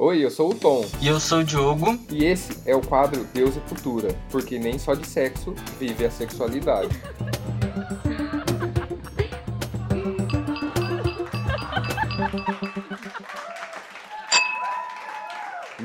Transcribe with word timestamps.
Oi, 0.00 0.24
eu 0.24 0.30
sou 0.30 0.52
o 0.52 0.54
Tom. 0.54 0.84
E 1.00 1.08
eu 1.08 1.18
sou 1.18 1.40
o 1.40 1.44
Diogo. 1.44 1.98
E 2.08 2.24
esse 2.24 2.56
é 2.64 2.72
o 2.72 2.80
quadro 2.80 3.24
Deus 3.34 3.56
e 3.56 3.60
Cultura, 3.62 4.14
porque 4.30 4.56
nem 4.56 4.78
só 4.78 4.94
de 4.94 5.04
sexo 5.04 5.52
vive 5.76 6.06
a 6.06 6.10
sexualidade. 6.10 6.96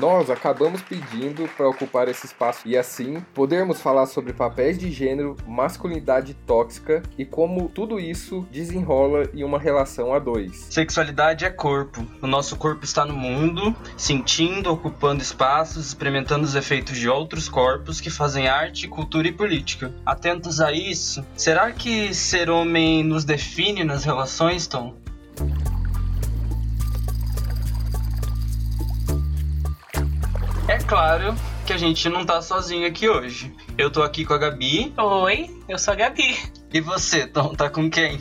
Nós 0.04 0.28
acabamos 0.28 0.82
pedindo 0.82 1.48
para 1.56 1.66
ocupar 1.66 2.08
esse 2.08 2.26
espaço 2.26 2.68
e 2.68 2.76
assim 2.76 3.24
podermos 3.32 3.80
falar 3.80 4.04
sobre 4.04 4.34
papéis 4.34 4.76
de 4.76 4.90
gênero, 4.90 5.34
masculinidade 5.46 6.34
tóxica 6.46 7.02
e 7.16 7.24
como 7.24 7.70
tudo 7.70 7.98
isso 7.98 8.46
desenrola 8.52 9.22
em 9.32 9.42
uma 9.42 9.58
relação 9.58 10.12
a 10.12 10.18
dois. 10.18 10.66
Sexualidade 10.68 11.46
é 11.46 11.50
corpo. 11.50 12.06
O 12.20 12.26
nosso 12.26 12.54
corpo 12.56 12.84
está 12.84 13.06
no 13.06 13.14
mundo, 13.14 13.74
sentindo, 13.96 14.70
ocupando 14.70 15.22
espaços, 15.22 15.86
experimentando 15.86 16.44
os 16.44 16.54
efeitos 16.54 16.98
de 16.98 17.08
outros 17.08 17.48
corpos 17.48 17.98
que 17.98 18.10
fazem 18.10 18.46
arte, 18.46 18.86
cultura 18.86 19.28
e 19.28 19.32
política. 19.32 19.90
Atentos 20.04 20.60
a 20.60 20.70
isso, 20.70 21.24
será 21.34 21.72
que 21.72 22.12
ser 22.12 22.50
homem 22.50 23.02
nos 23.02 23.24
define 23.24 23.82
nas 23.84 24.04
relações, 24.04 24.66
Tom? 24.66 25.02
Claro 30.86 31.34
que 31.66 31.72
a 31.72 31.78
gente 31.78 32.08
não 32.08 32.24
tá 32.24 32.42
sozinho 32.42 32.86
aqui 32.86 33.08
hoje. 33.08 33.54
Eu 33.76 33.90
tô 33.90 34.02
aqui 34.02 34.24
com 34.24 34.34
a 34.34 34.38
Gabi. 34.38 34.92
Oi, 34.96 35.50
eu 35.68 35.78
sou 35.78 35.92
a 35.92 35.96
Gabi. 35.96 36.36
E 36.72 36.80
você, 36.80 37.26
Tom, 37.26 37.54
tá 37.54 37.70
com 37.70 37.88
quem? 37.88 38.18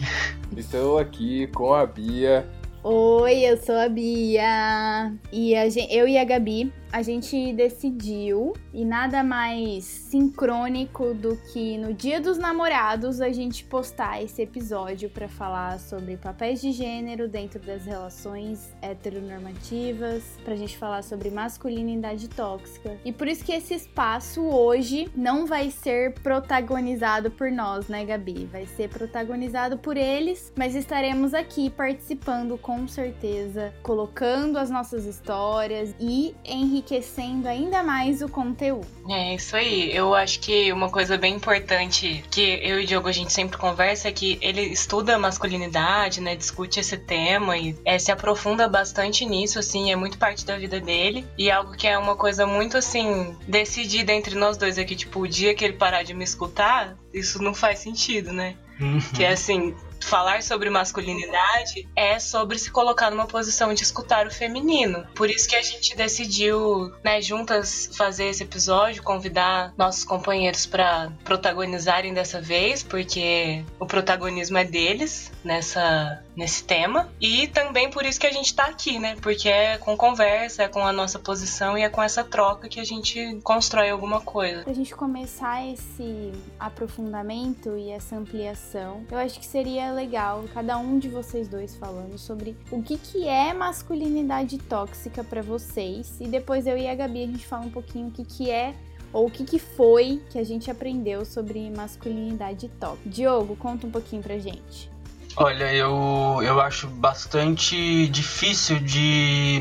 Estou 0.56 0.98
aqui 0.98 1.48
com 1.48 1.74
a 1.74 1.86
Bia. 1.86 2.48
Oi, 2.84 3.40
eu 3.46 3.58
sou 3.58 3.76
a 3.76 3.90
Bia. 3.90 5.14
E 5.32 5.56
a 5.56 5.70
gente, 5.70 5.94
eu 5.94 6.08
e 6.08 6.18
a 6.18 6.24
Gabi 6.24 6.72
a 6.94 7.02
gente 7.02 7.52
decidiu, 7.54 8.54
e 8.72 8.86
nada 8.86 9.24
mais 9.24 9.84
sincrônico 9.84 11.16
do 11.16 11.36
que 11.52 11.76
no 11.76 11.92
Dia 11.92 12.22
dos 12.22 12.38
Namorados 12.38 13.20
a 13.20 13.32
gente 13.32 13.66
postar 13.66 14.22
esse 14.22 14.44
episódio 14.44 15.10
para 15.10 15.28
falar 15.28 15.80
sobre 15.80 16.18
papéis 16.18 16.62
de 16.62 16.72
gênero 16.72 17.28
dentro 17.28 17.60
das 17.60 17.84
relações 17.84 18.72
heteronormativas, 18.80 20.38
pra 20.46 20.56
gente 20.56 20.78
falar 20.78 21.02
sobre 21.04 21.32
masculinidade 21.32 22.30
tóxica. 22.30 22.96
E 23.04 23.12
por 23.12 23.28
isso 23.28 23.44
que 23.44 23.54
esse 23.54 23.74
espaço 23.74 24.44
hoje 24.44 25.10
não 25.16 25.48
vai 25.48 25.72
ser 25.72 26.14
protagonizado 26.22 27.32
por 27.32 27.52
nós, 27.52 27.88
né, 27.88 28.06
Gabi? 28.06 28.48
Vai 28.52 28.68
ser 28.68 28.90
protagonizado 28.90 29.80
por 29.80 29.98
eles, 29.98 30.54
mas 30.56 30.76
estaremos 30.76 31.34
aqui 31.34 31.72
participando 31.72 32.56
com 32.56 32.88
certeza, 32.88 33.74
colocando 33.82 34.60
as 34.60 34.70
nossas 34.70 35.06
histórias 35.06 35.96
e 36.00 36.36
enriquecendo 36.46 36.83
enriquecendo 36.84 37.48
ainda 37.48 37.82
mais 37.82 38.22
o 38.22 38.28
conteúdo. 38.28 38.88
É 39.10 39.36
isso 39.36 39.56
aí. 39.56 39.96
Eu 39.96 40.14
acho 40.14 40.40
que 40.40 40.72
uma 40.72 40.90
coisa 40.90 41.18
bem 41.18 41.36
importante 41.36 42.24
que 42.30 42.42
eu 42.62 42.80
e 42.80 42.84
o 42.84 42.88
Diogo 42.88 43.08
a 43.08 43.12
gente 43.12 43.32
sempre 43.32 43.58
conversa 43.58 44.10
é 44.10 44.12
que 44.12 44.38
ele 44.42 44.62
estuda 44.62 45.18
masculinidade, 45.18 46.22
né? 46.22 46.36
Discute 46.36 46.80
esse 46.80 46.98
tema 46.98 47.58
e 47.58 47.76
é, 47.86 47.98
se 47.98 48.12
aprofunda 48.12 48.68
bastante 48.68 49.26
nisso, 49.26 49.58
assim, 49.58 49.92
é 49.92 49.96
muito 49.96 50.18
parte 50.18 50.46
da 50.46 50.58
vida 50.58 50.80
dele. 50.80 51.26
E 51.38 51.50
algo 51.50 51.72
que 51.72 51.88
é 51.88 51.98
uma 51.98 52.16
coisa 52.16 52.46
muito 52.46 52.78
assim, 52.78 53.36
decidida 53.48 54.12
entre 54.12 54.36
nós 54.36 54.58
dois 54.58 54.78
é 54.78 54.84
que, 54.84 54.96
tipo, 54.96 55.22
o 55.22 55.28
dia 55.28 55.56
que 55.56 55.64
ele 55.64 55.74
parar 55.74 56.04
de 56.04 56.14
me 56.14 56.24
escutar, 56.24 56.96
isso 57.14 57.42
não 57.42 57.54
faz 57.54 57.80
sentido, 57.80 58.32
né? 58.34 58.56
Uhum. 58.80 59.00
Que 59.16 59.24
é 59.24 59.30
assim, 59.30 59.76
falar 60.06 60.44
sobre 60.44 60.70
masculinidade 60.70 61.88
é 61.96 62.20
sobre 62.20 62.58
se 62.58 62.72
colocar 62.72 63.10
numa 63.10 63.28
posição 63.28 63.74
de 63.74 63.84
escutar 63.84 64.28
o 64.28 64.32
feminino. 64.32 65.06
Por 65.16 65.30
isso 65.30 65.48
que 65.48 65.56
a 65.56 65.62
gente 65.62 65.96
decidiu, 65.96 66.92
né, 67.04 67.22
juntas 67.22 67.90
fazer 67.96 68.26
esse 68.26 68.44
episódio, 68.44 69.04
convidar 69.04 69.74
nossos 69.78 70.04
companheiros 70.04 70.66
para 70.66 71.12
protagonizarem 71.24 72.14
dessa 72.14 72.42
vez, 72.42 72.84
porque 72.84 73.64
o 73.80 73.86
protagonismo 73.86 74.58
é 74.58 74.64
deles 74.64 75.32
nessa 75.44 76.22
nesse 76.36 76.64
tema. 76.64 77.10
E 77.20 77.48
também 77.48 77.90
por 77.90 78.06
isso 78.06 78.20
que 78.20 78.28
a 78.28 78.32
gente 78.32 78.54
tá 78.54 78.66
aqui, 78.66 79.00
né? 79.00 79.16
Porque 79.22 79.50
é 79.50 79.78
com 79.78 79.96
conversa, 79.96 80.64
é 80.64 80.68
com 80.68 80.86
a 80.86 80.92
nossa 80.92 81.20
posição 81.20 81.78
e 81.78 81.82
é 81.82 81.90
com 81.90 82.02
essa 82.02 82.24
troca 82.24 82.68
que 82.68 82.80
a 82.80 82.84
gente 82.84 83.40
constrói 83.44 83.90
alguma 83.90 84.22
coisa. 84.22 84.64
Pra 84.64 84.74
gente 84.74 84.94
começar 84.96 85.66
esse 85.66 86.32
aprofundamento 86.60 87.78
e 87.78 87.90
essa 87.90 88.16
ampliação, 88.16 89.06
eu 89.12 89.18
acho 89.18 89.40
que 89.40 89.46
seria 89.46 89.92
legal 89.92 90.44
cada 90.54 90.78
um 90.78 91.00
de 91.00 91.10
vocês 91.10 91.48
dois 91.48 91.76
falando 91.76 92.18
sobre 92.18 92.58
o 92.72 92.82
que, 92.82 92.98
que 92.98 93.28
é 93.28 93.54
masculinidade 93.54 94.58
tóxica 94.58 95.24
para 95.24 95.42
vocês. 95.42 96.20
E 96.20 96.28
depois 96.28 96.68
eu 96.68 96.78
e 96.78 96.88
a 96.88 96.96
Gabi 96.96 97.24
a 97.24 97.28
gente 97.28 97.46
fala 97.46 97.66
um 97.66 97.72
pouquinho 97.72 98.08
o 98.08 98.12
que, 98.12 98.26
que 98.26 98.50
é 98.50 98.74
ou 99.12 99.28
o 99.28 99.32
que, 99.32 99.44
que 99.44 99.60
foi 99.60 100.22
que 100.32 100.40
a 100.40 100.44
gente 100.44 100.72
aprendeu 100.72 101.24
sobre 101.24 101.70
masculinidade 101.70 102.68
tóxica. 102.80 103.10
Diogo, 103.10 103.56
conta 103.56 103.86
um 103.86 103.92
pouquinho 103.92 104.24
pra 104.24 104.38
gente. 104.40 104.93
Olha, 105.36 105.74
eu, 105.74 106.42
eu 106.44 106.62
acho 106.62 106.88
bastante 106.88 108.08
difícil 108.08 108.80
de, 108.80 109.60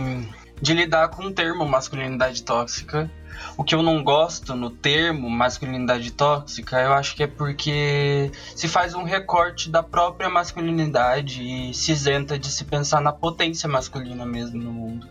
de 0.60 0.74
lidar 0.74 1.08
com 1.08 1.24
o 1.24 1.32
termo 1.32 1.64
masculinidade 1.64 2.42
tóxica. 2.42 3.10
O 3.56 3.64
que 3.64 3.74
eu 3.74 3.82
não 3.82 4.04
gosto 4.04 4.54
no 4.54 4.68
termo 4.68 5.30
masculinidade 5.30 6.12
tóxica, 6.12 6.78
eu 6.78 6.92
acho 6.92 7.16
que 7.16 7.22
é 7.22 7.26
porque 7.26 8.30
se 8.54 8.68
faz 8.68 8.94
um 8.94 9.02
recorte 9.02 9.70
da 9.70 9.82
própria 9.82 10.28
masculinidade 10.28 11.42
e 11.42 11.72
se 11.72 11.92
isenta 11.92 12.38
de 12.38 12.50
se 12.50 12.64
pensar 12.66 13.00
na 13.00 13.12
potência 13.12 13.66
masculina 13.66 14.26
mesmo 14.26 14.62
no 14.62 14.72
mundo 14.72 15.08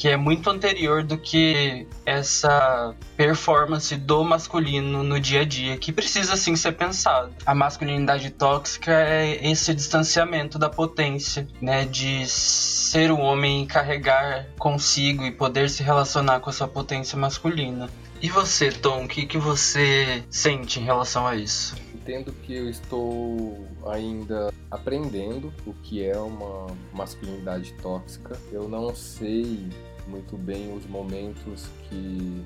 que 0.00 0.08
é 0.08 0.16
muito 0.16 0.48
anterior 0.48 1.02
do 1.02 1.18
que 1.18 1.86
essa 2.06 2.94
performance 3.18 3.94
do 3.94 4.24
masculino 4.24 5.02
no 5.02 5.20
dia 5.20 5.42
a 5.42 5.44
dia, 5.44 5.76
que 5.76 5.92
precisa 5.92 6.38
sim 6.38 6.56
ser 6.56 6.72
pensado. 6.72 7.34
A 7.44 7.54
masculinidade 7.54 8.30
tóxica 8.30 8.92
é 8.92 9.46
esse 9.46 9.74
distanciamento 9.74 10.58
da 10.58 10.70
potência, 10.70 11.46
né, 11.60 11.84
de 11.84 12.26
ser 12.26 13.10
o 13.10 13.18
homem 13.18 13.66
carregar 13.66 14.46
consigo 14.58 15.22
e 15.22 15.30
poder 15.30 15.68
se 15.68 15.82
relacionar 15.82 16.40
com 16.40 16.48
a 16.48 16.52
sua 16.54 16.66
potência 16.66 17.18
masculina. 17.18 17.90
E 18.22 18.30
você, 18.30 18.72
Tom, 18.72 19.04
o 19.04 19.08
que, 19.08 19.26
que 19.26 19.36
você 19.36 20.24
sente 20.30 20.80
em 20.80 20.84
relação 20.84 21.26
a 21.26 21.36
isso? 21.36 21.76
Entendo 21.94 22.32
que 22.32 22.54
eu 22.54 22.70
estou 22.70 23.66
ainda 23.86 24.50
aprendendo 24.70 25.52
o 25.66 25.74
que 25.74 26.02
é 26.02 26.18
uma 26.18 26.68
masculinidade 26.92 27.74
tóxica. 27.82 28.38
Eu 28.50 28.66
não 28.68 28.94
sei 28.94 29.68
muito 30.10 30.36
bem 30.36 30.74
os 30.74 30.86
momentos 30.86 31.68
que 31.88 32.44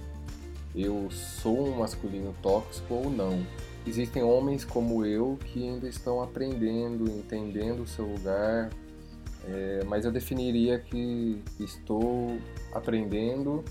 eu 0.75 1.09
sou 1.11 1.69
um 1.69 1.79
masculino 1.79 2.35
tóxico 2.43 2.95
ou 2.95 3.11
não. 3.11 3.45
Existem 3.87 4.23
homens 4.23 4.65
como 4.65 5.05
eu 5.05 5.39
que 5.45 5.63
ainda 5.63 5.89
estão 5.89 6.23
aprendendo, 6.23 7.11
entendendo 7.11 7.83
o 7.83 7.87
seu 7.87 8.07
lugar, 8.07 8.71
é, 9.47 9.85
mas 9.87 10.05
eu 10.05 10.13
definiria 10.13 10.79
que 10.79 11.43
estou 11.61 12.39
aprendendo 12.73 13.65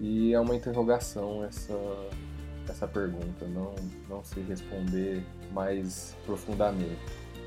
e 0.00 0.34
é 0.34 0.40
uma 0.40 0.56
interrogação 0.56 1.44
essa, 1.44 1.78
essa 2.68 2.86
pergunta, 2.86 3.46
não, 3.46 3.74
não 4.08 4.24
sei 4.24 4.42
responder 4.44 5.22
mais 5.52 6.16
profundamente. 6.26 6.98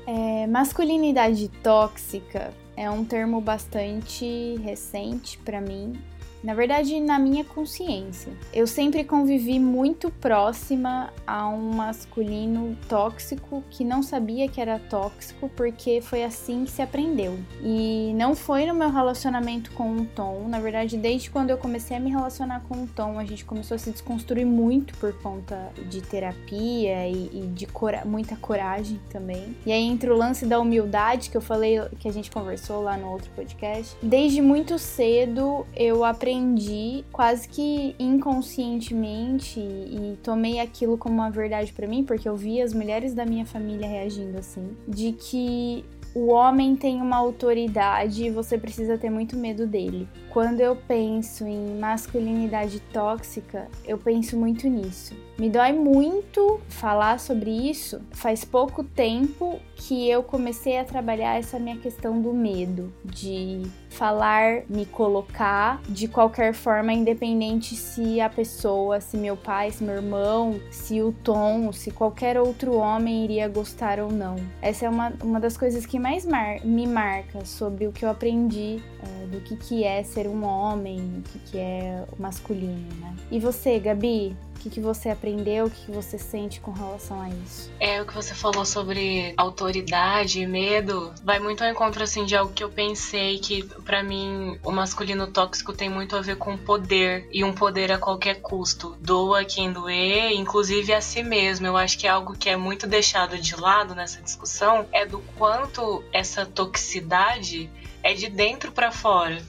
É, 0.06 0.46
masculinidade 0.46 1.48
tóxica 1.62 2.54
é 2.78 2.88
um 2.88 3.04
termo 3.04 3.40
bastante 3.40 4.54
recente 4.62 5.36
para 5.38 5.60
mim 5.60 6.00
na 6.42 6.54
verdade, 6.54 7.00
na 7.00 7.18
minha 7.18 7.44
consciência. 7.44 8.32
Eu 8.52 8.66
sempre 8.66 9.04
convivi 9.04 9.58
muito 9.58 10.10
próxima 10.10 11.12
a 11.26 11.48
um 11.48 11.72
masculino 11.72 12.76
tóxico 12.88 13.62
que 13.70 13.84
não 13.84 14.02
sabia 14.02 14.48
que 14.48 14.60
era 14.60 14.78
tóxico 14.78 15.50
porque 15.56 16.00
foi 16.00 16.22
assim 16.22 16.64
que 16.64 16.70
se 16.70 16.82
aprendeu. 16.82 17.38
E 17.62 18.12
não 18.14 18.34
foi 18.34 18.66
no 18.66 18.74
meu 18.74 18.90
relacionamento 18.90 19.70
com 19.72 19.96
o 19.96 20.04
Tom. 20.04 20.46
Na 20.48 20.60
verdade, 20.60 20.96
desde 20.96 21.30
quando 21.30 21.50
eu 21.50 21.58
comecei 21.58 21.96
a 21.96 22.00
me 22.00 22.10
relacionar 22.10 22.60
com 22.68 22.84
o 22.84 22.86
Tom, 22.86 23.18
a 23.18 23.24
gente 23.24 23.44
começou 23.44 23.74
a 23.74 23.78
se 23.78 23.90
desconstruir 23.90 24.46
muito 24.46 24.96
por 24.98 25.12
conta 25.14 25.70
de 25.88 26.00
terapia 26.00 27.08
e, 27.08 27.30
e 27.32 27.46
de 27.48 27.66
cora 27.66 28.04
muita 28.04 28.36
coragem 28.36 29.00
também. 29.10 29.56
E 29.66 29.72
aí, 29.72 29.82
entre 29.82 30.10
o 30.10 30.16
lance 30.16 30.46
da 30.46 30.60
humildade 30.60 31.30
que 31.30 31.36
eu 31.36 31.40
falei, 31.40 31.80
que 31.98 32.08
a 32.08 32.12
gente 32.12 32.30
conversou 32.30 32.82
lá 32.82 32.96
no 32.96 33.10
outro 33.10 33.30
podcast, 33.34 33.96
desde 34.02 34.40
muito 34.40 34.78
cedo 34.78 35.66
eu 35.74 36.04
aprendi 36.04 36.27
aprendi 36.28 37.04
quase 37.10 37.48
que 37.48 37.96
inconscientemente 37.98 39.58
e 39.58 40.18
tomei 40.22 40.60
aquilo 40.60 40.98
como 40.98 41.14
uma 41.14 41.30
verdade 41.30 41.72
para 41.72 41.86
mim, 41.86 42.04
porque 42.04 42.28
eu 42.28 42.36
vi 42.36 42.60
as 42.60 42.74
mulheres 42.74 43.14
da 43.14 43.24
minha 43.24 43.46
família 43.46 43.88
reagindo 43.88 44.38
assim, 44.38 44.76
de 44.86 45.12
que 45.12 45.84
o 46.14 46.30
homem 46.30 46.76
tem 46.76 47.00
uma 47.00 47.16
autoridade 47.16 48.24
e 48.24 48.30
você 48.30 48.58
precisa 48.58 48.98
ter 48.98 49.08
muito 49.08 49.36
medo 49.36 49.66
dele. 49.66 50.06
Quando 50.38 50.60
eu 50.60 50.76
penso 50.76 51.44
em 51.48 51.76
masculinidade 51.80 52.78
tóxica, 52.92 53.66
eu 53.84 53.98
penso 53.98 54.36
muito 54.36 54.68
nisso. 54.68 55.16
Me 55.36 55.50
dói 55.50 55.72
muito 55.72 56.60
falar 56.68 57.18
sobre 57.18 57.50
isso. 57.50 58.00
Faz 58.12 58.44
pouco 58.44 58.84
tempo 58.84 59.58
que 59.74 60.08
eu 60.08 60.22
comecei 60.22 60.78
a 60.78 60.84
trabalhar 60.84 61.38
essa 61.38 61.58
minha 61.58 61.76
questão 61.76 62.20
do 62.20 62.32
medo, 62.32 62.92
de 63.04 63.62
falar, 63.88 64.62
me 64.68 64.84
colocar 64.84 65.80
de 65.88 66.06
qualquer 66.08 66.52
forma, 66.52 66.92
independente 66.92 67.74
se 67.74 68.20
a 68.20 68.28
pessoa, 68.28 69.00
se 69.00 69.16
meu 69.16 69.36
pai, 69.36 69.70
se 69.70 69.82
meu 69.82 69.96
irmão, 69.96 70.60
se 70.70 71.00
o 71.02 71.12
Tom, 71.12 71.72
se 71.72 71.90
qualquer 71.90 72.38
outro 72.38 72.74
homem 72.74 73.24
iria 73.24 73.48
gostar 73.48 73.98
ou 73.98 74.10
não. 74.10 74.36
Essa 74.60 74.86
é 74.86 74.88
uma, 74.88 75.12
uma 75.22 75.40
das 75.40 75.56
coisas 75.56 75.86
que 75.86 75.98
mais 75.98 76.24
mar 76.24 76.64
me 76.64 76.86
marca 76.86 77.44
sobre 77.44 77.86
o 77.86 77.92
que 77.92 78.04
eu 78.04 78.10
aprendi 78.10 78.82
é, 79.02 79.26
do 79.26 79.40
que, 79.40 79.56
que 79.56 79.84
é 79.84 80.02
ser 80.02 80.27
um 80.28 80.44
homem, 80.44 80.98
o 81.18 81.22
que, 81.22 81.38
que 81.50 81.58
é 81.58 82.04
o 82.16 82.20
masculino, 82.20 82.88
né? 83.00 83.16
E 83.30 83.40
você, 83.40 83.78
Gabi? 83.78 84.36
O 84.58 84.60
que, 84.60 84.70
que 84.70 84.80
você 84.80 85.08
aprendeu? 85.08 85.66
O 85.66 85.70
que, 85.70 85.86
que 85.86 85.92
você 85.92 86.18
sente 86.18 86.58
com 86.58 86.72
relação 86.72 87.20
a 87.20 87.28
isso? 87.28 87.70
É, 87.78 88.02
o 88.02 88.04
que 88.04 88.12
você 88.12 88.34
falou 88.34 88.64
sobre 88.64 89.32
autoridade 89.36 90.40
e 90.40 90.46
medo 90.48 91.14
vai 91.22 91.38
muito 91.38 91.62
ao 91.62 91.70
encontro, 91.70 92.02
assim, 92.02 92.24
de 92.24 92.34
algo 92.34 92.52
que 92.52 92.64
eu 92.64 92.68
pensei 92.68 93.38
que, 93.38 93.62
para 93.84 94.02
mim, 94.02 94.58
o 94.64 94.72
masculino 94.72 95.28
tóxico 95.28 95.72
tem 95.72 95.88
muito 95.88 96.16
a 96.16 96.20
ver 96.20 96.36
com 96.38 96.56
poder 96.56 97.28
e 97.32 97.44
um 97.44 97.52
poder 97.52 97.92
a 97.92 97.98
qualquer 97.98 98.40
custo. 98.40 98.96
Doa 99.00 99.44
quem 99.44 99.72
doer, 99.72 100.32
inclusive 100.32 100.92
a 100.92 101.00
si 101.00 101.22
mesmo. 101.22 101.64
Eu 101.64 101.76
acho 101.76 101.96
que 101.96 102.08
é 102.08 102.10
algo 102.10 102.36
que 102.36 102.50
é 102.50 102.56
muito 102.56 102.84
deixado 102.84 103.38
de 103.38 103.54
lado 103.54 103.94
nessa 103.94 104.20
discussão 104.20 104.88
é 104.90 105.06
do 105.06 105.20
quanto 105.36 106.02
essa 106.12 106.44
toxicidade 106.44 107.70
é 108.02 108.12
de 108.12 108.28
dentro 108.28 108.72
para 108.72 108.90
fora. 108.90 109.40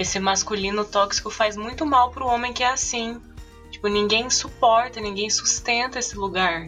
Esse 0.00 0.18
masculino 0.18 0.84
tóxico 0.84 1.30
faz 1.30 1.56
muito 1.56 1.86
mal 1.86 2.10
pro 2.10 2.26
homem 2.26 2.52
que 2.52 2.64
é 2.64 2.70
assim 2.70 3.20
Tipo, 3.70 3.88
ninguém 3.88 4.28
suporta, 4.28 5.00
ninguém 5.00 5.30
sustenta 5.30 5.98
esse 5.98 6.16
lugar 6.16 6.66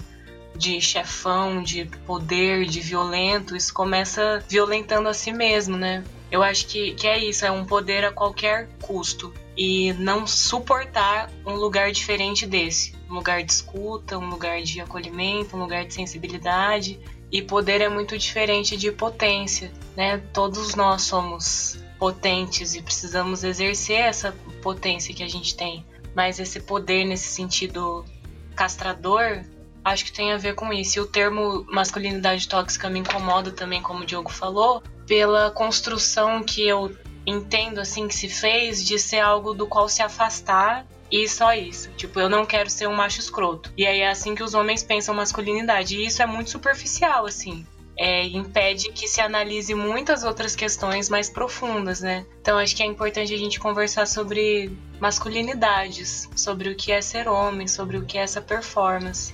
de 0.57 0.81
chefão, 0.81 1.63
de 1.63 1.85
poder, 2.07 2.65
de 2.65 2.81
violento. 2.81 3.57
Isso 3.57 3.75
começa 3.75 4.43
violentando 4.49 5.09
a 5.09 5.15
si 5.15 5.33
mesmo, 5.33 5.77
né? 5.77 6.05
Eu 6.31 6.43
acho 6.43 6.67
que, 6.67 6.95
que 6.95 7.07
é 7.07 7.23
isso, 7.23 7.45
é 7.45 7.51
um 7.51 7.65
poder 7.65 8.05
a 8.05 8.13
qualquer 8.13 8.69
custo. 8.81 9.35
E 9.57 9.93
não 9.95 10.27
suportar 10.27 11.31
um 11.45 11.55
lugar 11.55 11.93
diferente 11.93 12.47
desse. 12.47 12.95
Um 13.11 13.15
lugar 13.15 13.43
de 13.43 13.53
escuta, 13.53 14.17
um 14.17 14.31
lugar 14.31 14.63
de 14.63 14.81
acolhimento, 14.81 15.57
um 15.57 15.61
lugar 15.61 15.85
de 15.85 15.93
sensibilidade. 15.93 16.99
E 17.31 17.43
poder 17.43 17.81
é 17.81 17.89
muito 17.89 18.17
diferente 18.17 18.77
de 18.77 18.93
potência, 18.93 19.73
né? 19.97 20.19
Todos 20.33 20.75
nós 20.75 21.03
somos 21.03 21.82
potentes 22.03 22.75
e 22.75 22.83
precisamos 22.83 23.45
exercer 23.45 24.01
essa 24.01 24.35
potência 24.61 25.15
que 25.15 25.23
a 25.23 25.29
gente 25.29 25.57
tem. 25.57 25.87
Mas 26.17 26.41
esse 26.41 26.59
poder 26.59 27.05
nesse 27.05 27.29
sentido 27.29 28.05
castrador, 28.57 29.45
acho 29.85 30.07
que 30.07 30.13
tem 30.13 30.33
a 30.33 30.37
ver 30.37 30.57
com 30.57 30.73
isso. 30.73 30.99
E 30.99 31.01
o 31.01 31.07
termo 31.07 31.65
masculinidade 31.71 32.49
tóxica 32.49 32.91
me 32.91 32.99
incomoda 32.99 33.53
também, 33.53 33.81
como 33.81 34.03
o 34.03 34.05
Diogo 34.05 34.33
falou, 34.33 34.83
pela 35.07 35.53
construção 35.53 36.43
que 36.43 36.67
eu 36.67 36.91
entendo 37.25 37.81
assim 37.81 38.09
que 38.09 38.17
se 38.17 38.29
fez 38.29 38.85
de 38.85 38.99
ser 38.99 39.21
algo 39.21 39.55
do 39.55 39.69
qual 39.69 39.89
se 39.89 40.03
afastar 40.03 40.85
e 41.09 41.29
só 41.29 41.55
isso. 41.55 41.89
Tipo, 41.91 42.19
eu 42.19 42.29
não 42.29 42.45
quero 42.45 42.69
ser 42.69 42.89
um 42.89 42.97
macho 42.97 43.21
escroto. 43.21 43.73
E 43.77 43.87
aí 43.87 44.01
é 44.01 44.11
assim 44.11 44.35
que 44.35 44.43
os 44.43 44.55
homens 44.55 44.83
pensam 44.83 45.15
masculinidade. 45.15 45.97
E 45.97 46.05
isso 46.05 46.21
é 46.21 46.27
muito 46.27 46.51
superficial, 46.51 47.27
assim 47.27 47.65
é, 48.03 48.27
impede 48.27 48.91
que 48.91 49.07
se 49.07 49.21
analise 49.21 49.77
muitas 49.77 50.25
outras 50.25 50.57
questões 50.57 51.09
mais 51.09 51.31
profundas, 51.31 52.01
né? 52.01 52.27
Então 52.41 52.59
acho 52.59 52.75
que 52.75 52.83
é 52.83 52.87
importante 52.87 53.33
a 53.33 53.39
gente 53.39 53.61
conversar 53.61 54.09
sobre 54.09 54.77
masculinidades, 54.99 56.29
sobre 56.35 56.71
o 56.71 56.75
que 56.75 56.91
é 56.91 57.01
ser 57.01 57.29
homem, 57.29 57.69
sobre 57.69 57.97
o 57.97 58.05
que 58.05 58.19
é 58.19 58.23
essa 58.23 58.41
performance. 58.41 59.33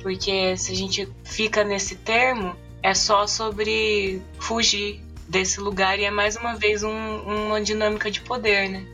Porque 0.00 0.56
se 0.56 0.70
a 0.70 0.76
gente 0.76 1.08
fica 1.24 1.64
nesse 1.64 1.96
termo, 1.96 2.54
é 2.80 2.94
só 2.94 3.26
sobre 3.26 4.22
fugir 4.38 5.00
desse 5.28 5.58
lugar 5.58 5.98
e 5.98 6.04
é 6.04 6.10
mais 6.10 6.36
uma 6.36 6.54
vez 6.54 6.84
um, 6.84 7.48
uma 7.48 7.60
dinâmica 7.60 8.08
de 8.08 8.20
poder, 8.20 8.68
né? 8.68 8.86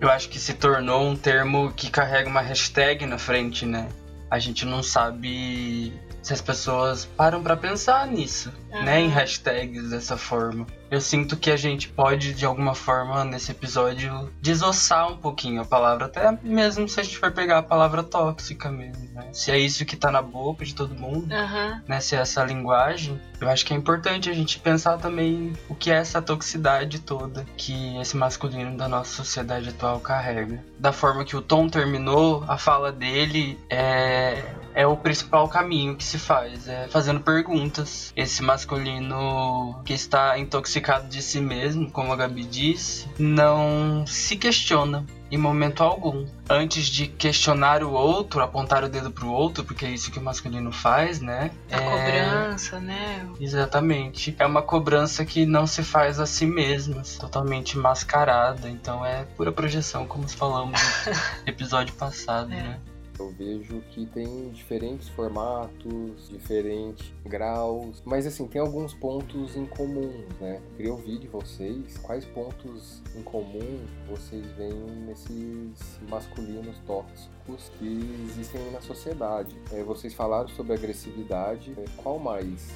Eu 0.00 0.08
acho 0.08 0.28
que 0.28 0.38
se 0.38 0.54
tornou 0.54 1.02
um 1.04 1.16
termo 1.16 1.72
que 1.72 1.90
carrega 1.90 2.28
uma 2.28 2.40
hashtag 2.40 3.04
na 3.04 3.18
frente, 3.18 3.66
né? 3.66 3.88
A 4.30 4.38
gente 4.38 4.64
não 4.64 4.80
sabe 4.80 5.92
se 6.24 6.32
as 6.32 6.40
pessoas 6.40 7.04
param 7.04 7.42
para 7.42 7.54
pensar 7.54 8.06
nisso, 8.06 8.50
uhum. 8.72 8.82
né, 8.82 9.02
em 9.02 9.08
hashtags 9.08 9.90
dessa 9.90 10.16
forma. 10.16 10.66
Eu 10.90 11.00
sinto 11.00 11.36
que 11.36 11.50
a 11.50 11.56
gente 11.56 11.88
pode, 11.88 12.32
de 12.32 12.46
alguma 12.46 12.74
forma, 12.74 13.24
nesse 13.24 13.50
episódio, 13.50 14.30
desossar 14.40 15.12
um 15.12 15.16
pouquinho 15.16 15.60
a 15.60 15.64
palavra, 15.64 16.06
até 16.06 16.38
mesmo 16.42 16.88
se 16.88 16.98
a 16.98 17.02
gente 17.02 17.18
for 17.18 17.30
pegar 17.30 17.58
a 17.58 17.62
palavra 17.62 18.02
tóxica 18.02 18.70
mesmo, 18.70 19.10
né? 19.12 19.26
Se 19.32 19.50
é 19.50 19.58
isso 19.58 19.84
que 19.84 19.96
tá 19.96 20.10
na 20.10 20.22
boca 20.22 20.64
de 20.64 20.74
todo 20.74 20.94
mundo, 20.94 21.30
uhum. 21.30 21.80
né? 21.86 22.00
Se 22.00 22.16
é 22.16 22.20
essa 22.20 22.42
linguagem, 22.42 23.20
eu 23.38 23.50
acho 23.50 23.66
que 23.66 23.74
é 23.74 23.76
importante 23.76 24.30
a 24.30 24.32
gente 24.32 24.58
pensar 24.58 24.96
também 24.96 25.52
o 25.68 25.74
que 25.74 25.90
é 25.90 25.96
essa 25.96 26.22
toxicidade 26.22 27.00
toda 27.00 27.44
que 27.56 27.98
esse 27.98 28.16
masculino 28.16 28.76
da 28.78 28.88
nossa 28.88 29.14
sociedade 29.14 29.68
atual 29.68 30.00
carrega. 30.00 30.64
Da 30.78 30.92
forma 30.92 31.24
que 31.24 31.36
o 31.36 31.42
Tom 31.42 31.68
terminou, 31.68 32.44
a 32.48 32.56
fala 32.56 32.90
dele 32.90 33.58
é, 33.68 34.42
é 34.74 34.86
o 34.86 34.96
principal 34.96 35.48
caminho 35.48 35.96
que 35.96 36.04
se 36.04 36.18
faz, 36.18 36.68
é 36.68 36.88
fazendo 36.88 37.20
perguntas. 37.20 38.12
Esse 38.16 38.42
masculino 38.42 39.80
que 39.84 39.92
está 39.92 40.38
intoxicado 40.38 41.08
de 41.08 41.22
si 41.22 41.40
mesmo, 41.40 41.90
como 41.90 42.12
a 42.12 42.16
Gabi 42.16 42.44
disse, 42.44 43.08
não 43.18 44.04
se 44.06 44.36
questiona 44.36 45.06
em 45.30 45.38
momento 45.38 45.82
algum. 45.82 46.26
Antes 46.48 46.86
de 46.86 47.06
questionar 47.06 47.82
o 47.82 47.92
outro, 47.92 48.42
apontar 48.42 48.84
o 48.84 48.88
dedo 48.88 49.10
pro 49.10 49.30
outro, 49.30 49.64
porque 49.64 49.84
é 49.84 49.90
isso 49.90 50.10
que 50.10 50.18
o 50.18 50.22
masculino 50.22 50.70
faz, 50.70 51.20
né? 51.20 51.50
A 51.70 51.76
é... 51.76 51.80
cobrança, 51.80 52.80
né? 52.80 53.26
Exatamente. 53.40 54.34
É 54.38 54.46
uma 54.46 54.62
cobrança 54.62 55.24
que 55.24 55.46
não 55.46 55.66
se 55.66 55.82
faz 55.82 56.20
a 56.20 56.26
si 56.26 56.46
mesma, 56.46 57.02
totalmente 57.18 57.76
mascarada. 57.78 58.68
Então 58.68 59.04
é 59.04 59.24
pura 59.36 59.50
projeção, 59.50 60.06
como 60.06 60.28
falamos 60.28 60.80
no 61.06 61.12
episódio 61.46 61.94
passado, 61.94 62.52
é. 62.52 62.56
né? 62.56 62.80
Eu 63.18 63.30
vejo 63.30 63.80
que 63.90 64.06
tem 64.06 64.50
diferentes 64.50 65.08
formatos, 65.08 66.28
diferentes 66.28 67.12
graus, 67.24 68.02
mas 68.04 68.26
assim, 68.26 68.46
tem 68.48 68.60
alguns 68.60 68.92
pontos 68.92 69.56
em 69.56 69.66
comum, 69.66 70.24
né? 70.40 70.60
Queria 70.76 70.92
ouvir 70.92 71.18
de 71.18 71.28
vocês 71.28 71.96
quais 71.98 72.24
pontos 72.24 73.00
em 73.16 73.22
comum 73.22 73.84
vocês 74.08 74.44
veem 74.52 74.74
nesses 75.06 76.00
masculinos 76.08 76.76
tóxicos 76.86 77.70
que 77.78 78.26
existem 78.30 78.70
na 78.72 78.80
sociedade. 78.80 79.54
É, 79.70 79.82
vocês 79.82 80.12
falaram 80.12 80.48
sobre 80.48 80.74
agressividade, 80.74 81.72
é, 81.78 81.84
qual 81.96 82.18
mais? 82.18 82.68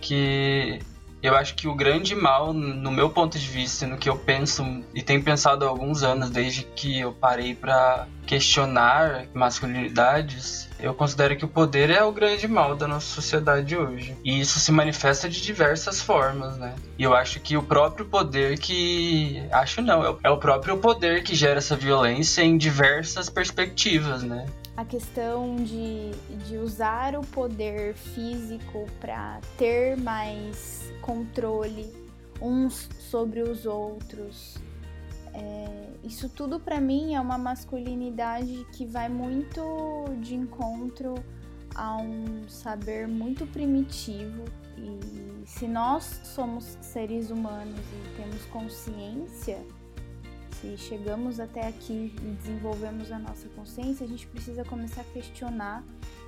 Que 0.00 0.80
eu 1.22 1.34
acho 1.34 1.54
que 1.54 1.66
o 1.66 1.74
grande 1.74 2.14
mal, 2.14 2.52
no 2.52 2.90
meu 2.90 3.10
ponto 3.10 3.38
de 3.38 3.46
vista, 3.46 3.86
no 3.86 3.96
que 3.96 4.08
eu 4.08 4.16
penso 4.16 4.64
e 4.94 5.02
tenho 5.02 5.22
pensado 5.22 5.64
há 5.64 5.68
alguns 5.68 6.02
anos, 6.02 6.30
desde 6.30 6.62
que 6.62 7.00
eu 7.00 7.12
parei 7.12 7.54
para 7.54 8.06
questionar 8.26 9.26
masculinidades, 9.32 10.68
eu 10.78 10.94
considero 10.94 11.36
que 11.36 11.44
o 11.44 11.48
poder 11.48 11.90
é 11.90 12.04
o 12.04 12.12
grande 12.12 12.46
mal 12.46 12.76
da 12.76 12.86
nossa 12.86 13.06
sociedade 13.06 13.76
hoje. 13.76 14.16
E 14.22 14.38
isso 14.38 14.60
se 14.60 14.70
manifesta 14.70 15.28
de 15.28 15.40
diversas 15.40 16.00
formas, 16.00 16.56
né? 16.56 16.74
E 16.98 17.02
eu 17.02 17.14
acho 17.14 17.40
que 17.40 17.56
o 17.56 17.62
próprio 17.62 18.06
poder 18.06 18.58
que. 18.58 19.42
Acho 19.50 19.80
não, 19.80 20.18
é 20.22 20.30
o 20.30 20.36
próprio 20.36 20.76
poder 20.76 21.22
que 21.22 21.34
gera 21.34 21.58
essa 21.58 21.74
violência 21.74 22.42
em 22.42 22.56
diversas 22.56 23.28
perspectivas, 23.30 24.22
né? 24.22 24.46
A 24.78 24.84
questão 24.84 25.56
de, 25.56 26.12
de 26.46 26.56
usar 26.56 27.16
o 27.16 27.22
poder 27.22 27.94
físico 27.94 28.86
para 29.00 29.40
ter 29.56 29.96
mais 29.96 30.92
controle 31.02 31.92
uns 32.40 32.88
sobre 33.10 33.42
os 33.42 33.66
outros. 33.66 34.56
É, 35.34 35.88
isso 36.04 36.28
tudo 36.28 36.60
para 36.60 36.80
mim 36.80 37.16
é 37.16 37.20
uma 37.20 37.36
masculinidade 37.36 38.64
que 38.70 38.86
vai 38.86 39.08
muito 39.08 40.04
de 40.20 40.36
encontro 40.36 41.16
a 41.74 41.96
um 41.96 42.48
saber 42.48 43.08
muito 43.08 43.48
primitivo 43.48 44.44
e 44.76 45.44
se 45.44 45.66
nós 45.66 46.20
somos 46.22 46.78
seres 46.80 47.30
humanos 47.30 47.80
e 47.80 48.16
temos 48.16 48.44
consciência 48.44 49.58
se 50.60 50.76
chegamos 50.76 51.38
até 51.38 51.66
aqui 51.66 52.12
e 52.16 52.30
desenvolvemos 52.42 53.12
a 53.12 53.18
nossa 53.18 53.48
consciência, 53.50 54.04
a 54.04 54.08
gente 54.08 54.26
precisa 54.26 54.64
começar 54.64 55.02
a 55.02 55.04
questionar 55.04 55.84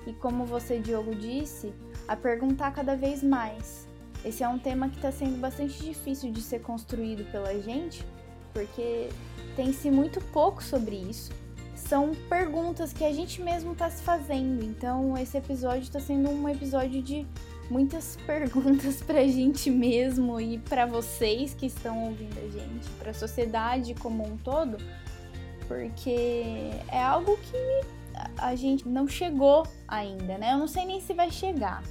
e, 0.07 0.13
como 0.13 0.45
você, 0.45 0.79
Diogo, 0.79 1.15
disse, 1.15 1.73
a 2.07 2.15
perguntar 2.15 2.73
cada 2.73 2.97
vez 2.97 3.23
mais. 3.23 3.89
Esse 4.25 4.45
é 4.45 4.49
um 4.49 4.59
tema 4.59 4.89
que 4.89 4.97
está 4.97 5.11
sendo 5.11 5.39
bastante 5.41 5.83
difícil 5.83 6.31
de 6.31 6.41
ser 6.43 6.61
construído 6.61 7.31
pela 7.33 7.59
gente, 7.61 8.07
porque 8.53 9.09
tem-se 9.57 9.91
muito 9.91 10.21
pouco 10.27 10.63
sobre 10.63 10.97
isso. 10.97 11.33
São 11.75 12.15
perguntas 12.29 12.93
que 12.93 13.05
a 13.05 13.13
gente 13.13 13.43
mesmo 13.43 13.73
está 13.73 13.91
se 13.91 14.03
fazendo. 14.03 14.63
Então, 14.63 15.17
esse 15.19 15.37
episódio 15.37 15.83
está 15.83 15.99
sendo 15.99 16.31
um 16.31 16.49
episódio 16.49 17.03
de 17.03 17.27
muitas 17.71 18.17
perguntas 18.27 18.97
pra 19.03 19.23
gente 19.25 19.71
mesmo 19.71 20.41
e 20.41 20.59
para 20.59 20.85
vocês 20.85 21.55
que 21.55 21.67
estão 21.67 22.07
ouvindo 22.07 22.39
a 22.39 22.49
gente, 22.51 22.89
para 22.99 23.11
a 23.11 23.15
sociedade 23.15 23.95
como 23.95 24.27
um 24.27 24.37
todo, 24.37 24.77
porque 25.69 26.71
é 26.89 27.03
algo 27.03 27.39
que 27.39 28.01
a 28.37 28.55
gente 28.55 28.89
não 28.89 29.07
chegou 29.07 29.67
ainda, 29.87 30.37
né? 30.37 30.53
Eu 30.53 30.59
não 30.59 30.69
sei 30.69 30.85
nem 30.85 31.01
se 31.01 31.15
vai 31.15 31.31
chegar. 31.31 31.83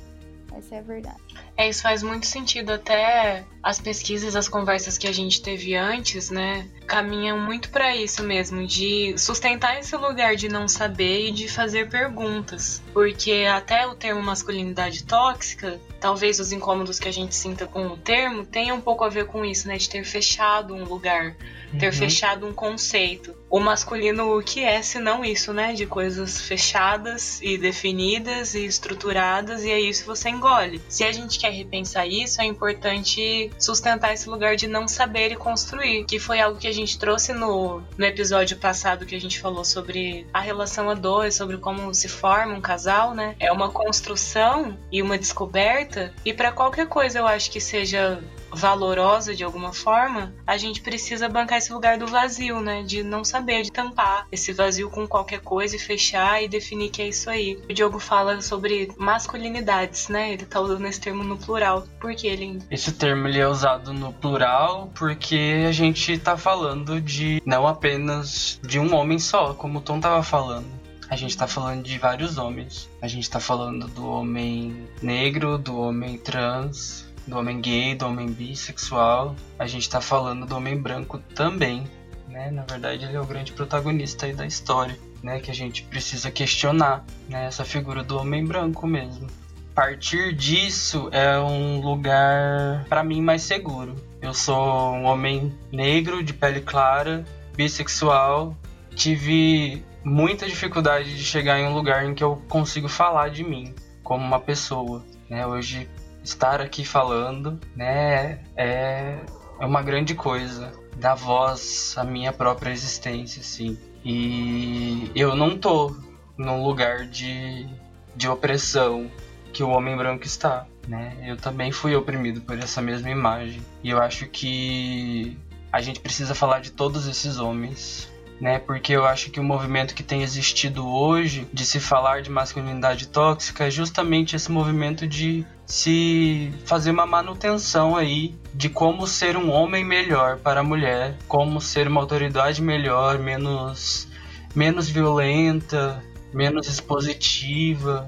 Essa 0.55 0.75
é 0.75 0.79
a 0.79 0.81
verdade. 0.81 1.19
É, 1.55 1.69
isso 1.69 1.81
faz 1.83 2.01
muito 2.01 2.25
sentido. 2.25 2.71
Até 2.71 3.45
as 3.61 3.79
pesquisas, 3.79 4.35
as 4.35 4.47
conversas 4.47 4.97
que 4.97 5.07
a 5.07 5.11
gente 5.11 5.41
teve 5.41 5.75
antes, 5.75 6.29
né, 6.29 6.67
caminham 6.87 7.39
muito 7.39 7.69
para 7.69 7.95
isso 7.95 8.23
mesmo, 8.23 8.65
de 8.65 9.13
sustentar 9.17 9.79
esse 9.79 9.95
lugar 9.95 10.35
de 10.35 10.47
não 10.47 10.67
saber 10.67 11.27
e 11.27 11.31
de 11.31 11.47
fazer 11.47 11.89
perguntas. 11.89 12.81
Porque 12.93 13.45
até 13.51 13.85
o 13.85 13.95
termo 13.95 14.21
masculinidade 14.21 15.03
tóxica, 15.03 15.79
talvez 15.99 16.39
os 16.39 16.51
incômodos 16.51 16.99
que 16.99 17.07
a 17.07 17.13
gente 17.13 17.35
sinta 17.35 17.67
com 17.67 17.87
o 17.87 17.97
termo, 17.97 18.45
tenham 18.45 18.77
um 18.77 18.81
pouco 18.81 19.03
a 19.03 19.09
ver 19.09 19.25
com 19.25 19.43
isso, 19.43 19.67
né, 19.67 19.77
de 19.77 19.89
ter 19.89 20.03
fechado 20.03 20.73
um 20.73 20.85
lugar, 20.85 21.35
ter 21.77 21.87
uhum. 21.87 21.93
fechado 21.93 22.47
um 22.47 22.53
conceito. 22.53 23.35
O 23.49 23.59
masculino, 23.59 24.37
o 24.37 24.41
que 24.41 24.61
é, 24.61 24.81
se 24.81 24.99
não 24.99 25.23
isso, 25.23 25.53
né, 25.53 25.73
de 25.73 25.85
coisas 25.85 26.41
fechadas 26.41 27.39
e 27.41 27.57
definidas 27.57 28.55
e 28.55 28.65
estruturadas, 28.65 29.63
e 29.63 29.71
é 29.71 29.79
isso 29.79 30.01
que 30.01 30.07
você 30.07 30.29
engole. 30.29 30.81
Se 30.87 31.03
a 31.03 31.11
gente 31.11 31.37
quer 31.37 31.51
repensar 31.51 32.07
isso, 32.07 32.41
é 32.41 32.45
importante 32.45 33.48
sustentar 33.57 34.13
esse 34.13 34.29
lugar 34.29 34.55
de 34.55 34.67
não 34.67 34.87
saber 34.87 35.31
e 35.31 35.35
construir, 35.35 36.05
que 36.05 36.19
foi 36.19 36.39
algo 36.39 36.59
que 36.59 36.67
a 36.67 36.73
gente 36.73 36.97
trouxe 36.99 37.33
no, 37.33 37.81
no 37.97 38.05
episódio 38.05 38.57
passado 38.57 39.05
que 39.05 39.15
a 39.15 39.21
gente 39.21 39.39
falou 39.39 39.63
sobre 39.63 40.27
a 40.33 40.39
relação 40.39 40.89
a 40.89 40.93
dois, 40.93 41.35
sobre 41.35 41.57
como 41.57 41.93
se 41.93 42.07
forma 42.07 42.53
um 42.53 42.61
casal, 42.61 43.13
né? 43.13 43.35
É 43.39 43.51
uma 43.51 43.69
construção 43.69 44.77
e 44.91 45.01
uma 45.01 45.17
descoberta, 45.17 46.13
e 46.25 46.33
para 46.33 46.51
qualquer 46.51 46.87
coisa 46.87 47.19
eu 47.19 47.27
acho 47.27 47.51
que 47.51 47.59
seja 47.59 48.21
valorosa 48.51 49.35
de 49.35 49.43
alguma 49.43 49.73
forma, 49.73 50.33
a 50.45 50.57
gente 50.57 50.81
precisa 50.81 51.29
bancar 51.29 51.57
esse 51.57 51.71
lugar 51.71 51.97
do 51.97 52.07
vazio, 52.07 52.59
né? 52.59 52.83
De 52.83 53.03
não 53.03 53.23
saber, 53.23 53.63
de 53.63 53.71
tampar 53.71 54.27
esse 54.31 54.53
vazio 54.53 54.89
com 54.89 55.07
qualquer 55.07 55.41
coisa 55.41 55.75
e 55.75 55.79
fechar 55.79 56.43
e 56.43 56.47
definir 56.47 56.89
que 56.89 57.01
é 57.01 57.07
isso 57.07 57.29
aí. 57.29 57.59
O 57.69 57.73
Diogo 57.73 57.99
fala 57.99 58.41
sobre 58.41 58.91
masculinidades, 58.97 60.09
né? 60.09 60.33
Ele 60.33 60.45
tá 60.45 60.59
usando 60.59 60.85
esse 60.85 60.99
termo 60.99 61.23
no 61.23 61.37
plural. 61.37 61.87
Por 61.99 62.13
que 62.15 62.27
ele. 62.27 62.59
Esse 62.69 62.91
termo 62.91 63.27
ele 63.27 63.39
é 63.39 63.47
usado 63.47 63.93
no 63.93 64.13
plural 64.13 64.89
porque 64.95 65.65
a 65.67 65.71
gente 65.71 66.17
tá 66.17 66.37
falando 66.37 66.99
de 67.01 67.41
não 67.45 67.67
apenas 67.67 68.59
de 68.63 68.79
um 68.79 68.93
homem 68.95 69.19
só, 69.19 69.53
como 69.53 69.79
o 69.79 69.81
Tom 69.81 69.99
tava 69.99 70.23
falando. 70.23 70.79
A 71.09 71.15
gente 71.15 71.35
tá 71.35 71.47
falando 71.47 71.83
de 71.83 71.97
vários 71.97 72.37
homens. 72.37 72.87
A 73.01 73.07
gente 73.07 73.27
tá 73.27 73.39
falando 73.39 73.87
do 73.87 74.07
homem 74.07 74.87
negro, 75.01 75.57
do 75.57 75.79
homem 75.79 76.19
trans, 76.19 77.08
do 77.29 77.37
homem 77.37 77.61
gay, 77.61 77.95
do 77.95 78.07
homem 78.07 78.27
bissexual, 78.27 79.35
a 79.57 79.67
gente 79.67 79.83
está 79.83 80.01
falando 80.01 80.45
do 80.45 80.55
homem 80.55 80.75
branco 80.75 81.19
também, 81.35 81.83
né? 82.27 82.49
Na 82.51 82.63
verdade, 82.63 83.05
ele 83.05 83.15
é 83.15 83.21
o 83.21 83.25
grande 83.25 83.53
protagonista 83.53 84.25
aí 84.25 84.33
da 84.33 84.45
história, 84.45 84.97
né? 85.21 85.39
Que 85.39 85.51
a 85.51 85.53
gente 85.53 85.83
precisa 85.83 86.31
questionar, 86.31 87.05
né? 87.29 87.45
Essa 87.45 87.63
figura 87.63 88.03
do 88.03 88.17
homem 88.17 88.45
branco 88.45 88.87
mesmo. 88.87 89.27
Partir 89.75 90.33
disso 90.33 91.07
é 91.11 91.39
um 91.39 91.79
lugar 91.79 92.85
para 92.89 93.03
mim 93.03 93.21
mais 93.21 93.43
seguro. 93.43 93.95
Eu 94.21 94.33
sou 94.33 94.93
um 94.93 95.05
homem 95.05 95.57
negro 95.71 96.21
de 96.21 96.33
pele 96.33 96.59
clara, 96.59 97.23
bissexual, 97.55 98.57
tive 98.95 99.83
muita 100.03 100.47
dificuldade 100.47 101.15
de 101.15 101.23
chegar 101.23 101.59
em 101.59 101.67
um 101.67 101.73
lugar 101.73 102.05
em 102.05 102.13
que 102.13 102.23
eu 102.23 102.41
consigo 102.49 102.89
falar 102.89 103.29
de 103.29 103.43
mim 103.43 103.73
como 104.03 104.25
uma 104.25 104.39
pessoa. 104.39 105.05
Né? 105.29 105.45
Hoje 105.45 105.87
estar 106.29 106.61
aqui 106.61 106.85
falando, 106.85 107.59
né, 107.75 108.39
é, 108.55 109.17
é 109.59 109.65
uma 109.65 109.81
grande 109.81 110.15
coisa. 110.15 110.71
Dar 110.95 111.15
voz 111.15 111.95
à 111.97 112.03
minha 112.03 112.33
própria 112.33 112.71
existência, 112.71 113.41
sim. 113.41 113.77
E 114.03 115.11
eu 115.15 115.35
não 115.35 115.57
tô 115.57 115.95
num 116.37 116.63
lugar 116.63 117.05
de, 117.05 117.67
de 118.15 118.27
opressão 118.27 119.09
que 119.53 119.63
o 119.63 119.69
homem 119.69 119.95
branco 119.95 120.25
está, 120.25 120.65
né? 120.87 121.15
Eu 121.25 121.37
também 121.37 121.71
fui 121.71 121.95
oprimido 121.95 122.41
por 122.41 122.57
essa 122.57 122.81
mesma 122.81 123.09
imagem. 123.09 123.61
E 123.83 123.89
eu 123.89 124.01
acho 124.01 124.27
que 124.27 125.37
a 125.71 125.81
gente 125.81 125.99
precisa 125.99 126.35
falar 126.35 126.59
de 126.59 126.71
todos 126.71 127.07
esses 127.07 127.39
homens, 127.39 128.08
né? 128.39 128.59
Porque 128.59 128.93
eu 128.93 129.05
acho 129.05 129.29
que 129.29 129.39
o 129.39 129.43
movimento 129.43 129.93
que 129.93 130.03
tem 130.03 130.21
existido 130.21 130.87
hoje 130.87 131.47
de 131.51 131.65
se 131.65 131.79
falar 131.79 132.21
de 132.21 132.29
masculinidade 132.29 133.07
tóxica 133.07 133.67
é 133.67 133.71
justamente 133.71 134.35
esse 134.35 134.51
movimento 134.51 135.07
de 135.07 135.45
se 135.65 136.51
fazer 136.65 136.91
uma 136.91 137.05
manutenção 137.05 137.95
aí 137.95 138.35
de 138.53 138.69
como 138.69 139.05
ser 139.05 139.37
um 139.37 139.51
homem 139.51 139.83
melhor 139.83 140.37
para 140.37 140.61
a 140.61 140.63
mulher, 140.63 141.15
como 141.27 141.61
ser 141.61 141.87
uma 141.87 142.01
autoridade 142.01 142.61
melhor, 142.61 143.19
menos 143.19 144.07
menos 144.55 144.89
violenta, 144.89 146.03
menos 146.33 146.67
expositiva, 146.67 148.07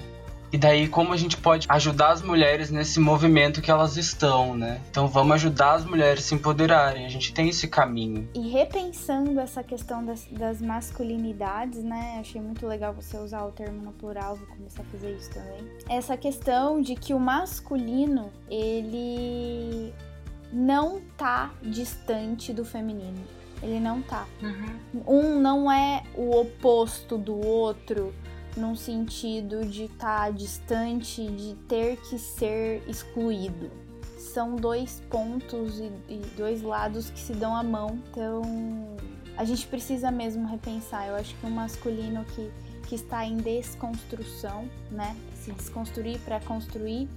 e 0.51 0.57
daí 0.57 0.87
como 0.87 1.13
a 1.13 1.17
gente 1.17 1.37
pode 1.37 1.65
ajudar 1.69 2.11
as 2.11 2.21
mulheres 2.21 2.69
nesse 2.69 2.99
movimento 2.99 3.61
que 3.61 3.71
elas 3.71 3.95
estão, 3.95 4.55
né? 4.55 4.81
Então 4.89 5.07
vamos 5.07 5.35
ajudar 5.35 5.73
as 5.73 5.85
mulheres 5.85 6.25
a 6.25 6.27
se 6.27 6.35
empoderarem. 6.35 7.05
A 7.05 7.09
gente 7.09 7.33
tem 7.33 7.49
esse 7.49 7.67
caminho. 7.67 8.27
E 8.33 8.49
repensando 8.49 9.39
essa 9.39 9.63
questão 9.63 10.03
das, 10.03 10.25
das 10.31 10.61
masculinidades, 10.61 11.83
né? 11.83 12.17
Achei 12.19 12.41
muito 12.41 12.67
legal 12.67 12.93
você 12.93 13.17
usar 13.17 13.43
o 13.45 13.51
termo 13.51 13.81
no 13.81 13.93
plural, 13.93 14.35
vou 14.35 14.47
começar 14.47 14.81
a 14.81 14.85
fazer 14.85 15.15
isso 15.15 15.29
também. 15.31 15.71
Essa 15.87 16.17
questão 16.17 16.81
de 16.81 16.95
que 16.95 17.13
o 17.13 17.19
masculino, 17.19 18.31
ele 18.49 19.93
não 20.51 21.01
tá 21.17 21.51
distante 21.61 22.51
do 22.51 22.65
feminino. 22.65 23.23
Ele 23.63 23.79
não 23.79 24.01
tá. 24.01 24.25
Uhum. 24.41 25.03
Um 25.07 25.39
não 25.39 25.71
é 25.71 26.03
o 26.15 26.35
oposto 26.35 27.17
do 27.17 27.39
outro 27.39 28.13
num 28.55 28.75
sentido 28.75 29.65
de 29.65 29.85
estar 29.85 30.25
tá 30.25 30.31
distante, 30.31 31.25
de 31.27 31.55
ter 31.67 31.97
que 31.97 32.17
ser 32.17 32.83
excluído. 32.87 33.69
São 34.17 34.55
dois 34.55 35.01
pontos 35.09 35.79
e, 35.79 35.91
e, 36.07 36.17
dois 36.37 36.61
lados 36.61 37.09
que 37.09 37.19
se 37.19 37.33
dão 37.33 37.55
a 37.55 37.63
mão, 37.63 37.99
então 38.09 38.41
a 39.35 39.43
gente 39.43 39.67
precisa 39.67 40.11
mesmo 40.11 40.47
repensar. 40.47 41.07
Eu 41.07 41.15
acho 41.15 41.35
que 41.35 41.45
o 41.45 41.49
masculino 41.49 42.23
que, 42.25 42.51
que 42.87 42.95
está 42.95 43.25
em 43.25 43.37
desconstrução, 43.37 44.69
né? 44.91 45.15
Se 45.35 45.51
desconstruir 45.51 46.19
para 46.19 46.39
construir, 46.41 47.09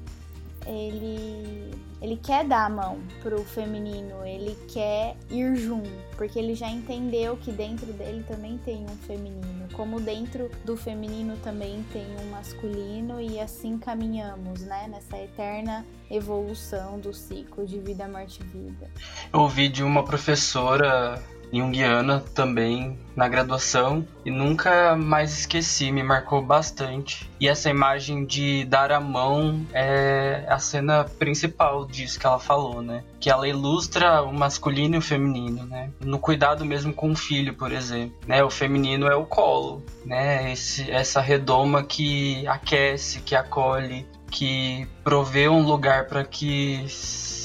ele, 0.66 1.70
ele 2.04 2.20
quer 2.22 2.44
dar 2.44 2.66
a 2.66 2.68
mão 2.68 2.98
pro 3.22 3.42
feminino, 3.42 4.26
ele 4.26 4.54
quer 4.68 5.16
ir 5.30 5.56
junto, 5.56 5.88
porque 6.18 6.38
ele 6.38 6.54
já 6.54 6.68
entendeu 6.68 7.34
que 7.38 7.50
dentro 7.50 7.90
dele 7.94 8.22
também 8.28 8.58
tem 8.58 8.84
um 8.84 8.96
feminino, 9.06 9.66
como 9.72 9.98
dentro 9.98 10.50
do 10.66 10.76
feminino 10.76 11.34
também 11.42 11.82
tem 11.94 12.04
um 12.20 12.30
masculino, 12.30 13.18
e 13.22 13.40
assim 13.40 13.78
caminhamos, 13.78 14.60
né, 14.60 14.86
nessa 14.86 15.16
eterna 15.16 15.82
evolução 16.10 17.00
do 17.00 17.14
ciclo 17.14 17.66
de 17.66 17.78
vida, 17.78 18.06
morte 18.06 18.38
e 18.42 18.44
vida. 18.44 18.90
Eu 19.32 19.40
ouvi 19.40 19.66
de 19.70 19.82
uma 19.82 20.04
professora 20.04 21.22
junguiana 21.58 22.20
também 22.34 22.98
na 23.14 23.28
graduação 23.28 24.06
e 24.24 24.30
nunca 24.30 24.96
mais 24.96 25.38
esqueci, 25.38 25.92
me 25.92 26.02
marcou 26.02 26.42
bastante. 26.42 27.30
E 27.38 27.48
essa 27.48 27.70
imagem 27.70 28.24
de 28.24 28.64
dar 28.64 28.90
a 28.90 29.00
mão 29.00 29.64
é 29.72 30.44
a 30.48 30.58
cena 30.58 31.04
principal 31.04 31.86
disso 31.86 32.18
que 32.18 32.26
ela 32.26 32.38
falou, 32.38 32.82
né? 32.82 33.04
Que 33.20 33.30
ela 33.30 33.46
ilustra 33.46 34.22
o 34.22 34.32
masculino 34.32 34.96
e 34.96 34.98
o 34.98 35.02
feminino, 35.02 35.64
né? 35.64 35.90
No 36.00 36.18
cuidado 36.18 36.64
mesmo 36.64 36.92
com 36.92 37.12
o 37.12 37.16
filho, 37.16 37.54
por 37.54 37.72
exemplo, 37.72 38.16
né? 38.26 38.42
O 38.42 38.50
feminino 38.50 39.06
é 39.06 39.14
o 39.14 39.24
colo, 39.24 39.82
né? 40.04 40.52
Esse, 40.52 40.90
essa 40.90 41.20
redoma 41.20 41.84
que 41.84 42.46
aquece, 42.48 43.20
que 43.20 43.36
acolhe, 43.36 44.06
que 44.30 44.88
provê 45.04 45.48
um 45.48 45.62
lugar 45.62 46.06
para 46.06 46.24
que 46.24 46.84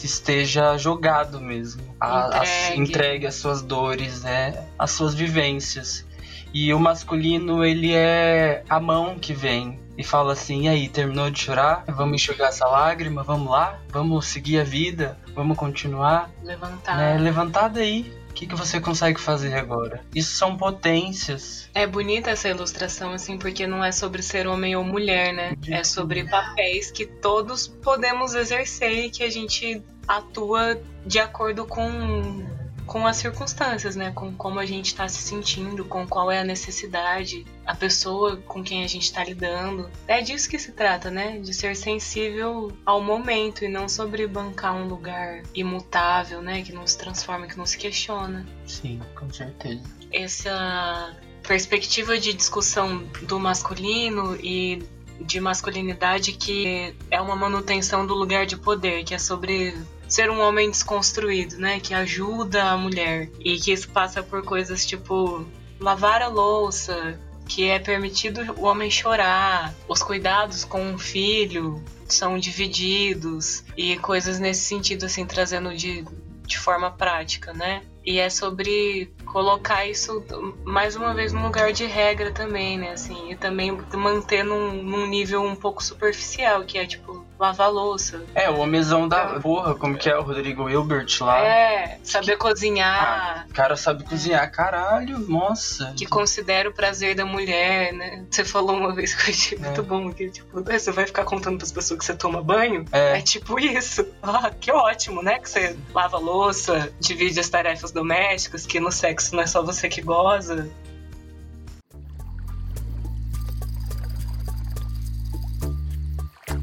esteja 0.06 0.77
jogado 0.77 1.39
mesmo. 1.39 1.82
A, 2.00 2.27
entregue. 2.27 2.41
As, 2.41 2.77
entregue 2.77 3.27
as 3.27 3.36
suas 3.36 3.62
dores, 3.62 4.24
né? 4.24 4.65
As 4.77 4.91
suas 4.91 5.13
vivências. 5.13 6.06
E 6.53 6.74
o 6.74 6.79
masculino, 6.79 7.63
ele 7.63 7.94
é 7.94 8.63
a 8.68 8.79
mão 8.79 9.20
que 9.20 9.34
vem 9.34 9.79
e 9.98 10.03
fala 10.03 10.34
assim: 10.34 10.63
e 10.63 10.68
aí, 10.68 10.89
terminou 10.89 11.29
de 11.29 11.39
chorar? 11.39 11.84
Vamos 11.88 12.15
enxugar 12.15 12.50
essa 12.50 12.65
lágrima? 12.65 13.22
Vamos 13.22 13.51
lá? 13.51 13.79
Vamos 13.89 14.25
seguir 14.25 14.60
a 14.60 14.63
vida? 14.63 15.18
Vamos 15.36 15.58
continuar? 15.58 16.32
Levantar. 16.44 16.98
Né? 16.98 17.18
Levantar 17.18 17.68
daí. 17.70 18.18
O 18.29 18.33
que, 18.33 18.48
que 18.48 18.55
você 18.55 18.79
consegue 18.79 19.19
fazer 19.19 19.53
agora? 19.55 20.01
Isso 20.15 20.36
são 20.36 20.55
potências. 20.55 21.69
É 21.74 21.86
bonita 21.86 22.29
essa 22.29 22.48
ilustração, 22.48 23.12
assim, 23.12 23.38
porque 23.38 23.67
não 23.67 23.83
é 23.83 23.91
sobre 23.91 24.21
ser 24.21 24.48
homem 24.48 24.75
ou 24.75 24.83
mulher, 24.83 25.33
né? 25.33 25.57
É 25.67 25.83
sobre 25.83 26.24
papéis 26.24 26.89
que 26.91 27.05
todos 27.05 27.67
podemos 27.67 28.36
exercer 28.36 29.05
e 29.05 29.09
que 29.09 29.24
a 29.24 29.29
gente 29.29 29.81
atua 30.07 30.79
de 31.05 31.19
acordo 31.19 31.65
com 31.65 32.45
com 32.89 33.05
as 33.05 33.17
circunstâncias, 33.17 33.96
né? 33.96 34.12
Com 34.12 34.34
como 34.34 34.60
a 34.60 34.65
gente 34.65 34.88
está 34.88 35.08
se 35.08 35.22
sentindo, 35.22 35.86
com 35.86 36.08
qual 36.08 36.31
é 36.31 36.39
a 36.39 36.43
necessidade, 36.43 37.46
a 37.63 37.75
pessoa 37.75 38.38
com 38.38 38.63
quem 38.63 38.84
a 38.84 38.88
gente 38.88 39.03
está 39.03 39.24
lidando. 39.24 39.89
É 40.08 40.22
disso 40.22 40.50
que 40.50 40.58
se 40.58 40.72
trata, 40.72 41.12
né? 41.12 41.38
De 41.38 41.53
ser 41.53 41.75
sensível 41.75 42.72
ao 42.84 43.00
momento 43.00 43.63
e 43.63 43.67
não 43.69 43.88
sobre 43.88 44.25
bancar 44.25 44.75
um 44.75 44.88
lugar 44.88 45.43
imutável, 45.53 46.41
né? 46.41 46.63
Que 46.63 46.74
não 46.74 46.86
se 46.88 46.98
transforma, 46.98 47.46
que 47.46 47.55
não 47.55 47.65
se 47.65 47.77
questiona. 47.77 48.43
Sim, 48.65 49.00
com 49.13 49.31
certeza. 49.31 49.84
Essa 50.12 51.15
perspectiva 51.48 52.17
de 52.17 52.34
discussão 52.34 53.03
do 53.22 53.39
masculino 53.39 54.36
e 54.41 54.84
de 55.22 55.39
masculinidade 55.39 56.31
que 56.31 56.96
é 57.12 57.22
uma 57.22 57.36
manutenção 57.36 58.08
do 58.08 58.15
lugar 58.15 58.48
de 58.48 58.58
poder, 58.58 59.03
que 59.03 59.13
é 59.13 59.19
sobre 59.19 59.75
ser 60.09 60.29
um 60.29 60.41
homem 60.41 60.69
desconstruído, 60.69 61.57
né? 61.57 61.79
Que 61.79 61.93
ajuda 61.93 62.63
a 62.63 62.77
mulher. 62.77 63.29
E 63.39 63.57
que 63.57 63.71
isso 63.71 63.89
passa 63.89 64.21
por 64.21 64.43
coisas 64.43 64.85
tipo 64.85 65.45
lavar 65.79 66.21
a 66.21 66.27
louça, 66.27 67.17
que 67.47 67.69
é 67.69 67.79
permitido 67.79 68.53
o 68.57 68.63
homem 68.65 68.91
chorar, 68.91 69.73
os 69.87 70.03
cuidados 70.03 70.63
com 70.63 70.81
um 70.81 70.97
filho 70.97 71.83
são 72.07 72.37
divididos 72.37 73.63
e 73.77 73.97
coisas 73.97 74.39
nesse 74.39 74.61
sentido 74.61 75.05
assim 75.05 75.25
trazendo 75.25 75.75
de, 75.75 76.03
de 76.45 76.57
forma 76.57 76.91
prática, 76.91 77.53
né? 77.53 77.81
E 78.05 78.17
é 78.17 78.29
sobre 78.29 79.13
colocar 79.25 79.85
isso 79.85 80.23
mais 80.63 80.95
uma 80.95 81.13
vez 81.13 81.31
num 81.31 81.43
lugar 81.43 81.71
de 81.71 81.85
regra 81.85 82.31
também, 82.31 82.77
né? 82.77 82.91
Assim, 82.91 83.31
e 83.31 83.35
também 83.35 83.71
manter 83.93 84.43
num, 84.43 84.81
num 84.81 85.05
nível 85.05 85.43
um 85.43 85.55
pouco 85.55 85.83
superficial, 85.83 86.63
que 86.63 86.77
é 86.77 86.85
tipo 86.85 87.18
lavar 87.39 87.72
louça. 87.72 88.22
É, 88.36 88.50
o 88.50 88.60
homenzão 88.60 89.08
da 89.08 89.36
é. 89.36 89.39
porra, 89.39 89.74
como 89.74 89.98
que 89.98 90.10
é 90.10 90.17
o 90.17 90.22
Rodrigo 90.22 90.69
Hilbert 90.69 91.08
lá? 91.22 91.39
É, 91.39 92.00
saber 92.03 92.34
que... 92.34 92.38
cozinhar. 92.38 93.00
Ah, 93.00 93.46
o 93.50 93.53
cara 93.53 93.77
sabe 93.77 94.03
cozinhar, 94.03 94.51
caralho, 94.51 95.19
nossa. 95.19 95.93
Que 95.96 96.05
considera 96.05 96.69
o 96.69 96.74
prazer 96.74 97.15
da 97.15 97.25
mulher, 97.25 97.93
né? 97.93 98.25
Você 98.29 98.43
falou 98.43 98.75
uma 98.75 98.93
vez 98.93 99.15
que 99.15 99.29
eu 99.29 99.34
achei 99.34 99.58
é. 99.58 99.62
muito 99.62 99.84
bom, 99.84 100.12
que 100.12 100.29
tipo, 100.29 100.62
você 100.62 100.91
vai 100.91 101.05
ficar 101.05 101.24
contando 101.24 101.58
pras 101.58 101.72
pessoas 101.72 102.00
que 102.00 102.05
você 102.05 102.13
toma 102.13 102.43
banho? 102.43 102.84
É, 102.91 103.19
é 103.19 103.22
tipo 103.22 103.58
isso. 103.60 104.05
Ah, 104.22 104.51
que 104.51 104.72
ótimo, 104.72 105.24
né? 105.24 105.39
Que 105.39 105.50
você 105.50 105.75
lava 105.93 106.17
louça, 106.17 106.91
divide 107.00 107.39
as 107.39 107.50
tarefas 107.50 107.91
domésticas, 107.91 108.65
que 108.65 108.79
no 108.79 108.91
sexo 108.91 109.36
não 109.36 109.41
é 109.41 109.48
só 109.48 109.63
você 109.63 109.88
que 109.89 110.01
goza. 110.01 110.69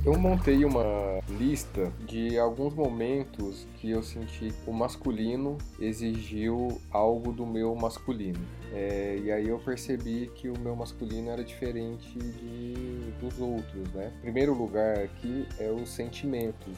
Eu 0.07 0.17
montei 0.17 0.65
uma 0.65 1.21
lista 1.29 1.93
de 2.07 2.39
alguns 2.39 2.73
momentos 2.73 3.67
que 3.75 3.91
eu 3.91 4.05
senti 4.05 4.55
o 4.65 4.73
masculino 4.73 5.59
exigiu 5.81 6.81
algo 6.93 7.33
do 7.33 7.45
meu 7.45 7.75
masculino. 7.75 8.39
É, 8.73 9.19
e 9.21 9.33
aí 9.33 9.49
eu 9.49 9.59
percebi 9.59 10.31
que 10.37 10.49
o 10.49 10.57
meu 10.61 10.77
masculino 10.77 11.31
era 11.31 11.43
diferente 11.43 12.17
de, 12.17 13.11
dos 13.19 13.37
outros, 13.41 13.93
né? 13.93 14.13
Primeiro 14.21 14.55
lugar 14.55 14.97
aqui 14.97 15.45
é 15.59 15.73
o 15.73 15.85
sentimento. 15.85 16.71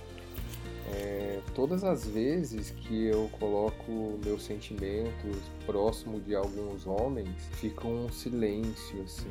É, 0.94 1.40
todas 1.54 1.84
as 1.84 2.06
vezes 2.06 2.70
que 2.70 3.08
eu 3.08 3.28
coloco 3.38 4.18
meus 4.24 4.42
sentimentos 4.42 5.36
próximo 5.66 6.18
de 6.18 6.34
alguns 6.34 6.86
homens, 6.86 7.28
fica 7.60 7.86
um 7.86 8.10
silêncio, 8.10 9.02
assim. 9.02 9.28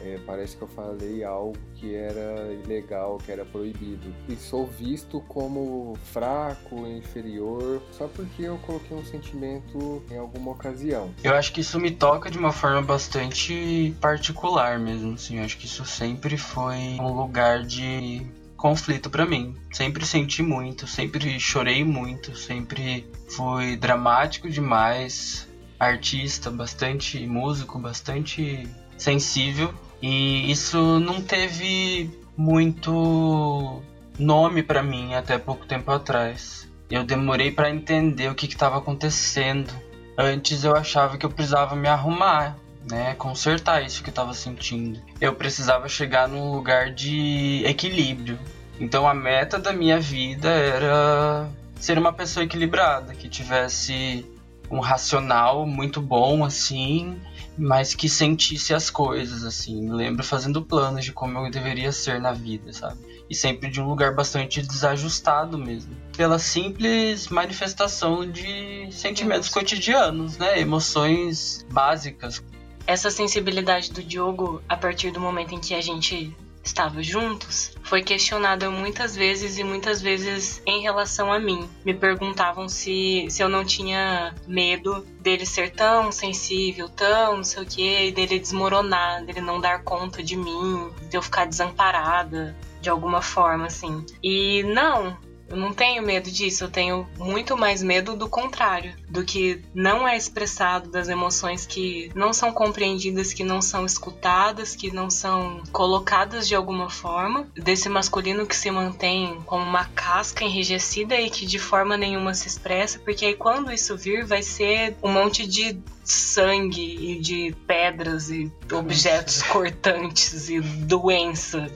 É, 0.00 0.18
parece 0.26 0.56
que 0.56 0.62
eu 0.62 0.68
falei 0.68 1.24
algo 1.24 1.56
que 1.74 1.94
era 1.94 2.52
ilegal, 2.64 3.18
que 3.18 3.30
era 3.30 3.44
proibido. 3.44 4.14
E 4.28 4.36
sou 4.36 4.66
visto 4.66 5.20
como 5.28 5.96
fraco, 6.04 6.86
inferior, 6.86 7.82
só 7.92 8.08
porque 8.08 8.42
eu 8.42 8.58
coloquei 8.58 8.96
um 8.96 9.04
sentimento 9.04 10.02
em 10.10 10.18
alguma 10.18 10.52
ocasião. 10.52 11.12
Eu 11.22 11.34
acho 11.34 11.52
que 11.52 11.60
isso 11.60 11.78
me 11.78 11.90
toca 11.90 12.30
de 12.30 12.38
uma 12.38 12.52
forma 12.52 12.82
bastante 12.82 13.94
particular 14.00 14.78
mesmo, 14.78 15.14
assim. 15.14 15.38
Eu 15.38 15.44
acho 15.44 15.56
que 15.58 15.66
isso 15.66 15.84
sempre 15.84 16.36
foi 16.36 16.98
um 17.00 17.12
lugar 17.12 17.62
de 17.62 18.26
conflito 18.56 19.10
para 19.10 19.26
mim. 19.26 19.54
Sempre 19.70 20.06
senti 20.06 20.42
muito, 20.42 20.86
sempre 20.86 21.38
chorei 21.38 21.84
muito, 21.84 22.34
sempre 22.34 23.06
fui 23.28 23.76
dramático 23.76 24.48
demais, 24.48 25.46
artista, 25.78 26.50
bastante 26.50 27.26
músico, 27.26 27.78
bastante 27.78 28.66
sensível 28.96 29.72
e 30.02 30.50
isso 30.50 31.00
não 31.00 31.20
teve 31.20 32.10
muito 32.36 33.82
nome 34.18 34.62
para 34.62 34.82
mim 34.82 35.14
até 35.14 35.38
pouco 35.38 35.66
tempo 35.66 35.90
atrás. 35.90 36.68
Eu 36.90 37.04
demorei 37.04 37.50
para 37.50 37.70
entender 37.70 38.30
o 38.30 38.34
que 38.34 38.46
estava 38.46 38.78
acontecendo. 38.78 39.72
Antes 40.16 40.64
eu 40.64 40.76
achava 40.76 41.16
que 41.16 41.24
eu 41.24 41.30
precisava 41.30 41.74
me 41.74 41.88
arrumar, 41.88 42.56
né, 42.88 43.14
consertar 43.14 43.82
isso 43.82 44.02
que 44.02 44.10
eu 44.10 44.12
estava 44.12 44.34
sentindo. 44.34 45.00
Eu 45.20 45.34
precisava 45.34 45.88
chegar 45.88 46.28
num 46.28 46.52
lugar 46.52 46.90
de 46.92 47.62
equilíbrio. 47.64 48.38
Então 48.78 49.08
a 49.08 49.14
meta 49.14 49.58
da 49.58 49.72
minha 49.72 49.98
vida 49.98 50.50
era 50.50 51.48
ser 51.80 51.98
uma 51.98 52.12
pessoa 52.12 52.44
equilibrada, 52.44 53.14
que 53.14 53.28
tivesse 53.28 54.24
um 54.70 54.80
racional 54.80 55.66
muito 55.66 56.00
bom 56.00 56.44
assim, 56.44 57.20
mas 57.56 57.94
que 57.94 58.08
sentisse 58.08 58.74
as 58.74 58.90
coisas 58.90 59.44
assim. 59.44 59.82
Me 59.82 59.92
lembro 59.92 60.24
fazendo 60.24 60.62
planos 60.62 61.04
de 61.04 61.12
como 61.12 61.38
eu 61.38 61.50
deveria 61.50 61.92
ser 61.92 62.20
na 62.20 62.32
vida, 62.32 62.72
sabe? 62.72 62.98
E 63.28 63.34
sempre 63.34 63.70
de 63.70 63.80
um 63.80 63.88
lugar 63.88 64.14
bastante 64.14 64.60
desajustado 64.62 65.56
mesmo, 65.56 65.96
pela 66.16 66.38
simples 66.38 67.28
manifestação 67.28 68.30
de 68.30 68.88
sentimentos 68.90 69.48
cotidianos, 69.48 70.36
né? 70.36 70.60
Emoções 70.60 71.66
básicas 71.70 72.42
essa 72.86 73.10
sensibilidade 73.10 73.92
do 73.92 74.02
Diogo, 74.02 74.62
a 74.68 74.76
partir 74.76 75.10
do 75.10 75.20
momento 75.20 75.54
em 75.54 75.60
que 75.60 75.74
a 75.74 75.80
gente 75.80 76.36
estava 76.64 77.02
juntos, 77.02 77.72
foi 77.82 78.02
questionada 78.02 78.70
muitas 78.70 79.14
vezes 79.14 79.58
e 79.58 79.64
muitas 79.64 80.00
vezes 80.00 80.62
em 80.66 80.80
relação 80.82 81.32
a 81.32 81.38
mim. 81.38 81.68
Me 81.84 81.94
perguntavam 81.94 82.68
se, 82.68 83.26
se 83.28 83.42
eu 83.42 83.48
não 83.48 83.64
tinha 83.64 84.34
medo 84.46 85.06
dele 85.20 85.44
ser 85.44 85.70
tão 85.70 86.10
sensível, 86.10 86.88
tão 86.88 87.36
não 87.36 87.44
sei 87.44 87.62
o 87.62 87.66
que, 87.66 88.10
dele 88.12 88.38
desmoronar, 88.38 89.24
dele 89.24 89.40
não 89.40 89.60
dar 89.60 89.82
conta 89.82 90.22
de 90.22 90.36
mim, 90.36 90.90
de 91.10 91.16
eu 91.16 91.22
ficar 91.22 91.44
desamparada 91.46 92.56
de 92.80 92.90
alguma 92.90 93.22
forma, 93.22 93.66
assim. 93.66 94.04
E 94.22 94.62
não, 94.64 95.16
eu 95.48 95.56
não 95.56 95.72
tenho 95.72 96.02
medo 96.02 96.30
disso, 96.30 96.64
eu 96.64 96.70
tenho 96.70 97.06
muito 97.18 97.56
mais 97.56 97.82
medo 97.82 98.16
do 98.16 98.28
contrário, 98.28 98.94
do 99.08 99.24
que 99.24 99.62
não 99.74 100.06
é 100.06 100.16
expressado, 100.16 100.90
das 100.90 101.08
emoções 101.08 101.66
que 101.66 102.10
não 102.14 102.32
são 102.32 102.52
compreendidas, 102.52 103.32
que 103.32 103.44
não 103.44 103.60
são 103.60 103.84
escutadas, 103.84 104.74
que 104.74 104.92
não 104.92 105.10
são 105.10 105.62
colocadas 105.70 106.48
de 106.48 106.54
alguma 106.54 106.88
forma, 106.88 107.46
desse 107.54 107.88
masculino 107.88 108.46
que 108.46 108.56
se 108.56 108.70
mantém 108.70 109.40
como 109.46 109.62
uma 109.62 109.84
casca 109.86 110.44
enrijecida 110.44 111.20
e 111.20 111.28
que 111.28 111.46
de 111.46 111.58
forma 111.58 111.96
nenhuma 111.96 112.34
se 112.34 112.48
expressa, 112.48 112.98
porque 112.98 113.26
aí 113.26 113.34
quando 113.34 113.72
isso 113.72 113.96
vir 113.96 114.24
vai 114.24 114.42
ser 114.42 114.96
um 115.02 115.12
monte 115.12 115.46
de 115.46 115.78
sangue 116.02 117.12
e 117.12 117.20
de 117.20 117.54
pedras 117.66 118.30
e 118.30 118.50
objetos 118.72 119.42
cortantes 119.42 120.48
e 120.48 120.60
doença, 120.60 121.70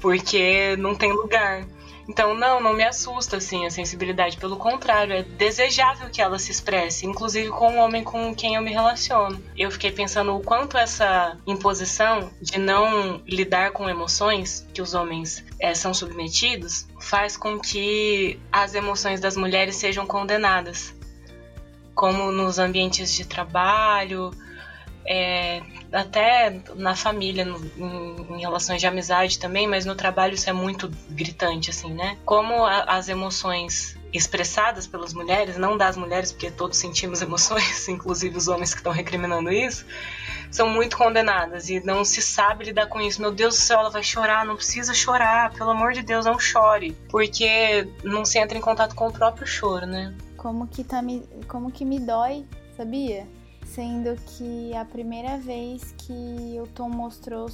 porque 0.00 0.76
não 0.76 0.94
tem 0.94 1.12
lugar. 1.12 1.64
Então, 2.08 2.34
não, 2.34 2.60
não 2.60 2.74
me 2.74 2.84
assusta, 2.84 3.38
assim, 3.38 3.64
a 3.66 3.70
sensibilidade. 3.70 4.36
Pelo 4.36 4.56
contrário, 4.56 5.14
é 5.14 5.22
desejável 5.22 6.10
que 6.10 6.20
ela 6.20 6.38
se 6.38 6.50
expresse, 6.50 7.06
inclusive 7.06 7.48
com 7.48 7.76
o 7.76 7.78
homem 7.78 8.04
com 8.04 8.34
quem 8.34 8.56
eu 8.56 8.62
me 8.62 8.70
relaciono. 8.70 9.42
Eu 9.56 9.70
fiquei 9.70 9.90
pensando 9.90 10.36
o 10.36 10.40
quanto 10.40 10.76
essa 10.76 11.36
imposição 11.46 12.30
de 12.40 12.58
não 12.58 13.22
lidar 13.26 13.72
com 13.72 13.88
emoções 13.88 14.66
que 14.74 14.82
os 14.82 14.94
homens 14.94 15.44
é, 15.58 15.74
são 15.74 15.94
submetidos 15.94 16.86
faz 17.00 17.36
com 17.36 17.58
que 17.58 18.40
as 18.50 18.74
emoções 18.74 19.20
das 19.20 19.36
mulheres 19.36 19.76
sejam 19.76 20.06
condenadas. 20.06 20.94
Como 21.94 22.32
nos 22.32 22.58
ambientes 22.58 23.12
de 23.14 23.24
trabalho, 23.24 24.30
é, 25.06 25.62
até 25.92 26.60
na 26.74 26.96
família, 26.96 27.44
no, 27.44 27.58
em, 27.76 28.36
em, 28.36 28.40
relações 28.40 28.80
de 28.80 28.86
amizade 28.86 29.38
também, 29.38 29.66
mas 29.66 29.84
no 29.84 29.94
trabalho 29.94 30.34
isso 30.34 30.48
é 30.48 30.52
muito 30.52 30.90
gritante, 31.10 31.70
assim, 31.70 31.92
né? 31.92 32.16
Como 32.24 32.64
a, 32.64 32.84
as 32.84 33.08
emoções 33.08 33.96
expressadas 34.12 34.86
pelas 34.86 35.12
mulheres, 35.12 35.56
não 35.56 35.76
das 35.76 35.96
mulheres, 35.96 36.32
porque 36.32 36.50
todos 36.50 36.78
sentimos 36.78 37.20
emoções, 37.22 37.88
inclusive 37.88 38.36
os 38.36 38.48
homens 38.48 38.72
que 38.72 38.80
estão 38.80 38.92
recriminando 38.92 39.50
isso, 39.50 39.84
são 40.50 40.68
muito 40.68 40.96
condenadas 40.96 41.68
e 41.68 41.80
não 41.80 42.04
se 42.04 42.22
sabe 42.22 42.64
lidar 42.64 42.86
com 42.86 43.00
isso. 43.00 43.20
Meu 43.20 43.32
Deus 43.32 43.56
do 43.56 43.60
céu, 43.60 43.80
ela 43.80 43.90
vai 43.90 44.04
chorar, 44.04 44.46
não 44.46 44.56
precisa 44.56 44.94
chorar, 44.94 45.52
pelo 45.52 45.70
amor 45.70 45.92
de 45.92 46.02
Deus, 46.02 46.24
não 46.24 46.38
chore, 46.38 46.96
porque 47.10 47.88
não 48.02 48.24
se 48.24 48.38
entra 48.38 48.56
em 48.56 48.60
contato 48.60 48.94
com 48.94 49.08
o 49.08 49.12
próprio 49.12 49.46
choro, 49.46 49.84
né? 49.86 50.14
Como 50.36 50.66
que 50.66 50.84
tá 50.84 51.02
me, 51.02 51.28
como 51.48 51.70
que 51.70 51.84
me 51.84 51.98
dói, 51.98 52.46
sabia? 52.76 53.26
Sendo 53.74 54.16
que 54.22 54.74
a 54.74 54.84
primeira 54.84 55.36
vez 55.38 55.94
que 55.98 56.58
o 56.62 56.66
Tom 56.66 56.88
mostrou 56.88 57.48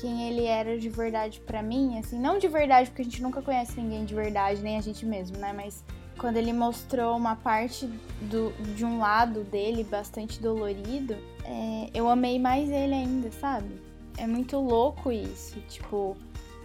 quem 0.00 0.28
ele 0.28 0.44
era 0.44 0.78
de 0.78 0.88
verdade 0.88 1.40
para 1.40 1.62
mim, 1.62 1.98
assim, 1.98 2.18
não 2.18 2.38
de 2.38 2.48
verdade 2.48 2.90
porque 2.90 3.02
a 3.02 3.04
gente 3.04 3.22
nunca 3.22 3.42
conhece 3.42 3.80
ninguém 3.80 4.04
de 4.04 4.14
verdade, 4.14 4.62
nem 4.62 4.76
a 4.76 4.80
gente 4.80 5.04
mesmo, 5.04 5.36
né, 5.38 5.52
mas 5.52 5.84
quando 6.20 6.36
ele 6.36 6.52
mostrou 6.52 7.16
uma 7.16 7.34
parte 7.34 7.86
do, 8.20 8.52
de 8.74 8.84
um 8.84 8.98
lado 8.98 9.42
dele 9.44 9.82
bastante 9.82 10.38
dolorido, 10.38 11.14
é, 11.44 11.90
eu 11.94 12.08
amei 12.10 12.38
mais 12.38 12.68
ele 12.68 12.92
ainda, 12.92 13.32
sabe? 13.32 13.80
É 14.18 14.26
muito 14.26 14.58
louco 14.58 15.10
isso. 15.10 15.58
Tipo, 15.62 16.14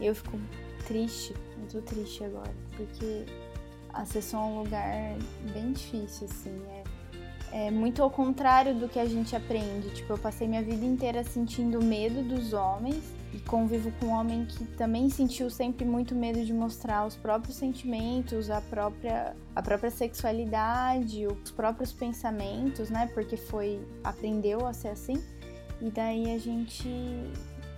eu 0.01 0.13
fico 0.13 0.37
triste, 0.85 1.33
muito 1.57 1.81
triste 1.83 2.25
agora, 2.25 2.53
porque 2.75 3.25
acessou 3.93 4.41
um 4.41 4.63
lugar 4.63 5.15
bem 5.53 5.71
difícil, 5.71 6.27
assim. 6.29 6.61
É, 6.67 6.83
é 7.51 7.71
muito 7.71 8.03
ao 8.03 8.09
contrário 8.09 8.75
do 8.75 8.87
que 8.87 8.99
a 8.99 9.05
gente 9.05 9.35
aprende. 9.35 9.89
Tipo, 9.91 10.13
eu 10.13 10.17
passei 10.17 10.47
minha 10.47 10.63
vida 10.63 10.85
inteira 10.85 11.23
sentindo 11.23 11.81
medo 11.81 12.21
dos 12.23 12.53
homens 12.53 13.03
e 13.33 13.39
convivo 13.39 13.91
com 13.99 14.07
um 14.07 14.11
homem 14.11 14.45
que 14.45 14.63
também 14.63 15.09
sentiu 15.09 15.49
sempre 15.49 15.85
muito 15.85 16.15
medo 16.15 16.43
de 16.43 16.53
mostrar 16.53 17.05
os 17.05 17.15
próprios 17.15 17.57
sentimentos, 17.57 18.49
a 18.49 18.61
própria, 18.61 19.35
a 19.55 19.61
própria 19.61 19.91
sexualidade, 19.91 21.27
os 21.27 21.51
próprios 21.51 21.91
pensamentos, 21.91 22.89
né? 22.89 23.09
Porque 23.13 23.35
foi 23.35 23.79
aprendeu 24.03 24.65
a 24.65 24.73
ser 24.73 24.89
assim. 24.89 25.21
E 25.81 25.89
daí 25.89 26.33
a 26.33 26.37
gente, 26.37 26.89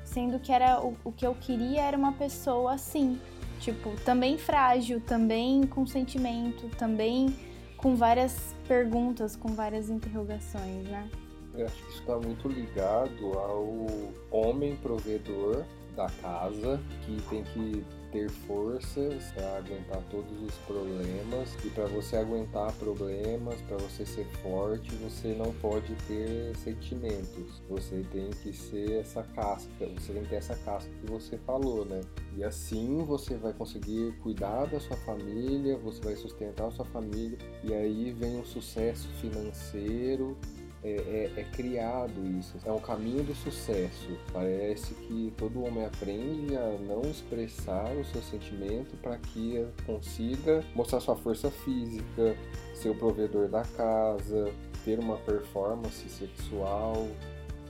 sendo 0.05 0.39
que 0.39 0.51
era 0.51 0.79
o, 0.79 0.95
o 1.03 1.11
que 1.11 1.25
eu 1.25 1.33
queria 1.33 1.81
era 1.81 1.97
uma 1.97 2.13
pessoa 2.13 2.73
assim, 2.73 3.19
tipo, 3.59 3.89
também 4.05 4.37
frágil, 4.37 5.01
também 5.01 5.65
com 5.65 5.85
sentimento, 5.87 6.69
também 6.77 7.35
com 7.77 7.95
várias 7.95 8.55
perguntas, 8.67 9.35
com 9.35 9.49
várias 9.49 9.89
interrogações, 9.89 10.87
né? 10.87 11.09
Eu 11.55 11.65
acho 11.65 11.75
que 11.83 11.89
isso 11.89 11.99
está 12.01 12.17
muito 12.17 12.47
ligado 12.47 13.33
ao 13.33 13.87
homem 14.29 14.75
provedor 14.77 15.63
da 15.95 16.07
casa 16.21 16.79
que 17.05 17.19
tem 17.29 17.43
que 17.43 17.83
ter 18.11 18.29
forças 18.29 19.31
para 19.33 19.57
aguentar 19.57 20.01
todos 20.09 20.41
os 20.41 20.53
problemas 20.65 21.55
e 21.63 21.69
para 21.69 21.85
você 21.85 22.17
aguentar 22.17 22.71
problemas, 22.73 23.61
para 23.61 23.77
você 23.77 24.05
ser 24.05 24.25
forte, 24.41 24.93
você 24.95 25.33
não 25.33 25.53
pode 25.53 25.93
ter 26.07 26.55
sentimentos. 26.57 27.61
Você 27.69 28.05
tem 28.11 28.29
que 28.29 28.53
ser 28.53 28.99
essa 28.99 29.23
casca, 29.23 29.87
você 29.97 30.13
tem 30.13 30.23
que 30.23 30.29
ter 30.29 30.35
essa 30.35 30.55
casca 30.55 30.89
que 31.01 31.11
você 31.11 31.37
falou, 31.39 31.85
né? 31.85 32.01
E 32.35 32.43
assim 32.43 33.03
você 33.03 33.35
vai 33.35 33.53
conseguir 33.53 34.13
cuidar 34.21 34.65
da 34.65 34.79
sua 34.79 34.97
família, 34.97 35.77
você 35.77 36.01
vai 36.01 36.15
sustentar 36.15 36.67
a 36.67 36.71
sua 36.71 36.85
família 36.85 37.37
e 37.63 37.73
aí 37.73 38.11
vem 38.11 38.39
o 38.39 38.45
sucesso 38.45 39.07
financeiro 39.19 40.37
é, 40.83 40.89
é, 40.89 41.31
é, 41.37 41.43
criado 41.43 42.23
isso. 42.39 42.57
É 42.65 42.71
um 42.71 42.79
caminho 42.79 43.23
do 43.23 43.33
sucesso. 43.33 44.17
Parece 44.31 44.93
que 44.93 45.33
todo 45.35 45.63
homem 45.63 45.85
aprende 45.85 46.55
a 46.55 46.77
não 46.79 47.01
expressar 47.01 47.91
o 47.95 48.05
seu 48.05 48.21
sentimento 48.21 48.95
para 48.97 49.17
que 49.17 49.65
consiga 49.85 50.63
mostrar 50.75 50.99
sua 50.99 51.15
força 51.15 51.49
física, 51.49 52.37
ser 52.75 52.89
o 52.89 52.95
provedor 52.95 53.47
da 53.47 53.63
casa, 53.63 54.51
ter 54.85 54.99
uma 54.99 55.17
performance 55.17 56.07
sexual. 56.09 57.07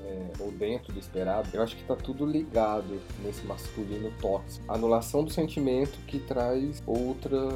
É, 0.05 0.31
ou 0.39 0.51
dentro 0.51 0.93
do 0.93 0.99
esperado, 0.99 1.49
eu 1.51 1.61
acho 1.61 1.75
que 1.75 1.81
está 1.81 1.95
tudo 1.95 2.25
ligado 2.25 2.97
nesse 3.21 3.45
masculino 3.45 4.09
tóxico. 4.21 4.63
Anulação 4.71 5.21
do 5.21 5.29
sentimento 5.29 5.97
que 6.07 6.17
traz 6.19 6.81
outras 6.85 7.53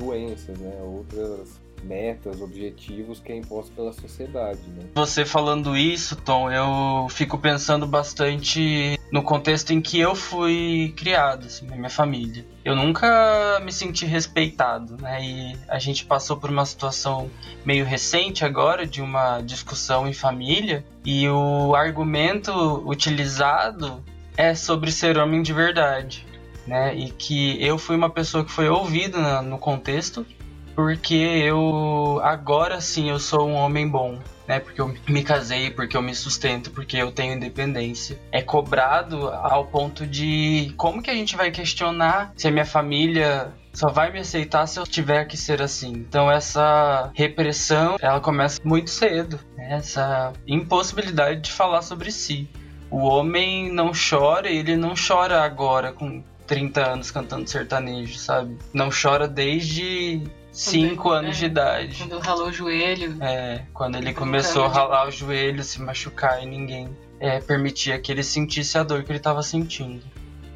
doenças, 0.00 0.58
né? 0.58 0.82
outras 0.82 1.60
metas, 1.82 2.40
objetivos 2.40 3.20
que 3.20 3.32
é 3.32 3.36
imposto 3.36 3.72
pela 3.72 3.92
sociedade. 3.92 4.60
Né? 4.68 4.84
Você 4.94 5.24
falando 5.24 5.76
isso, 5.76 6.16
Tom, 6.16 6.50
eu 6.50 7.08
fico 7.08 7.38
pensando 7.38 7.86
bastante 7.86 8.98
no 9.10 9.22
contexto 9.22 9.72
em 9.72 9.80
que 9.80 10.00
eu 10.00 10.14
fui 10.14 10.94
criado, 10.96 11.46
assim, 11.46 11.66
na 11.66 11.76
minha 11.76 11.90
família. 11.90 12.44
Eu 12.64 12.74
nunca 12.74 13.60
me 13.62 13.72
senti 13.72 14.06
respeitado, 14.06 14.96
né? 15.00 15.22
E 15.22 15.56
a 15.68 15.78
gente 15.78 16.04
passou 16.04 16.36
por 16.36 16.48
uma 16.48 16.64
situação 16.64 17.30
meio 17.64 17.84
recente 17.84 18.44
agora 18.44 18.86
de 18.86 19.02
uma 19.02 19.40
discussão 19.40 20.08
em 20.08 20.12
família 20.12 20.84
e 21.04 21.28
o 21.28 21.74
argumento 21.74 22.52
utilizado 22.88 24.02
é 24.36 24.54
sobre 24.54 24.90
ser 24.90 25.18
homem 25.18 25.42
de 25.42 25.52
verdade. 25.52 26.26
Né? 26.66 26.94
E 26.94 27.10
que 27.10 27.60
eu 27.60 27.76
fui 27.76 27.96
uma 27.96 28.08
pessoa 28.08 28.44
que 28.44 28.50
foi 28.52 28.68
ouvida 28.68 29.42
no 29.42 29.58
contexto 29.58 30.24
porque 30.74 31.14
eu 31.14 32.20
agora 32.22 32.80
sim 32.80 33.10
eu 33.10 33.18
sou 33.18 33.48
um 33.48 33.54
homem 33.54 33.88
bom, 33.88 34.18
né? 34.46 34.60
Porque 34.60 34.80
eu 34.80 34.94
me 35.08 35.22
casei, 35.22 35.70
porque 35.70 35.96
eu 35.96 36.02
me 36.02 36.14
sustento, 36.14 36.70
porque 36.70 36.96
eu 36.96 37.12
tenho 37.12 37.34
independência. 37.34 38.18
É 38.30 38.42
cobrado 38.42 39.28
ao 39.28 39.66
ponto 39.66 40.06
de 40.06 40.72
como 40.76 41.02
que 41.02 41.10
a 41.10 41.14
gente 41.14 41.36
vai 41.36 41.50
questionar 41.50 42.32
se 42.36 42.48
a 42.48 42.50
minha 42.50 42.66
família 42.66 43.52
só 43.72 43.88
vai 43.88 44.12
me 44.12 44.20
aceitar 44.20 44.66
se 44.66 44.78
eu 44.78 44.84
tiver 44.84 45.24
que 45.24 45.36
ser 45.36 45.62
assim. 45.62 45.92
Então 45.92 46.30
essa 46.30 47.10
repressão, 47.14 47.96
ela 48.00 48.20
começa 48.20 48.60
muito 48.64 48.90
cedo, 48.90 49.40
né? 49.56 49.76
essa 49.76 50.32
impossibilidade 50.46 51.40
de 51.40 51.52
falar 51.52 51.82
sobre 51.82 52.12
si. 52.12 52.48
O 52.90 53.06
homem 53.06 53.72
não 53.72 53.92
chora, 53.92 54.50
ele 54.50 54.76
não 54.76 54.94
chora 54.94 55.42
agora 55.42 55.92
com 55.92 56.22
30 56.46 56.92
anos 56.92 57.10
cantando 57.10 57.48
sertanejo, 57.48 58.18
sabe? 58.18 58.58
Não 58.74 58.90
chora 58.90 59.26
desde 59.26 60.22
5 60.52 61.10
anos 61.10 61.36
é, 61.36 61.40
de 61.40 61.44
idade. 61.46 61.98
Quando 61.98 62.18
ralou 62.18 62.48
o 62.48 62.52
joelho. 62.52 63.16
É, 63.22 63.64
quando 63.72 63.96
ele 63.96 64.12
começou 64.12 64.64
a 64.64 64.68
ralar 64.68 65.08
o 65.08 65.10
joelho, 65.10 65.64
se 65.64 65.80
machucar 65.80 66.42
e 66.42 66.46
ninguém 66.46 66.94
é, 67.18 67.40
permitia 67.40 67.98
que 67.98 68.12
ele 68.12 68.22
sentisse 68.22 68.76
a 68.76 68.82
dor 68.82 69.02
que 69.02 69.10
ele 69.10 69.18
estava 69.18 69.42
sentindo. 69.42 70.04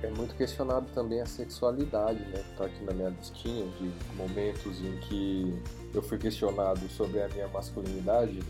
É 0.03 0.11
muito 0.11 0.35
questionado 0.35 0.87
também 0.95 1.21
a 1.21 1.27
sexualidade, 1.27 2.21
né? 2.27 2.45
Tá 2.57 2.67
aqui 2.67 2.85
na 2.85 2.93
minha 2.93 3.09
listinha 3.09 3.67
de 3.81 3.91
momentos 4.17 4.81
em 4.85 4.99
que 5.01 5.59
eu 5.95 6.03
fui 6.03 6.19
questionado 6.19 6.87
sobre 6.91 7.23
a 7.23 7.29
minha 7.29 7.49
masculinidade. 7.49 8.41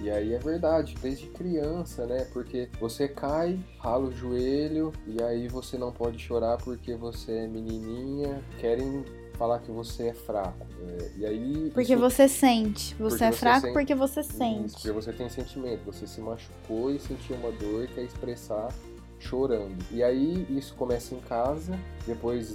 E 0.00 0.10
aí 0.10 0.34
é 0.34 0.38
verdade, 0.38 0.94
desde 1.02 1.26
criança, 1.28 2.06
né? 2.06 2.26
Porque 2.32 2.68
você 2.78 3.08
cai, 3.08 3.58
rala 3.78 4.06
o 4.06 4.12
joelho 4.12 4.92
e 5.06 5.22
aí 5.22 5.48
você 5.48 5.76
não 5.76 5.90
pode 5.90 6.18
chorar 6.18 6.58
porque 6.58 6.94
você 6.94 7.32
é 7.32 7.46
menininha. 7.46 8.40
Querem 8.58 9.04
falar 9.36 9.60
que 9.60 9.70
você 9.70 10.08
é 10.08 10.14
fraco. 10.14 10.66
É, 10.86 11.10
e 11.16 11.26
aí. 11.26 11.70
Porque 11.72 11.92
isso... 11.92 12.00
você 12.00 12.28
sente. 12.28 12.94
Você 12.96 13.24
é 13.24 13.32
fraco 13.32 13.62
sente... 13.62 13.72
porque 13.72 13.94
você 13.94 14.22
sente. 14.22 14.66
Isso, 14.66 14.76
porque 14.76 14.92
você 14.92 15.12
tem 15.12 15.28
sentimento. 15.28 15.84
Você 15.84 16.06
se 16.06 16.20
machucou 16.20 16.90
e 16.90 16.98
sentiu 16.98 17.36
uma 17.36 17.52
dor 17.52 17.84
e 17.84 17.88
quer 17.88 18.02
expressar 18.02 18.68
chorando. 19.18 19.84
E 19.90 20.02
aí 20.02 20.46
isso 20.50 20.74
começa 20.74 21.14
em 21.14 21.20
casa, 21.20 21.78
depois 22.06 22.54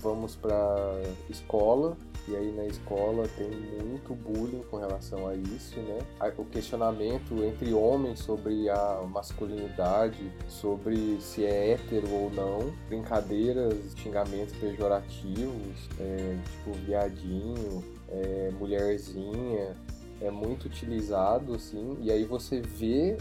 vamos 0.00 0.34
para 0.34 1.00
escola, 1.28 1.96
e 2.28 2.36
aí 2.36 2.52
na 2.52 2.66
escola 2.66 3.26
tem 3.36 3.50
muito 3.50 4.14
bullying 4.14 4.62
com 4.70 4.76
relação 4.76 5.26
a 5.26 5.34
isso, 5.34 5.78
né? 5.80 5.98
O 6.36 6.44
questionamento 6.44 7.42
entre 7.44 7.72
homens 7.72 8.20
sobre 8.20 8.68
a 8.68 9.02
masculinidade, 9.08 10.30
sobre 10.48 11.20
se 11.20 11.44
é 11.44 11.72
hétero 11.72 12.10
ou 12.10 12.30
não, 12.30 12.72
brincadeiras, 12.88 13.74
xingamentos 13.96 14.54
pejorativos, 14.56 15.88
é, 15.98 16.38
tipo 16.44 16.76
viadinho, 16.84 17.84
é, 18.08 18.50
mulherzinha, 18.58 19.76
é 20.20 20.30
muito 20.30 20.66
utilizado 20.66 21.54
assim, 21.54 21.96
e 22.00 22.10
aí 22.10 22.24
você 22.24 22.60
vê 22.60 23.16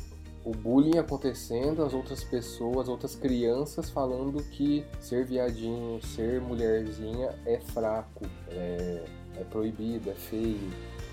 o 0.49 0.51
bullying 0.51 0.97
acontecendo, 0.97 1.83
as 1.83 1.93
outras 1.93 2.23
pessoas, 2.23 2.89
outras 2.89 3.15
crianças 3.15 3.89
falando 3.89 4.43
que 4.43 4.83
ser 4.99 5.23
viadinho, 5.23 6.01
ser 6.01 6.41
mulherzinha 6.41 7.37
é 7.45 7.59
fraco, 7.59 8.25
é, 8.49 9.05
é 9.37 9.43
proibido, 9.43 10.09
é 10.09 10.15
feio. 10.15 10.71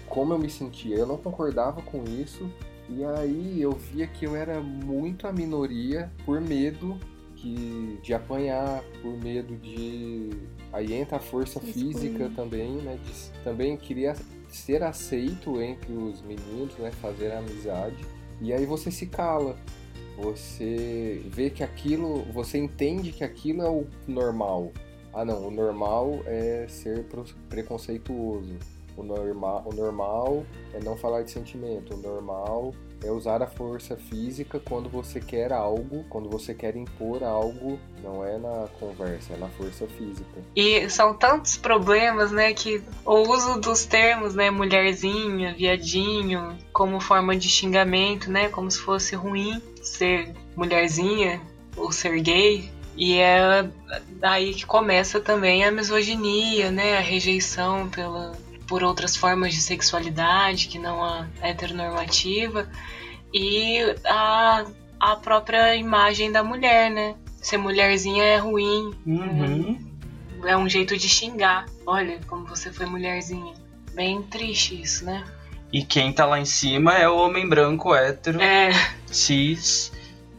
Como 0.09 0.33
eu 0.33 0.39
me 0.39 0.49
sentia? 0.49 0.97
Eu 0.97 1.07
não 1.07 1.19
concordava 1.19 1.83
com 1.83 2.03
isso. 2.05 2.51
E 2.89 3.05
aí 3.05 3.61
eu 3.61 3.73
via 3.73 4.07
que 4.07 4.25
eu 4.25 4.35
era 4.35 4.61
muito 4.61 5.27
a 5.27 5.33
minoria 5.33 6.11
por 6.25 6.41
medo 6.41 6.97
que, 7.35 7.99
de 8.03 8.15
apanhar, 8.15 8.83
por 9.03 9.13
medo 9.19 9.55
de. 9.57 10.31
Aí 10.73 10.95
entra 10.95 11.19
a 11.19 11.21
força 11.21 11.61
física 11.61 12.31
também, 12.35 12.77
né? 12.77 12.99
De, 13.05 13.43
também 13.43 13.77
queria 13.77 14.17
ser 14.49 14.83
aceito 14.83 15.61
entre 15.61 15.93
os 15.93 16.23
meninos, 16.23 16.75
né? 16.79 16.91
Fazer 16.93 17.33
amizade. 17.33 18.16
E 18.41 18.53
aí 18.53 18.67
você 18.67 18.91
se 18.91 19.07
cala. 19.07 19.57
Você 20.19 21.23
vê 21.27 21.51
que 21.51 21.63
aquilo, 21.63 22.23
você 22.33 22.59
entende 22.59 23.13
que 23.13 23.23
aquilo 23.23 23.63
é 23.63 23.69
o 23.69 23.87
normal. 24.09 24.73
Ah, 25.13 25.25
não, 25.25 25.49
o 25.49 25.51
normal 25.51 26.21
é 26.27 26.67
ser 26.69 27.07
preconceituoso. 27.49 28.57
O 28.97 29.03
normal, 29.03 29.63
o 29.67 29.75
normal 29.75 30.45
é 30.73 30.81
não 30.83 30.97
falar 30.97 31.23
de 31.23 31.31
sentimento. 31.31 31.95
O 31.95 31.99
normal 31.99 32.75
é 33.05 33.11
usar 33.11 33.43
a 33.43 33.47
força 33.47 33.97
física 33.97 34.61
quando 34.61 34.89
você 34.89 35.21
quer 35.21 35.53
algo, 35.53 36.05
quando 36.09 36.29
você 36.29 36.55
quer 36.55 36.77
impor 36.77 37.23
algo, 37.23 37.79
não 38.03 38.25
é 38.25 38.39
na 38.39 38.69
conversa, 38.81 39.35
é 39.35 39.37
na 39.37 39.49
força 39.49 39.87
física. 39.87 40.43
E 40.55 40.89
são 40.89 41.15
tantos 41.15 41.57
problemas, 41.57 42.33
né, 42.33 42.53
que 42.53 42.83
o 43.05 43.21
uso 43.29 43.61
dos 43.61 43.85
termos, 43.85 44.35
né, 44.35 44.51
mulherzinha, 44.51 45.55
viadinho, 45.55 46.57
como 46.73 47.01
forma 47.01 47.37
de 47.37 47.49
xingamento, 47.49 48.31
né, 48.31 48.49
como 48.49 48.71
se 48.71 48.79
fosse 48.79 49.15
ruim 49.15 49.63
ser 49.83 50.33
mulherzinha 50.57 51.41
ou 51.77 51.93
ser 51.93 52.21
gay, 52.21 52.71
e 52.97 53.19
é 53.19 53.69
daí 54.19 54.55
que 54.55 54.65
começa 54.65 55.21
também 55.21 55.65
a 55.65 55.71
misoginia, 55.71 56.71
né, 56.71 56.97
a 56.97 57.01
rejeição 57.01 57.89
pela 57.91 58.33
por 58.67 58.83
outras 58.83 59.17
formas 59.17 59.55
de 59.55 59.61
sexualidade 59.61 60.69
que 60.69 60.79
não 60.79 61.03
a 61.03 61.27
heteronormativa 61.41 62.69
e 63.33 63.79
a, 64.05 64.65
a 64.99 65.17
própria 65.17 65.75
imagem 65.77 66.33
da 66.33 66.43
mulher, 66.43 66.91
né? 66.91 67.15
Ser 67.41 67.59
mulherzinha 67.59 68.25
é 68.25 68.37
ruim. 68.39 68.95
Uhum. 69.07 69.79
É 70.45 70.57
um 70.57 70.69
jeito 70.69 70.97
de 70.97 71.09
xingar. 71.09 71.67
Olha 71.87 72.19
como 72.27 72.47
você 72.47 72.73
foi 72.73 72.87
mulherzinha. 72.87 73.55
Bem 73.95 74.23
triste 74.23 74.81
isso, 74.81 75.05
né? 75.05 75.25
E 75.73 75.83
quem 75.85 76.13
tá 76.13 76.25
lá 76.27 76.39
em 76.41 76.45
cima 76.45 76.95
é 76.95 77.09
o 77.09 77.17
homem 77.17 77.49
branco 77.49 77.95
hétero, 77.95 78.41
É, 78.41 78.71
cis, 79.07 79.93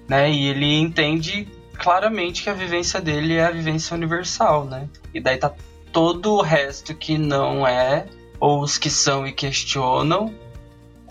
né? 0.07 0.31
E 0.31 0.47
ele 0.47 0.73
entende 0.79 1.47
claramente 1.77 2.43
que 2.43 2.49
a 2.49 2.53
vivência 2.53 2.99
dele 2.99 3.35
é 3.35 3.45
a 3.45 3.51
vivência 3.51 3.95
universal, 3.95 4.65
né? 4.65 4.87
E 5.13 5.19
daí 5.21 5.37
tá 5.37 5.53
todo 5.97 6.35
o 6.35 6.41
resto 6.43 6.93
que 6.93 7.17
não 7.17 7.67
é, 7.67 8.05
ou 8.39 8.61
os 8.61 8.77
que 8.77 8.87
são 8.87 9.25
e 9.25 9.31
questionam, 9.31 10.31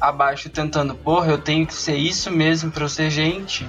abaixo 0.00 0.48
tentando, 0.48 0.94
porra, 0.94 1.32
eu 1.32 1.38
tenho 1.38 1.66
que 1.66 1.74
ser 1.74 1.96
isso 1.96 2.30
mesmo 2.30 2.70
pra 2.70 2.84
eu 2.84 2.88
ser 2.88 3.10
gente, 3.10 3.64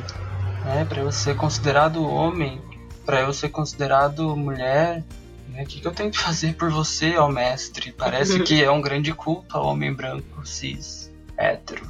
né? 0.63 0.85
Pra 0.87 1.01
eu 1.01 1.11
ser 1.11 1.35
considerado 1.35 2.07
homem, 2.07 2.61
pra 3.03 3.21
eu 3.21 3.33
ser 3.33 3.49
considerado 3.49 4.37
mulher. 4.37 5.03
né? 5.49 5.63
O 5.63 5.65
que, 5.65 5.81
que 5.81 5.87
eu 5.87 5.91
tenho 5.91 6.11
que 6.11 6.19
fazer 6.19 6.53
por 6.53 6.69
você, 6.69 7.17
ó 7.17 7.27
mestre? 7.27 7.91
Parece 7.93 8.39
que 8.43 8.63
é 8.63 8.69
um 8.69 8.79
grande 8.79 9.11
culto 9.11 9.57
ao 9.57 9.65
homem 9.65 9.91
branco, 9.91 10.45
cis, 10.45 11.11
hétero. 11.35 11.81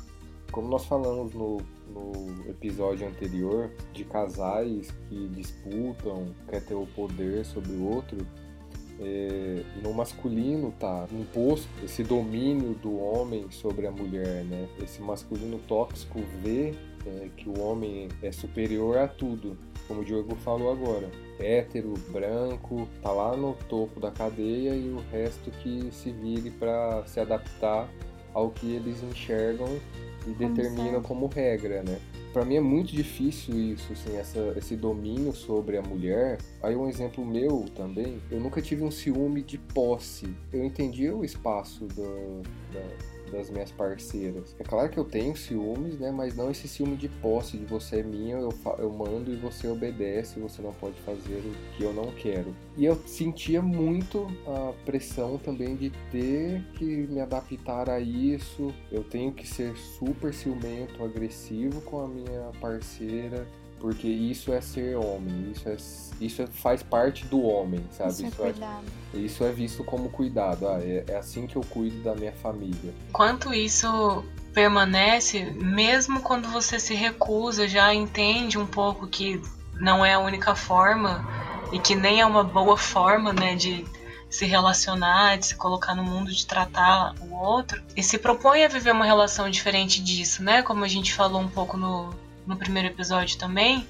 Como 0.53 0.69
nós 0.69 0.85
falamos 0.85 1.33
no, 1.33 1.57
no 1.93 2.45
episódio 2.47 3.05
anterior 3.05 3.71
de 3.91 4.05
casais 4.05 4.87
que 5.09 5.27
disputam, 5.27 6.33
quer 6.49 6.63
ter 6.63 6.75
o 6.75 6.85
poder 6.95 7.43
sobre 7.43 7.73
o 7.73 7.93
outro, 7.93 8.25
é, 8.99 9.63
no 9.83 9.93
masculino 9.93 10.73
tá 10.79 11.07
imposto 11.11 11.67
esse 11.83 12.03
domínio 12.03 12.73
do 12.75 12.97
homem 12.97 13.49
sobre 13.51 13.85
a 13.85 13.91
mulher, 13.91 14.43
né? 14.43 14.67
Esse 14.81 15.01
masculino 15.01 15.59
tóxico 15.67 16.19
vê 16.41 16.73
é, 17.05 17.29
que 17.37 17.47
o 17.47 17.59
homem 17.59 18.09
é 18.21 18.31
superior 18.31 18.97
a 18.97 19.07
tudo, 19.07 19.57
como 19.87 20.01
o 20.01 20.05
Diogo 20.05 20.35
falou 20.37 20.71
agora. 20.71 21.09
Hétero, 21.39 21.93
branco, 22.09 22.87
tá 23.01 23.11
lá 23.11 23.37
no 23.37 23.53
topo 23.69 23.99
da 23.99 24.11
cadeia 24.11 24.75
e 24.75 24.89
o 24.89 25.03
resto 25.11 25.51
que 25.51 25.89
se 25.91 26.11
vire 26.11 26.49
para 26.51 27.05
se 27.05 27.19
adaptar 27.19 27.87
ao 28.33 28.49
que 28.49 28.73
eles 28.73 29.01
enxergam 29.03 29.79
e 30.27 30.33
Como 30.33 30.53
determinam 30.53 31.01
como 31.01 31.27
regra, 31.27 31.83
né? 31.83 31.99
Para 32.33 32.45
mim 32.45 32.55
é 32.55 32.61
muito 32.61 32.93
difícil 32.93 33.57
isso, 33.73 33.91
assim, 33.93 34.15
essa, 34.15 34.53
esse 34.57 34.75
domínio 34.75 35.33
sobre 35.33 35.77
a 35.77 35.81
mulher. 35.81 36.37
Aí 36.61 36.75
um 36.75 36.87
exemplo 36.87 37.25
meu 37.25 37.65
também, 37.75 38.21
eu 38.29 38.39
nunca 38.39 38.61
tive 38.61 38.83
um 38.83 38.91
ciúme 38.91 39.41
de 39.41 39.57
posse. 39.57 40.27
Eu 40.53 40.63
entendia 40.63 41.15
o 41.15 41.25
espaço 41.25 41.85
do- 41.87 42.43
da- 42.71 43.16
das 43.31 43.49
minhas 43.49 43.71
parceiras. 43.71 44.55
É 44.59 44.63
claro 44.63 44.89
que 44.89 44.97
eu 44.97 45.05
tenho 45.05 45.35
ciúmes, 45.35 45.99
né? 45.99 46.11
Mas 46.11 46.35
não 46.35 46.49
esse 46.51 46.67
ciúme 46.67 46.95
de 46.95 47.09
posse, 47.09 47.57
de 47.57 47.65
você 47.65 47.99
é 47.99 48.03
minha, 48.03 48.37
eu, 48.37 48.53
eu 48.79 48.91
mando 48.91 49.31
e 49.31 49.35
você 49.35 49.67
obedece, 49.67 50.39
você 50.39 50.61
não 50.61 50.73
pode 50.73 50.99
fazer 51.01 51.37
o 51.37 51.75
que 51.75 51.83
eu 51.83 51.93
não 51.93 52.11
quero. 52.11 52.55
E 52.75 52.85
eu 52.85 52.95
sentia 53.05 53.61
muito 53.61 54.27
a 54.45 54.73
pressão 54.85 55.37
também 55.37 55.75
de 55.75 55.91
ter 56.11 56.63
que 56.73 56.85
me 56.85 57.19
adaptar 57.19 57.89
a 57.89 57.99
isso. 57.99 58.73
Eu 58.91 59.03
tenho 59.03 59.31
que 59.31 59.47
ser 59.47 59.75
super 59.77 60.33
ciumento, 60.33 61.03
agressivo 61.03 61.81
com 61.81 61.99
a 61.99 62.07
minha 62.07 62.51
parceira, 62.59 63.47
porque 63.79 64.07
isso 64.07 64.51
é 64.51 64.59
ser 64.61 64.95
homem, 64.97 65.51
isso, 65.51 65.69
é, 65.69 65.77
isso 66.19 66.41
é- 66.41 66.47
faz 66.47 66.81
parte 66.83 67.25
do 67.25 67.41
homem, 67.43 67.83
sabe? 67.91 68.11
Isso 68.11 68.23
é 68.23 68.27
Isso 68.27 68.41
é, 68.41 68.51
cuidado. 68.51 68.83
isso 69.13 69.43
é 69.43 69.51
visto 69.51 69.83
como 69.83 70.09
cuidado. 70.09 70.67
Ah, 70.67 70.79
é, 70.81 71.05
é 71.07 71.15
assim 71.17 71.45
que 71.47 71.55
eu 71.55 71.61
cuido 71.61 72.01
da 72.03 72.15
minha 72.15 72.33
família. 72.33 72.93
quanto 73.13 73.53
isso 73.53 74.23
permanece, 74.53 75.43
mesmo 75.55 76.21
quando 76.21 76.49
você 76.49 76.79
se 76.79 76.93
recusa, 76.95 77.67
já 77.67 77.93
entende 77.93 78.57
um 78.57 78.65
pouco 78.65 79.07
que 79.07 79.39
não 79.79 80.03
é 80.03 80.13
a 80.13 80.19
única 80.19 80.55
forma 80.55 81.23
e 81.71 81.77
que 81.79 81.95
nem 81.95 82.19
é 82.21 82.25
uma 82.25 82.43
boa 82.43 82.75
forma, 82.75 83.31
né, 83.31 83.55
de 83.55 83.85
se 84.29 84.45
relacionar, 84.45 85.37
de 85.37 85.45
se 85.47 85.55
colocar 85.55 85.93
no 85.95 86.03
mundo, 86.03 86.31
de 86.33 86.45
tratar 86.45 87.13
o 87.21 87.33
outro, 87.35 87.81
e 87.95 88.01
se 88.03 88.17
propõe 88.17 88.63
a 88.65 88.67
viver 88.67 88.91
uma 88.91 89.05
relação 89.05 89.49
diferente 89.49 90.01
disso, 90.03 90.43
né? 90.43 90.61
Como 90.63 90.83
a 90.83 90.87
gente 90.87 91.13
falou 91.13 91.39
um 91.39 91.47
pouco 91.47 91.77
no, 91.77 92.09
no 92.47 92.55
primeiro 92.55 92.87
episódio 92.87 93.37
também, 93.37 93.85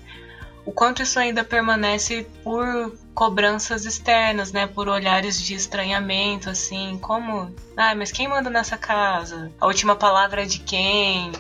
o 0.67 0.71
quanto 0.73 1.01
isso 1.01 1.17
ainda 1.17 1.45
permanece 1.45 2.27
por 2.43 2.93
cobranças 3.13 3.85
externas, 3.85 4.51
né? 4.51 4.67
Por 4.67 4.89
olhares 4.89 5.41
de 5.41 5.55
estranhamento, 5.55 6.49
assim, 6.49 6.99
como, 7.01 7.55
ah, 7.77 7.95
mas 7.95 8.11
quem 8.11 8.27
manda 8.27 8.49
nessa 8.49 8.77
casa? 8.77 9.49
A 9.61 9.65
última 9.65 9.95
palavra 9.95 10.43
é 10.43 10.45
de 10.45 10.59
quem? 10.59 11.31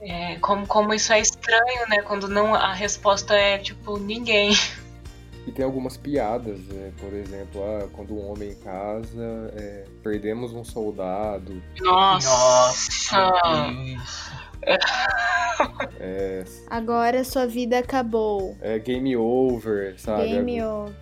É, 0.00 0.36
como, 0.36 0.66
como 0.66 0.94
isso 0.94 1.12
é 1.12 1.20
estranho, 1.20 1.86
né? 1.90 2.00
Quando 2.00 2.26
não 2.26 2.54
a 2.54 2.72
resposta 2.72 3.34
é 3.34 3.58
tipo 3.58 3.98
ninguém. 3.98 4.56
E 5.46 5.52
tem 5.52 5.62
algumas 5.62 5.98
piadas, 5.98 6.60
é, 6.70 6.92
por 6.98 7.12
exemplo, 7.12 7.62
ah, 7.62 7.86
quando 7.92 8.14
um 8.14 8.30
homem 8.30 8.54
casa, 8.54 9.52
é, 9.54 9.84
perdemos 10.02 10.54
um 10.54 10.64
soldado, 10.64 11.62
Nossa! 11.78 13.32
Isso. 13.84 14.43
É, 16.00 16.44
Agora 16.68 17.22
sua 17.24 17.46
vida 17.46 17.78
acabou. 17.78 18.56
é 18.60 18.78
game 18.78 19.16
over, 19.16 19.94
sabe? 19.98 20.28
Game 20.28 20.62
over. 20.62 20.94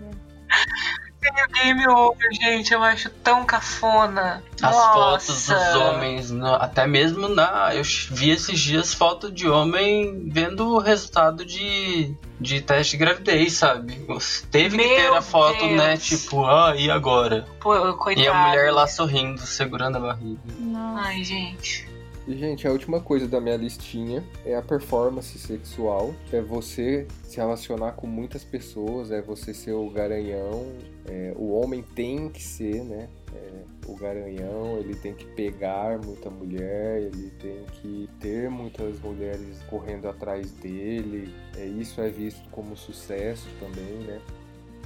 Game 1.54 1.86
over, 1.86 2.28
gente, 2.32 2.74
eu 2.74 2.82
acho 2.82 3.08
tão 3.08 3.44
cafona. 3.44 4.42
As 4.60 4.74
Nossa. 4.74 4.92
fotos 4.92 5.46
dos 5.46 5.74
homens, 5.76 6.30
no- 6.32 6.54
até 6.56 6.84
mesmo 6.86 7.28
na. 7.28 7.72
Eu 7.74 7.82
vi 8.10 8.30
esses 8.30 8.58
dias 8.58 8.92
foto 8.92 9.30
de 9.30 9.48
homem 9.48 10.28
vendo 10.28 10.66
o 10.74 10.78
resultado 10.78 11.44
de, 11.44 12.12
de 12.40 12.60
teste 12.60 12.92
de 12.92 13.04
gravidez, 13.04 13.52
sabe? 13.52 14.04
Teve 14.50 14.76
que 14.76 14.84
Meu 14.84 14.96
ter 14.96 15.16
a 15.16 15.22
foto, 15.22 15.58
Deus. 15.60 15.76
né? 15.76 15.96
Tipo, 15.96 16.44
ah, 16.44 16.74
e 16.76 16.90
agora? 16.90 17.46
Pô, 17.60 17.94
coitado. 17.94 18.26
E 18.26 18.28
a 18.28 18.34
mulher 18.34 18.72
lá 18.72 18.88
sorrindo, 18.88 19.40
segurando 19.42 19.98
a 19.98 20.00
barriga. 20.00 20.40
Nossa. 20.58 21.06
Ai, 21.08 21.22
gente. 21.22 21.88
E, 22.26 22.36
gente, 22.36 22.66
a 22.68 22.70
última 22.70 23.00
coisa 23.00 23.26
da 23.26 23.40
minha 23.40 23.56
listinha 23.56 24.22
é 24.44 24.54
a 24.54 24.62
performance 24.62 25.38
sexual. 25.38 26.14
É 26.32 26.40
você 26.40 27.06
se 27.24 27.36
relacionar 27.36 27.92
com 27.92 28.06
muitas 28.06 28.44
pessoas, 28.44 29.10
é 29.10 29.20
você 29.20 29.52
ser 29.52 29.72
o 29.72 29.90
garanhão. 29.90 30.66
é, 31.06 31.34
o 31.36 31.52
homem 31.52 31.82
tem 31.82 32.28
que 32.28 32.42
ser, 32.42 32.84
né? 32.84 33.08
é, 33.34 33.64
o 33.86 33.96
garanhão, 33.96 34.78
ele 34.78 34.94
tem 34.94 35.14
que 35.14 35.24
pegar 35.24 35.98
muita 35.98 36.30
mulher, 36.30 37.00
ele 37.00 37.30
tem 37.40 37.64
que 37.80 38.08
ter 38.20 38.50
muitas 38.50 39.00
mulheres 39.00 39.62
correndo 39.68 40.08
atrás 40.08 40.50
dele. 40.52 41.34
É, 41.56 41.64
isso 41.64 42.00
é 42.00 42.08
visto 42.10 42.48
como 42.50 42.76
sucesso 42.76 43.48
também, 43.58 44.06
né? 44.06 44.20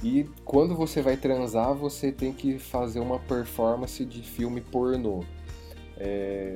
E 0.03 0.29
quando 0.45 0.75
você 0.75 1.01
vai 1.01 1.17
transar, 1.17 1.73
você 1.73 2.11
tem 2.11 2.31
que 2.31 2.59
fazer 2.59 2.99
uma 2.99 3.19
performance 3.19 4.05
de 4.05 4.21
filme 4.21 4.61
pornô. 4.61 5.23
É, 5.97 6.55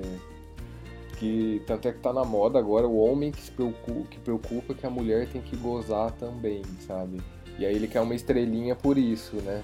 que 1.22 1.62
tanto 1.68 1.88
é 1.88 1.92
que 1.92 2.00
tá 2.00 2.12
na 2.12 2.26
moda 2.26 2.58
agora 2.58 2.88
o 2.88 2.98
homem 2.98 3.32
que 3.32 3.40
se 3.44 3.52
preocupa, 3.52 4.08
que 4.10 4.20
preocupa 4.20 4.74
que 4.74 4.88
a 4.88 4.90
mulher 4.90 5.28
tem 5.30 5.40
que 5.40 5.56
gozar 5.56 6.10
também, 6.14 6.64
sabe? 6.88 7.22
E 7.60 7.66
aí 7.66 7.76
ele 7.76 7.88
quer 7.88 8.02
uma 8.02 8.16
estrelinha 8.16 8.76
por 8.76 8.98
isso, 8.98 9.36
né? 9.36 9.62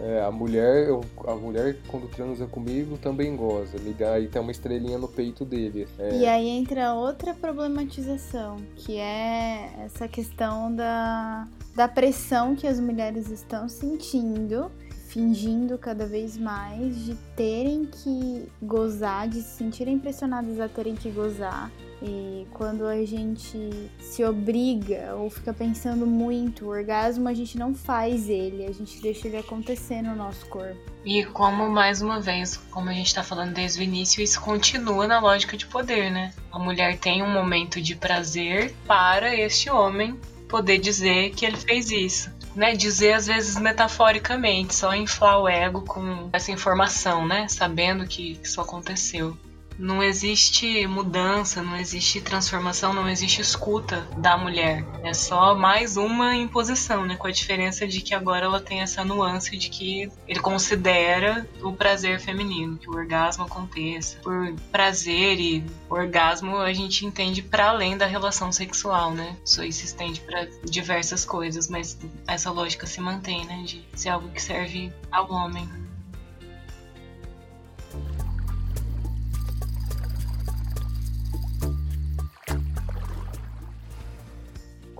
É, 0.00 0.24
a 0.24 0.30
mulher, 0.32 0.88
eu- 0.88 1.02
a 1.28 1.34
mulher 1.34 1.76
quando 1.86 2.08
transa 2.08 2.46
comigo 2.46 2.96
também 2.96 3.36
goza, 3.36 3.78
me 3.78 3.92
dá 3.92 4.14
aí 4.14 4.26
tem 4.26 4.40
uma 4.40 4.50
estrelinha 4.50 4.96
no 4.96 5.06
peito 5.06 5.44
dele. 5.44 5.86
É, 5.98 6.16
E 6.16 6.26
aí 6.26 6.48
entra 6.48 6.94
outra 6.94 7.34
problematização, 7.34 8.56
que 8.74 8.96
é 8.96 9.70
essa 9.84 10.08
questão 10.08 10.74
da, 10.74 11.46
da 11.76 11.86
pressão 11.86 12.56
que 12.56 12.66
as 12.66 12.80
mulheres 12.80 13.30
estão 13.30 13.68
sentindo, 13.68 14.70
fingindo 15.14 15.78
cada 15.78 16.04
vez 16.06 16.36
mais 16.36 17.04
de 17.04 17.14
terem 17.36 17.86
que 17.86 18.48
gozar, 18.60 19.28
de 19.28 19.42
se 19.42 19.58
sentirem 19.58 19.96
pressionadas 19.96 20.58
a 20.58 20.68
terem 20.68 20.96
que 20.96 21.08
gozar. 21.08 21.70
E 22.02 22.44
quando 22.52 22.84
a 22.84 23.02
gente 23.06 23.70
se 24.00 24.24
obriga 24.24 25.14
ou 25.14 25.30
fica 25.30 25.54
pensando 25.54 26.04
muito, 26.04 26.64
o 26.64 26.68
orgasmo 26.68 27.28
a 27.28 27.32
gente 27.32 27.56
não 27.56 27.72
faz 27.72 28.28
ele, 28.28 28.66
a 28.66 28.72
gente 28.72 29.00
deixa 29.00 29.28
ele 29.28 29.36
acontecer 29.36 30.02
no 30.02 30.16
nosso 30.16 30.44
corpo. 30.46 30.76
E 31.04 31.24
como, 31.26 31.70
mais 31.70 32.02
uma 32.02 32.20
vez, 32.20 32.56
como 32.72 32.90
a 32.90 32.92
gente 32.92 33.14
tá 33.14 33.22
falando 33.22 33.54
desde 33.54 33.80
o 33.80 33.84
início, 33.84 34.20
isso 34.20 34.40
continua 34.40 35.06
na 35.06 35.20
lógica 35.20 35.56
de 35.56 35.66
poder, 35.66 36.10
né? 36.10 36.34
A 36.50 36.58
mulher 36.58 36.98
tem 36.98 37.22
um 37.22 37.32
momento 37.32 37.80
de 37.80 37.94
prazer 37.94 38.74
para 38.84 39.32
este 39.32 39.70
homem 39.70 40.18
poder 40.48 40.78
dizer 40.78 41.30
que 41.30 41.46
ele 41.46 41.56
fez 41.56 41.90
isso. 41.90 42.33
Né? 42.54 42.74
Dizer, 42.76 43.14
às 43.14 43.26
vezes, 43.26 43.56
metaforicamente, 43.58 44.74
só 44.74 44.94
inflar 44.94 45.40
o 45.40 45.48
ego 45.48 45.82
com 45.82 46.28
essa 46.32 46.52
informação, 46.52 47.26
né? 47.26 47.48
Sabendo 47.48 48.06
que 48.06 48.38
isso 48.42 48.60
aconteceu. 48.60 49.36
Não 49.78 50.02
existe 50.02 50.86
mudança, 50.86 51.62
não 51.62 51.76
existe 51.76 52.20
transformação, 52.20 52.92
não 52.92 53.08
existe 53.08 53.40
escuta 53.40 54.06
da 54.16 54.36
mulher. 54.36 54.84
É 55.02 55.12
só 55.12 55.54
mais 55.54 55.96
uma 55.96 56.34
imposição, 56.34 57.04
né? 57.04 57.16
Com 57.16 57.26
a 57.26 57.32
diferença 57.32 57.86
de 57.86 58.00
que 58.00 58.14
agora 58.14 58.46
ela 58.46 58.60
tem 58.60 58.80
essa 58.80 59.04
nuance 59.04 59.56
de 59.56 59.68
que 59.68 60.10
ele 60.28 60.40
considera 60.40 61.48
o 61.62 61.72
prazer 61.72 62.20
feminino, 62.20 62.78
que 62.78 62.88
o 62.88 62.94
orgasmo 62.94 63.44
aconteça. 63.44 64.18
Por 64.18 64.54
prazer 64.70 65.40
e 65.40 65.64
orgasmo 65.88 66.58
a 66.58 66.72
gente 66.72 67.04
entende 67.04 67.42
para 67.42 67.68
além 67.68 67.96
da 67.96 68.06
relação 68.06 68.52
sexual, 68.52 69.10
né? 69.10 69.36
Isso 69.44 69.60
aí 69.60 69.72
se 69.72 69.84
estende 69.86 70.20
para 70.20 70.46
diversas 70.64 71.24
coisas, 71.24 71.68
mas 71.68 71.98
essa 72.26 72.50
lógica 72.50 72.86
se 72.86 73.00
mantém, 73.00 73.44
né? 73.44 73.62
De 73.64 73.84
ser 73.94 74.10
algo 74.10 74.28
que 74.30 74.40
serve 74.40 74.92
ao 75.10 75.30
homem. 75.30 75.68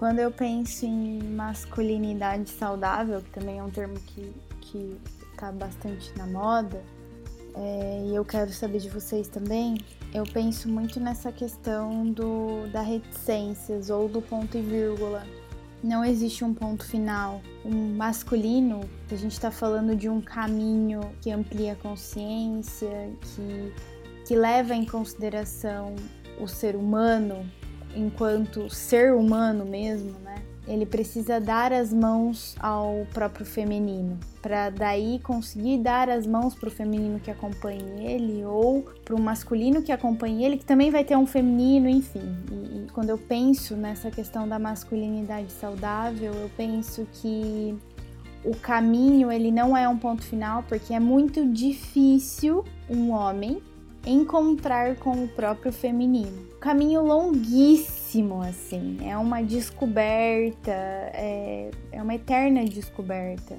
Quando 0.04 0.18
eu 0.18 0.30
penso 0.30 0.84
em 0.84 1.18
masculinidade 1.30 2.50
saudável, 2.50 3.22
que 3.22 3.30
também 3.30 3.58
é 3.58 3.62
um 3.62 3.70
termo 3.70 3.94
que, 4.00 4.34
que 4.60 5.00
tá 5.38 5.50
bastante 5.50 6.12
na 6.18 6.26
moda, 6.26 6.84
é, 7.54 8.04
e 8.04 8.14
eu 8.14 8.22
quero 8.22 8.52
saber 8.52 8.80
de 8.80 8.90
vocês 8.90 9.28
também, 9.28 9.78
eu 10.12 10.24
penso 10.24 10.68
muito 10.68 11.00
nessa 11.00 11.32
questão 11.32 12.06
do, 12.10 12.66
da 12.70 12.82
reticências 12.82 13.88
ou 13.88 14.06
do 14.06 14.20
ponto 14.20 14.58
e 14.58 14.60
vírgula. 14.60 15.26
Não 15.82 16.04
existe 16.04 16.44
um 16.44 16.52
ponto 16.52 16.84
final. 16.84 17.40
O 17.64 17.70
masculino, 17.74 18.80
a 19.10 19.16
gente 19.16 19.32
está 19.32 19.50
falando 19.50 19.96
de 19.96 20.10
um 20.10 20.20
caminho 20.20 21.00
que 21.22 21.30
amplia 21.30 21.72
a 21.72 21.76
consciência, 21.76 23.10
que, 23.22 23.72
que 24.26 24.36
leva 24.36 24.74
em 24.74 24.84
consideração 24.84 25.96
o 26.38 26.46
ser 26.46 26.76
humano 26.76 27.50
enquanto 27.96 28.68
ser 28.72 29.14
humano 29.14 29.64
mesmo, 29.64 30.12
né? 30.20 30.42
Ele 30.66 30.86
precisa 30.86 31.38
dar 31.38 31.74
as 31.74 31.92
mãos 31.92 32.56
ao 32.58 33.06
próprio 33.12 33.44
feminino, 33.44 34.18
para 34.40 34.70
daí 34.70 35.18
conseguir 35.18 35.78
dar 35.78 36.08
as 36.08 36.26
mãos 36.26 36.54
para 36.54 36.68
o 36.68 36.72
feminino 36.72 37.20
que 37.20 37.30
acompanha 37.30 38.00
ele 38.00 38.42
ou 38.46 38.82
para 39.04 39.14
o 39.14 39.20
masculino 39.20 39.82
que 39.82 39.92
acompanha 39.92 40.46
ele, 40.46 40.56
que 40.56 40.64
também 40.64 40.90
vai 40.90 41.04
ter 41.04 41.16
um 41.16 41.26
feminino, 41.26 41.86
enfim. 41.86 42.34
E, 42.50 42.54
e 42.54 42.86
quando 42.94 43.10
eu 43.10 43.18
penso 43.18 43.76
nessa 43.76 44.10
questão 44.10 44.48
da 44.48 44.58
masculinidade 44.58 45.52
saudável, 45.52 46.32
eu 46.32 46.50
penso 46.56 47.06
que 47.12 47.76
o 48.42 48.56
caminho 48.56 49.30
ele 49.30 49.50
não 49.50 49.76
é 49.76 49.86
um 49.86 49.98
ponto 49.98 50.22
final, 50.22 50.62
porque 50.62 50.94
é 50.94 51.00
muito 51.00 51.46
difícil 51.46 52.64
um 52.88 53.10
homem 53.10 53.60
encontrar 54.06 54.96
com 54.96 55.24
o 55.24 55.28
próprio 55.28 55.72
feminino. 55.72 56.46
Caminho 56.60 57.02
longuíssimo, 57.02 58.42
assim, 58.42 58.98
é 59.02 59.16
uma 59.16 59.42
descoberta, 59.42 60.70
é, 60.70 61.70
é 61.92 62.02
uma 62.02 62.14
eterna 62.14 62.64
descoberta. 62.64 63.58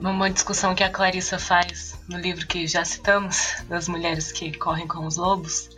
Uma 0.00 0.30
discussão 0.30 0.74
que 0.74 0.82
a 0.82 0.90
Clarissa 0.90 1.38
faz 1.38 1.98
no 2.08 2.18
livro 2.18 2.46
que 2.46 2.66
já 2.66 2.84
citamos, 2.84 3.62
das 3.68 3.86
mulheres 3.88 4.32
que 4.32 4.56
correm 4.56 4.86
com 4.86 5.06
os 5.06 5.16
lobos, 5.16 5.70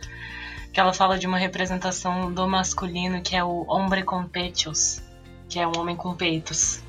que 0.71 0.79
ela 0.79 0.93
fala 0.93 1.19
de 1.19 1.27
uma 1.27 1.37
representação 1.37 2.31
do 2.33 2.47
masculino 2.47 3.21
que 3.21 3.35
é 3.35 3.43
o 3.43 3.65
hombre 3.67 4.03
com 4.03 4.23
pechos, 4.23 5.01
que 5.49 5.59
é 5.59 5.67
um 5.67 5.77
homem 5.77 5.95
com 5.95 6.15
peitos 6.15 6.81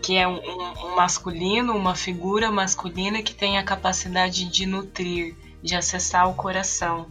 que 0.00 0.16
é 0.16 0.26
um, 0.26 0.38
um, 0.38 0.96
masculino, 0.96 1.76
uma 1.76 1.94
figura 1.94 2.50
masculina 2.50 3.22
que 3.22 3.34
tem 3.34 3.58
a 3.58 3.62
capacidade 3.62 4.46
de 4.46 4.66
nutrir, 4.66 5.36
de 5.62 5.74
acessar 5.74 6.28
o 6.28 6.34
coração, 6.34 7.06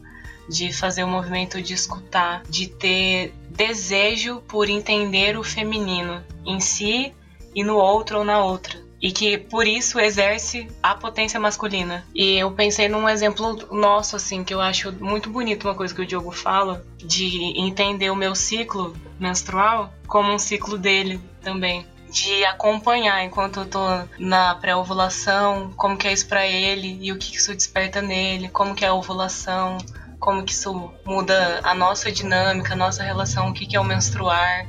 de 0.49 0.73
fazer 0.73 1.03
o 1.03 1.07
movimento 1.07 1.61
de 1.61 1.73
escutar, 1.73 2.43
de 2.49 2.67
ter 2.67 3.33
desejo 3.49 4.41
por 4.47 4.69
entender 4.69 5.37
o 5.37 5.43
feminino 5.43 6.23
em 6.45 6.59
si 6.59 7.13
e 7.53 7.63
no 7.63 7.75
outro 7.75 8.19
ou 8.19 8.23
na 8.23 8.43
outra. 8.43 8.79
E 9.01 9.13
que 9.13 9.37
por 9.37 9.65
isso 9.65 9.97
exerce 9.97 10.67
a 10.83 10.93
potência 10.93 11.39
masculina. 11.39 12.05
E 12.13 12.37
eu 12.37 12.51
pensei 12.51 12.89
num 12.89 13.07
exemplo 13.07 13.67
nosso, 13.71 14.17
assim, 14.17 14.43
que 14.43 14.53
eu 14.53 14.59
acho 14.59 14.91
muito 14.91 15.29
bonito, 15.29 15.67
uma 15.67 15.75
coisa 15.75 15.95
que 15.95 16.01
o 16.01 16.05
Diogo 16.05 16.31
fala, 16.31 16.85
de 16.97 17.57
entender 17.57 18.09
o 18.09 18.15
meu 18.15 18.35
ciclo 18.35 18.93
menstrual 19.17 19.93
como 20.05 20.33
um 20.33 20.39
ciclo 20.39 20.77
dele 20.77 21.21
também 21.41 21.85
de 22.11 22.43
acompanhar 22.45 23.23
enquanto 23.23 23.61
eu 23.61 23.65
tô 23.65 23.87
na 24.17 24.55
pré-ovulação, 24.55 25.71
como 25.75 25.97
que 25.97 26.07
é 26.07 26.13
isso 26.13 26.27
para 26.27 26.45
ele 26.45 26.97
e 27.01 27.11
o 27.11 27.17
que 27.17 27.35
isso 27.35 27.53
desperta 27.53 28.01
nele, 28.01 28.49
como 28.49 28.75
que 28.75 28.83
é 28.83 28.87
a 28.87 28.93
ovulação, 28.93 29.77
como 30.19 30.43
que 30.43 30.51
isso 30.51 30.91
muda 31.05 31.61
a 31.63 31.73
nossa 31.73 32.11
dinâmica, 32.11 32.73
a 32.73 32.77
nossa 32.77 33.03
relação, 33.03 33.49
o 33.49 33.53
que 33.53 33.65
que 33.65 33.75
é 33.75 33.79
o 33.79 33.83
menstruar. 33.83 34.67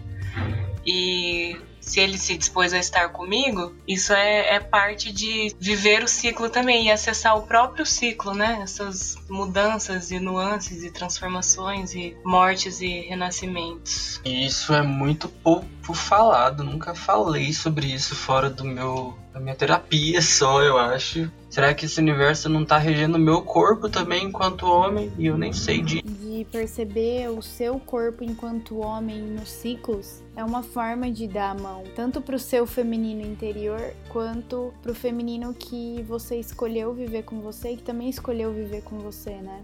E 0.87 1.59
se 1.91 1.99
ele 1.99 2.17
se 2.17 2.37
dispôs 2.37 2.73
a 2.73 2.79
estar 2.79 3.09
comigo, 3.09 3.75
isso 3.87 4.13
é, 4.13 4.55
é, 4.55 4.61
parte 4.61 5.13
de 5.13 5.53
viver 5.59 6.05
o 6.05 6.09
ciclo 6.09 6.49
também 6.49 6.87
e 6.87 6.91
acessar 6.91 7.37
o 7.37 7.43
próprio 7.43 7.85
ciclo, 7.85 8.33
né? 8.33 8.61
Essas 8.63 9.17
mudanças 9.29 10.13
e 10.13 10.21
nuances 10.21 10.85
e 10.85 10.91
transformações 10.93 11.93
e 11.93 12.17
mortes 12.25 12.81
e 12.81 13.01
renascimentos. 13.01 14.21
Isso 14.25 14.73
é 14.73 14.83
muito 14.83 15.29
pouco 15.29 15.93
falado, 15.93 16.63
nunca 16.63 16.95
falei 16.95 17.53
sobre 17.53 17.89
isso 17.89 18.15
fora 18.15 18.49
do 18.49 18.65
meu 18.65 19.19
da 19.33 19.41
minha 19.41 19.55
terapia 19.55 20.21
só, 20.23 20.63
eu 20.63 20.77
acho. 20.79 21.31
Será 21.49 21.75
que 21.75 21.87
esse 21.87 22.01
universo 22.01 22.49
não 22.49 22.65
tá 22.65 22.79
regendo 22.79 23.17
o 23.17 23.21
meu 23.21 23.43
corpo 23.43 23.89
também 23.89 24.27
enquanto 24.27 24.67
homem 24.67 25.13
e 25.19 25.27
eu 25.27 25.37
nem 25.37 25.53
sei 25.53 25.83
de 25.83 26.03
perceber 26.45 27.29
o 27.29 27.43
seu 27.43 27.79
corpo 27.79 28.25
enquanto 28.25 28.79
homem 28.79 29.21
nos 29.21 29.51
ciclos 29.51 30.23
é 30.37 30.45
uma 30.45 30.63
forma 30.63 31.11
de 31.11 31.27
dar 31.27 31.51
a 31.51 31.55
mão, 31.55 31.85
tanto 31.95 32.21
para 32.21 32.37
o 32.37 32.39
seu 32.39 32.67
feminino 32.67 33.23
interior 33.23 33.95
quanto 34.09 34.73
para 34.83 34.93
o 34.93 34.95
feminino 34.95 35.55
que 35.55 36.03
você 36.07 36.37
escolheu 36.37 36.95
viver 36.95 37.25
com 37.25 37.41
você 37.41 37.73
e 37.73 37.77
que 37.77 37.83
também 37.83 38.09
escolheu 38.09 38.53
viver 38.53 38.83
com 38.83 38.99
você, 38.99 39.31
né? 39.31 39.63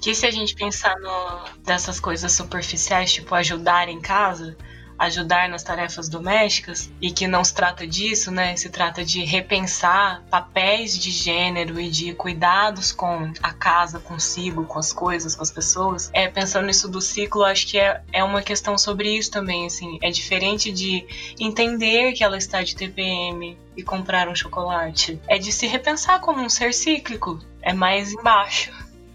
Que 0.00 0.14
se 0.14 0.26
a 0.26 0.30
gente 0.30 0.54
pensar 0.54 0.98
no, 0.98 1.62
dessas 1.64 2.00
coisas 2.00 2.32
superficiais, 2.32 3.12
tipo 3.12 3.34
ajudar 3.34 3.88
em 3.88 4.00
casa, 4.00 4.56
ajudar 5.02 5.48
nas 5.48 5.62
tarefas 5.62 6.08
domésticas 6.08 6.90
e 7.00 7.10
que 7.10 7.26
não 7.26 7.42
se 7.42 7.52
trata 7.52 7.86
disso, 7.86 8.30
né? 8.30 8.56
Se 8.56 8.70
trata 8.70 9.04
de 9.04 9.24
repensar 9.24 10.22
papéis 10.30 10.96
de 10.96 11.10
gênero 11.10 11.80
e 11.80 11.90
de 11.90 12.14
cuidados 12.14 12.92
com 12.92 13.32
a 13.42 13.52
casa, 13.52 13.98
consigo, 13.98 14.64
com 14.64 14.78
as 14.78 14.92
coisas, 14.92 15.34
com 15.34 15.42
as 15.42 15.50
pessoas. 15.50 16.10
É 16.12 16.28
pensando 16.28 16.66
nisso 16.66 16.88
do 16.88 17.00
ciclo, 17.00 17.44
acho 17.44 17.66
que 17.66 17.78
é, 17.78 18.00
é 18.12 18.22
uma 18.22 18.42
questão 18.42 18.78
sobre 18.78 19.16
isso 19.16 19.30
também, 19.30 19.66
assim. 19.66 19.98
É 20.00 20.10
diferente 20.10 20.70
de 20.70 21.04
entender 21.38 22.12
que 22.12 22.22
ela 22.22 22.38
está 22.38 22.62
de 22.62 22.76
TPM 22.76 23.58
e 23.76 23.82
comprar 23.82 24.28
um 24.28 24.34
chocolate. 24.34 25.20
É 25.26 25.36
de 25.36 25.50
se 25.50 25.66
repensar 25.66 26.20
como 26.20 26.40
um 26.40 26.48
ser 26.48 26.72
cíclico. 26.72 27.40
É 27.60 27.72
mais 27.72 28.12
embaixo 28.12 28.72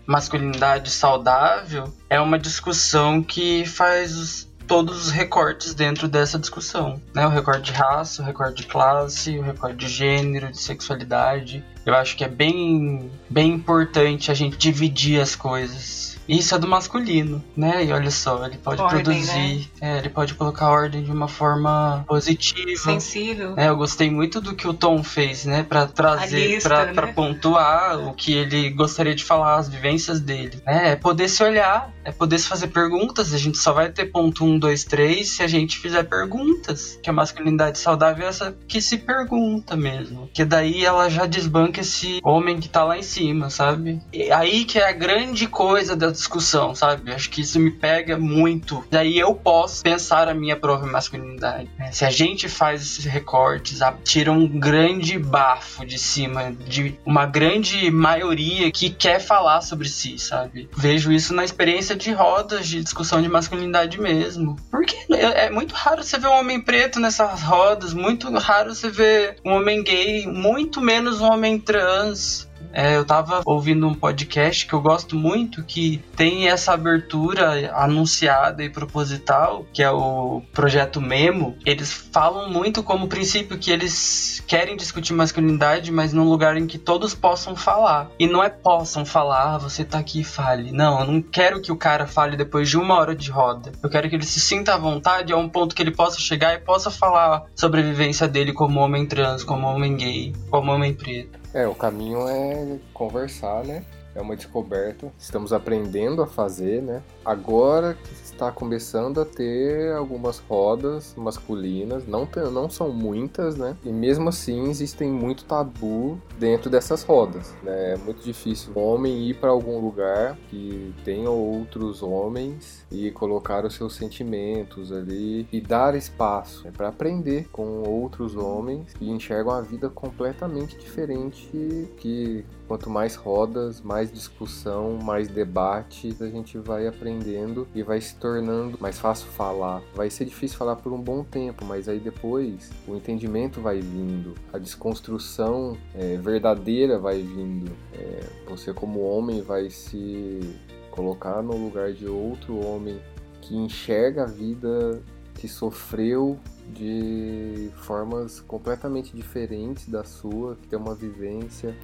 masculinidade 0.08 0.90
saudável 0.90 1.94
é 2.10 2.20
uma 2.20 2.40
discussão 2.40 3.22
que 3.22 3.66
faz 3.66 4.47
todos 4.68 5.08
os 5.08 5.12
recortes 5.12 5.74
dentro 5.74 6.08
dessa 6.08 6.38
discussão, 6.38 7.02
né? 7.14 7.26
O 7.26 7.30
recorte 7.30 7.72
de 7.72 7.78
raça, 7.78 8.22
o 8.22 8.26
recorte 8.26 8.62
de 8.62 8.68
classe, 8.68 9.38
o 9.38 9.42
recorte 9.42 9.78
de 9.78 9.88
gênero, 9.88 10.52
de 10.52 10.60
sexualidade. 10.60 11.64
Eu 11.86 11.96
acho 11.96 12.18
que 12.18 12.24
é 12.24 12.28
bem, 12.28 13.10
bem 13.30 13.54
importante 13.54 14.30
a 14.30 14.34
gente 14.34 14.58
dividir 14.58 15.22
as 15.22 15.36
coisas 15.36 16.17
isso 16.28 16.54
é 16.54 16.60
do 16.60 16.68
masculino, 16.68 17.44
né? 17.56 17.86
E 17.86 17.92
olha 17.92 18.12
só, 18.12 18.46
ele 18.46 18.58
pode 18.58 18.82
ordem, 18.82 19.04
produzir, 19.04 19.70
né? 19.82 19.96
é, 19.96 19.98
ele 20.00 20.10
pode 20.10 20.34
colocar 20.34 20.70
ordem 20.70 21.04
de 21.04 21.12
uma 21.12 21.28
forma 21.28 22.04
positiva. 22.08 22.78
Sensível. 22.78 23.54
É, 23.56 23.70
eu 23.70 23.78
gostei 23.78 24.10
muito 24.10 24.42
do 24.42 24.56
que 24.56 24.68
o 24.68 24.74
Tom 24.74 25.04
fez, 25.04 25.46
né? 25.46 25.64
Pra 25.64 25.88
trazer, 25.88 26.62
para 26.62 26.86
né? 26.88 26.94
Pra 26.94 27.08
pontuar 27.08 28.00
o 28.00 28.14
que 28.14 28.34
ele 28.34 28.70
gostaria 28.72 29.16
de 29.16 29.24
falar, 29.24 29.58
as 29.58 29.70
vivências 29.70 30.20
dele. 30.20 30.62
Né? 30.66 30.92
É 30.92 30.96
poder 30.96 31.30
se 31.30 31.44
olhar, 31.44 31.92
é 32.04 32.12
poder 32.12 32.40
se 32.40 32.48
fazer 32.48 32.68
perguntas. 32.68 33.34
A 33.34 33.38
gente 33.38 33.58
só 33.58 33.72
vai 33.72 33.90
ter 33.90 34.06
ponto 34.06 34.44
um, 34.44 34.60
dois, 34.60 34.84
três 34.84 35.30
se 35.30 35.44
a 35.44 35.48
gente 35.48 35.78
fizer 35.78 36.04
perguntas. 36.04 37.00
Que 37.02 37.10
a 37.10 37.14
masculinidade 37.14 37.80
saudável 37.80 38.26
é 38.26 38.30
essa 38.30 38.56
que 38.68 38.82
se 38.82 38.98
pergunta 38.98 39.76
mesmo. 39.76 40.30
Que 40.34 40.44
daí 40.44 40.84
ela 40.84 41.10
já 41.10 41.26
desbanca 41.26 41.82
esse 41.82 42.20
homem 42.24 42.60
que 42.60 42.68
tá 42.68 42.84
lá 42.84 42.98
em 42.98 43.04
cima, 43.04 43.50
sabe? 43.50 44.02
E 44.12 44.32
aí 44.32 44.66
que 44.66 44.80
é 44.80 44.90
a 44.90 44.92
grande 44.92 45.48
coisa 45.48 45.96
da 45.96 46.17
discussão, 46.18 46.76
sabe? 46.76 47.12
Acho 47.14 47.30
que 47.30 47.42
isso 47.42 47.60
me 47.60 47.72
pega 47.72 48.18
muito. 48.18 48.86
Daí 48.92 49.18
eu 49.18 49.34
posso 49.34 49.84
pensar 49.84 50.28
a 50.28 50.34
minha 50.34 50.56
própria 50.56 50.92
masculinidade. 50.92 51.70
Né? 51.78 51.92
Se 51.92 52.04
a 52.04 52.10
gente 52.10 52.50
faz 52.50 52.82
esses 52.82 53.06
recortes, 53.06 53.80
tira 54.04 54.32
um 54.32 54.48
grande 54.48 55.18
bafo 55.18 55.86
de 55.86 55.98
cima 55.98 56.52
de 56.52 56.98
uma 57.06 57.26
grande 57.26 57.90
maioria 57.92 58.72
que 58.72 58.90
quer 58.90 59.20
falar 59.20 59.62
sobre 59.62 59.88
si, 59.88 60.18
sabe? 60.18 60.70
Vejo 60.76 61.12
isso 61.12 61.34
na 61.34 61.44
experiência 61.44 61.96
de 61.96 62.12
rodas 62.12 62.68
de 62.68 62.82
discussão 62.82 63.22
de 63.22 63.30
masculinidade 63.30 64.00
mesmo. 64.00 64.58
Porque 64.70 64.96
é 65.14 65.50
muito 65.50 65.74
raro 65.74 66.04
você 66.04 66.18
ver 66.18 66.28
um 66.28 66.40
homem 66.40 66.60
preto 66.60 67.00
nessas 67.00 67.42
rodas, 67.42 67.94
muito 67.94 68.32
raro 68.38 68.74
você 68.74 68.90
ver 68.90 69.38
um 69.46 69.52
homem 69.52 69.84
gay, 69.84 70.26
muito 70.26 70.82
menos 70.82 71.22
um 71.22 71.26
homem 71.26 71.60
trans 71.60 72.48
É, 72.74 72.96
eu 72.96 73.06
tava 73.06 73.42
ouvindo 73.46 73.88
um 73.88 73.94
podcast 73.94 74.66
que 74.66 74.74
eu 74.74 74.82
gosto 74.82 75.16
muito, 75.16 75.64
que 75.64 76.04
tem 76.16 76.48
essa 76.48 76.74
abertura 76.74 77.72
anunciada 77.74 78.64
e 78.64 78.70
proposital, 78.70 79.66
que 79.74 79.82
é 79.82 79.90
o 79.90 80.42
projeto 80.54 81.02
Memo. 81.02 81.58
Eles 81.66 81.92
falam 81.92 82.50
muito 82.50 82.84
como 82.84 83.08
princípio 83.08 83.58
que 83.58 83.72
eles 83.72 84.44
querem 84.48 84.78
discutir 84.78 85.14
masculinidade, 85.14 85.92
mas 85.92 86.14
num 86.14 86.28
lugar 86.28 86.58
em 86.58 86.68
que 86.68 86.78
todos 86.78 87.14
possam 87.14 87.56
falar. 87.56 88.10
E 88.20 88.28
não 88.28 88.44
é 88.44 88.50
possam 88.50 89.06
falar, 89.06 89.56
ah, 89.56 89.58
você 89.58 89.84
tá 89.84 90.00
aqui 90.00 90.22
e 90.22 90.24
fale. 90.24 90.72
Não, 90.72 91.00
eu 91.00 91.08
não 91.08 91.22
quero 91.22 91.62
que 91.62 91.72
o 91.72 91.78
cara 91.78 92.08
fale 92.08 92.38
depois 92.38 92.70
de 92.70 92.78
uma 92.78 92.96
hora 92.96 93.16
de 93.16 93.30
roda. 93.30 93.72
Eu 93.82 93.90
quero 93.90 94.10
que 94.10 94.16
ele 94.16 94.26
se 94.26 94.40
sinta 94.40 94.74
à 94.74 94.78
vontade 94.78 95.34
a 95.34 95.38
um 95.38 95.50
ponto 95.50 95.76
que 95.76 95.82
ele 95.82 95.92
possa 95.92 96.20
chegar 96.20 96.54
e 96.54 96.60
possa 96.60 96.90
falar 96.90 97.46
sobre 97.56 97.82
a 97.82 97.84
vivência 97.84 98.28
dele 98.28 98.54
como 98.54 98.80
homem 98.80 99.06
trans, 99.06 99.44
como 99.44 99.68
homem 99.68 99.96
gay, 99.96 100.34
como 100.50 100.72
homem 100.72 100.94
preto. 100.94 101.37
É, 101.54 101.68
o 101.68 101.74
caminho 101.74 102.28
é 102.28 102.78
conversar, 102.94 103.64
né? 103.64 103.84
É 104.18 104.22
uma 104.22 104.36
descoberta. 104.36 105.14
Estamos 105.20 105.54
aprendendo 105.54 106.24
a 106.24 106.28
fazer, 106.28 106.82
né? 106.82 107.04
Agora 107.24 107.94
que 107.94 108.12
está 108.14 108.52
começando 108.52 109.22
a 109.22 109.26
ter 109.26 109.94
algumas 109.94 110.40
rodas 110.40 111.14
masculinas, 111.16 112.08
não, 112.08 112.28
não 112.52 112.68
são 112.68 112.90
muitas, 112.92 113.56
né? 113.56 113.78
E 113.86 113.90
mesmo 113.90 114.30
assim 114.30 114.70
existem 114.70 115.12
muito 115.12 115.46
tabu 115.46 116.20
dentro 116.40 116.68
dessas 116.68 117.04
rodas, 117.04 117.54
né? 117.62 117.94
É 117.94 117.98
muito 117.98 118.24
difícil 118.24 118.74
um 118.76 118.80
homem 118.80 119.30
ir 119.30 119.36
para 119.36 119.52
algum 119.52 119.80
lugar 119.80 120.36
que 120.50 120.96
tenha 121.06 121.30
outros 121.30 122.02
homens 122.02 122.86
e 122.92 123.12
colocar 123.12 123.66
os 123.66 123.76
seus 123.76 123.96
sentimentos 123.96 124.92
ali 124.92 125.48
e 125.52 125.62
dar 125.62 125.94
espaço 125.94 126.64
né? 126.66 126.72
para 126.76 126.88
aprender 126.88 127.48
com 127.52 127.84
outros 127.84 128.36
homens 128.36 128.94
que 128.94 129.08
enxergam 129.10 129.54
a 129.54 129.62
vida 129.62 129.90
completamente 129.90 130.76
diferente 130.78 131.88
que 131.98 132.44
quanto 132.68 132.90
mais 132.90 133.16
rodas, 133.16 133.82
mais 133.82 134.12
discussão, 134.12 134.98
mais 134.98 135.28
debate, 135.28 136.16
a 136.20 136.28
gente 136.28 136.58
vai 136.58 136.86
aprendendo 136.88 137.68
e 137.74 137.82
vai 137.82 138.02
se 138.02 138.16
tornando 138.16 138.78
mais 138.80 139.00
fácil 139.00 139.28
falar. 139.28 139.82
Vai 139.96 140.10
ser 140.10 140.26
difícil 140.26 140.58
falar 140.58 140.76
por 140.76 140.92
um 140.92 141.02
bom 141.02 141.24
tempo, 141.24 141.64
mas 141.64 141.88
aí 141.88 142.00
depois 142.00 142.72
o 142.88 142.96
entendimento 142.96 143.62
vai 143.62 143.80
vindo, 143.80 144.36
a 144.52 144.58
desconstrução 144.58 145.78
é, 145.96 146.18
verdadeira 146.18 147.00
vai 147.00 147.22
vindo. 147.22 147.72
É, 147.94 148.24
você, 148.50 148.74
como 148.74 149.02
homem, 149.02 149.42
vai 149.42 149.70
se 149.70 150.56
colocar 150.92 151.42
no 151.42 151.56
lugar 151.56 151.94
de 151.94 152.08
outro 152.08 152.60
homem 152.66 153.00
que 153.42 153.56
enxerga 153.56 154.24
a 154.24 154.26
vida, 154.26 155.02
que 155.36 155.48
sofreu 155.48 156.38
de 156.74 157.72
formas 157.76 158.42
completamente 158.42 159.16
diferentes 159.16 159.88
da 159.88 160.04
sua, 160.04 160.56
que 160.56 160.68
tem 160.68 160.78
uma 160.78 160.96
vivência 160.96 161.76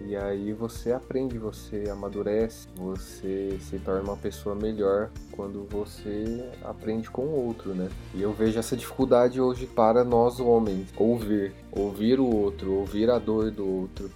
e 0.00 0.16
aí 0.16 0.52
você 0.52 0.92
aprende, 0.92 1.38
você 1.38 1.84
amadurece, 1.90 2.68
você 2.74 3.58
se 3.60 3.78
torna 3.78 4.02
uma 4.02 4.16
pessoa 4.16 4.54
melhor 4.54 5.10
quando 5.32 5.66
você 5.68 6.48
aprende 6.62 7.10
com 7.10 7.22
o 7.22 7.46
outro, 7.46 7.74
né? 7.74 7.88
E 8.14 8.22
eu 8.22 8.32
vejo 8.32 8.58
essa 8.58 8.76
dificuldade 8.76 9.40
hoje 9.40 9.66
para 9.66 10.04
nós 10.04 10.38
homens, 10.40 10.88
ouvir, 10.96 11.52
ouvir 11.72 12.20
o 12.20 12.26
outro, 12.26 12.72
ouvir 12.72 13.10
a 13.10 13.18
dor 13.18 13.50
do 13.50 13.66
outro. 13.66 14.10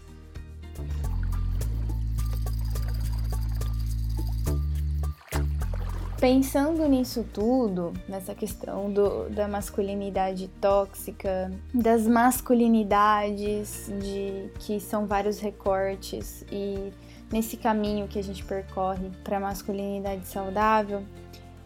Pensando 6.20 6.86
nisso 6.86 7.24
tudo, 7.32 7.94
nessa 8.06 8.34
questão 8.34 8.92
do, 8.92 9.30
da 9.30 9.48
masculinidade 9.48 10.48
tóxica, 10.60 11.50
das 11.72 12.06
masculinidades, 12.06 13.90
de 13.98 14.50
que 14.58 14.78
são 14.78 15.06
vários 15.06 15.40
recortes 15.40 16.44
e 16.52 16.92
nesse 17.32 17.56
caminho 17.56 18.06
que 18.06 18.18
a 18.18 18.22
gente 18.22 18.44
percorre 18.44 19.08
para 19.24 19.38
a 19.38 19.40
masculinidade 19.40 20.26
saudável, 20.26 21.02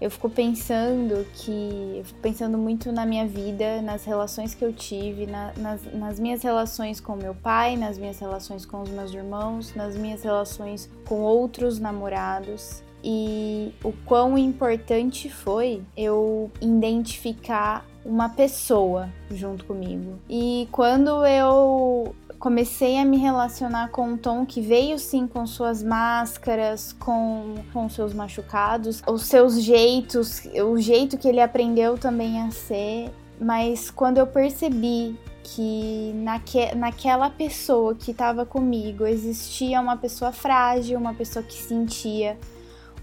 eu 0.01 0.09
fico 0.09 0.31
pensando 0.31 1.27
que 1.35 1.97
eu 1.97 2.05
fico 2.05 2.21
pensando 2.21 2.57
muito 2.57 2.93
na 2.93 3.05
minha 3.05 3.27
vida, 3.27 3.83
nas 3.83 4.05
relações 4.05 4.55
que 4.55 4.65
eu 4.65 4.73
tive, 4.73 5.27
na, 5.27 5.53
nas, 5.57 5.83
nas 5.93 6.21
minhas 6.21 6.45
relações 6.45 7.01
com 7.01 7.17
meu 7.17 7.35
pai, 7.35 7.77
nas 7.77 7.99
minhas 7.99 8.21
relações 8.21 8.65
com 8.65 8.83
os 8.83 8.89
meus 8.89 9.13
irmãos, 9.13 9.75
nas 9.75 9.97
minhas 9.97 10.23
relações 10.23 10.89
com 11.09 11.23
outros 11.23 11.81
namorados 11.81 12.84
e 13.05 13.71
o 13.85 13.93
quão 14.07 14.39
importante 14.39 15.29
foi 15.29 15.83
eu 15.95 16.51
identificar 16.59 17.85
uma 18.03 18.31
pessoa 18.31 19.11
junto 19.31 19.67
comigo. 19.67 20.19
E 20.29 20.67
quando 20.73 21.25
eu 21.27 22.15
comecei 22.39 22.99
a 22.99 23.05
me 23.05 23.19
relacionar 23.19 23.89
com 23.89 24.09
um 24.09 24.17
Tom 24.17 24.47
que 24.47 24.61
veio 24.61 24.99
sim 24.99 25.27
com 25.27 25.47
suas 25.47 25.83
máscaras, 25.83 26.95
com, 26.95 27.55
com 27.73 27.89
seus 27.89 28.15
machucados, 28.15 29.03
os 29.07 29.23
seus 29.23 29.63
jeitos, 29.63 30.43
o 30.63 30.79
jeito 30.79 31.19
que 31.19 31.29
ele 31.29 31.41
aprendeu 31.41 31.99
também 31.99 32.41
a 32.41 32.51
ser. 32.51 33.11
Mas 33.39 33.91
quando 33.91 34.19
eu 34.19 34.27
percebi 34.27 35.19
que 35.43 36.13
naque, 36.17 36.75
naquela 36.75 37.29
pessoa 37.29 37.95
que 37.95 38.13
estava 38.13 38.47
comigo 38.47 39.07
existia 39.07 39.81
uma 39.81 39.97
pessoa 39.97 40.33
frágil, 40.33 40.99
uma 40.99 41.13
pessoa 41.13 41.43
que 41.43 41.55
sentia, 41.55 42.39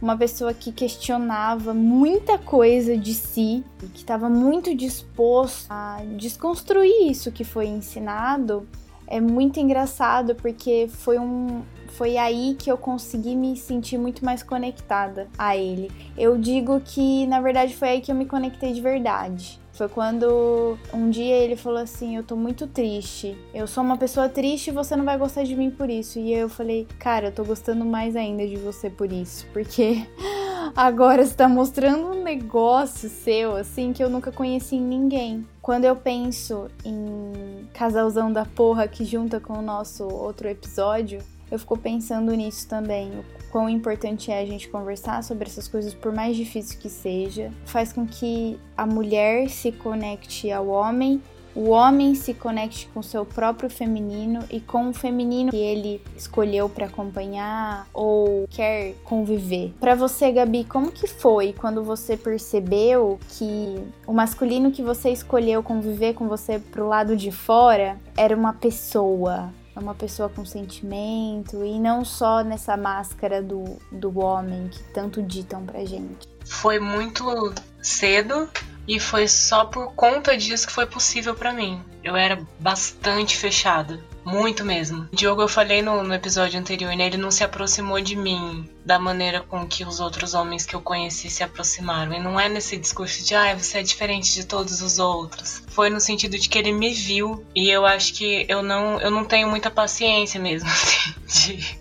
uma 0.02 0.18
pessoa 0.18 0.54
que 0.54 0.72
questionava 0.72 1.74
muita 1.74 2.38
coisa 2.38 2.98
de 2.98 3.14
si, 3.14 3.64
que 3.94 4.00
estava 4.00 4.28
muito 4.28 4.76
disposto 4.76 5.68
a 5.70 6.02
desconstruir 6.18 7.12
isso 7.12 7.32
que 7.32 7.44
foi 7.44 7.68
ensinado, 7.68 8.68
é 9.06 9.22
muito 9.22 9.60
engraçado 9.60 10.34
porque 10.36 10.90
foi 10.90 11.20
um 11.20 11.62
foi 11.92 12.18
aí 12.18 12.56
que 12.58 12.72
eu 12.72 12.78
consegui 12.78 13.36
me 13.36 13.58
sentir 13.58 13.98
muito 13.98 14.24
mais 14.24 14.42
conectada 14.42 15.28
a 15.38 15.58
ele. 15.58 15.92
Eu 16.18 16.38
digo 16.38 16.80
que 16.80 17.28
na 17.28 17.42
verdade 17.42 17.76
foi 17.76 17.90
aí 17.90 18.02
que 18.02 18.10
eu 18.10 18.16
me 18.16 18.26
conectei 18.26 18.72
de 18.72 18.80
verdade. 18.80 19.61
Foi 19.82 19.90
quando 19.90 20.78
um 20.94 21.10
dia 21.10 21.38
ele 21.38 21.56
falou 21.56 21.80
assim: 21.80 22.16
Eu 22.16 22.22
tô 22.22 22.36
muito 22.36 22.68
triste. 22.68 23.36
Eu 23.52 23.66
sou 23.66 23.84
uma 23.84 23.98
pessoa 23.98 24.30
triste 24.30 24.68
e 24.68 24.72
você 24.72 24.96
não 24.96 25.04
vai 25.04 25.18
gostar 25.18 25.42
de 25.42 25.56
mim 25.56 25.72
por 25.72 25.90
isso. 25.90 26.20
E 26.20 26.32
eu 26.32 26.48
falei: 26.48 26.88
Cara, 27.00 27.30
eu 27.30 27.32
tô 27.32 27.44
gostando 27.44 27.84
mais 27.84 28.16
ainda 28.16 28.48
de 28.48 28.58
você 28.58 28.92
por 28.92 29.12
isso. 29.12 29.48
Porque 29.52 30.06
agora 30.78 31.26
você 31.26 31.34
tá 31.34 31.50
mostrando 31.50 32.12
um 32.12 32.24
negócio 32.24 33.10
seu, 33.10 33.56
assim, 33.56 33.92
que 33.92 34.04
eu 34.04 34.10
nunca 34.10 34.32
conheci 34.32 34.76
em 34.76 34.86
ninguém. 34.86 35.48
Quando 35.64 35.86
eu 35.86 35.96
penso 35.96 36.68
em 36.86 37.68
casalzão 37.74 38.32
da 38.32 38.46
porra 38.46 38.88
que 38.88 39.04
junta 39.04 39.40
com 39.40 39.54
o 39.54 39.64
nosso 39.64 40.08
outro 40.08 40.48
episódio, 40.48 41.24
eu 41.50 41.58
fico 41.58 41.76
pensando 41.76 42.32
nisso 42.36 42.68
também. 42.68 43.10
O 43.10 43.24
quão 43.52 43.70
importante 43.70 44.32
é 44.32 44.40
a 44.40 44.46
gente 44.46 44.70
conversar 44.70 45.24
sobre 45.24 45.48
essas 45.48 45.68
coisas, 45.68 45.94
por 45.94 46.14
mais 46.14 46.36
difícil 46.36 46.80
que 46.80 46.90
seja. 46.90 47.52
Faz 47.66 47.92
com 47.92 48.08
que 48.08 48.58
a 48.78 48.86
mulher 48.86 49.50
se 49.50 49.72
conecte 49.72 50.52
ao 50.52 50.68
homem, 50.68 51.22
o 51.54 51.70
homem 51.72 52.16
se 52.16 52.34
conecte 52.34 52.88
com 52.94 53.02
seu 53.02 53.26
próprio 53.26 53.70
feminino 53.70 54.40
e 54.50 54.62
com 54.62 54.90
o 54.90 54.94
feminino 54.94 55.52
que 55.52 55.58
ele 55.58 56.02
escolheu 56.16 56.70
para 56.70 56.86
acompanhar 56.86 57.88
ou 57.94 58.48
quer 58.50 58.94
conviver. 59.04 59.74
Para 59.80 59.94
você, 59.94 60.32
Gabi, 60.32 60.64
como 60.64 60.92
que 60.92 61.08
foi 61.08 61.52
quando 61.52 61.84
você 61.84 62.16
percebeu 62.16 63.20
que 63.38 63.84
o 64.08 64.14
masculino 64.14 64.72
que 64.72 64.82
você 64.82 65.10
escolheu 65.10 65.62
conviver 65.62 66.14
com 66.14 66.28
você 66.28 66.58
pro 66.58 66.88
lado 66.88 67.18
de 67.18 67.32
fora 67.32 67.98
era 68.16 68.36
uma 68.36 68.54
pessoa, 68.54 69.50
uma 69.82 69.96
pessoa 69.96 70.30
com 70.30 70.46
sentimento 70.46 71.64
e 71.64 71.80
não 71.80 72.06
só 72.06 72.44
nessa 72.44 72.78
máscara 72.78 73.42
do, 73.42 73.78
do 73.92 74.20
homem 74.20 74.70
que 74.70 74.84
tanto 74.94 75.22
ditam 75.22 75.66
pra 75.66 75.84
gente. 75.84 76.28
Foi 76.46 76.80
muito 76.80 77.54
cedo 77.82 78.50
e 78.88 79.00
foi 79.00 79.28
só 79.28 79.66
por 79.66 79.94
conta 79.94 80.38
disso 80.38 80.68
que 80.68 80.74
foi 80.74 80.86
possível 80.86 81.36
para 81.36 81.54
mim. 81.54 81.82
Eu 82.04 82.16
era 82.16 82.46
bastante 82.60 83.38
fechada. 83.38 84.00
Muito 84.24 84.64
mesmo. 84.64 85.08
Diogo, 85.12 85.42
eu 85.42 85.48
falei 85.48 85.82
no, 85.82 86.04
no, 86.04 86.14
episódio 86.14 86.60
anterior, 86.60 86.96
né? 86.96 87.08
Ele 87.08 87.18
não 87.18 87.32
se 87.32 87.44
aproximou 87.44 88.00
de 88.00 88.16
mim 88.16 88.70
da 88.86 89.00
maneira 89.00 89.42
com 89.42 89.68
que 89.68 89.84
os 89.84 90.00
outros 90.00 90.34
homens 90.34 90.66
que 90.66 90.76
eu 90.76 90.82
conheci 90.82 91.30
se 91.30 91.44
aproximaram. 91.44 92.14
E 92.14 92.20
não 92.20 92.40
é 92.40 92.48
nesse 92.48 92.78
discurso 92.78 93.26
de, 93.26 93.34
ah, 93.34 93.56
você 93.56 93.80
é 93.80 93.84
diferente 93.84 94.34
de 94.34 94.46
todos 94.46 94.82
os 94.82 95.00
outros. 95.00 95.64
Foi 95.68 95.90
no 95.90 96.00
sentido 96.00 96.38
de 96.38 96.48
que 96.48 96.58
ele 96.58 96.72
me 96.72 96.94
viu. 96.94 97.46
E 97.56 97.70
eu 97.70 97.86
acho 97.86 98.14
que 98.14 98.46
eu 98.48 98.62
não, 98.62 99.00
eu 99.00 99.10
não 99.10 99.26
tenho 99.26 99.50
muita 99.50 99.72
paciência 99.72 100.40
mesmo, 100.40 100.70
assim, 101.28 101.58
de, 101.58 101.80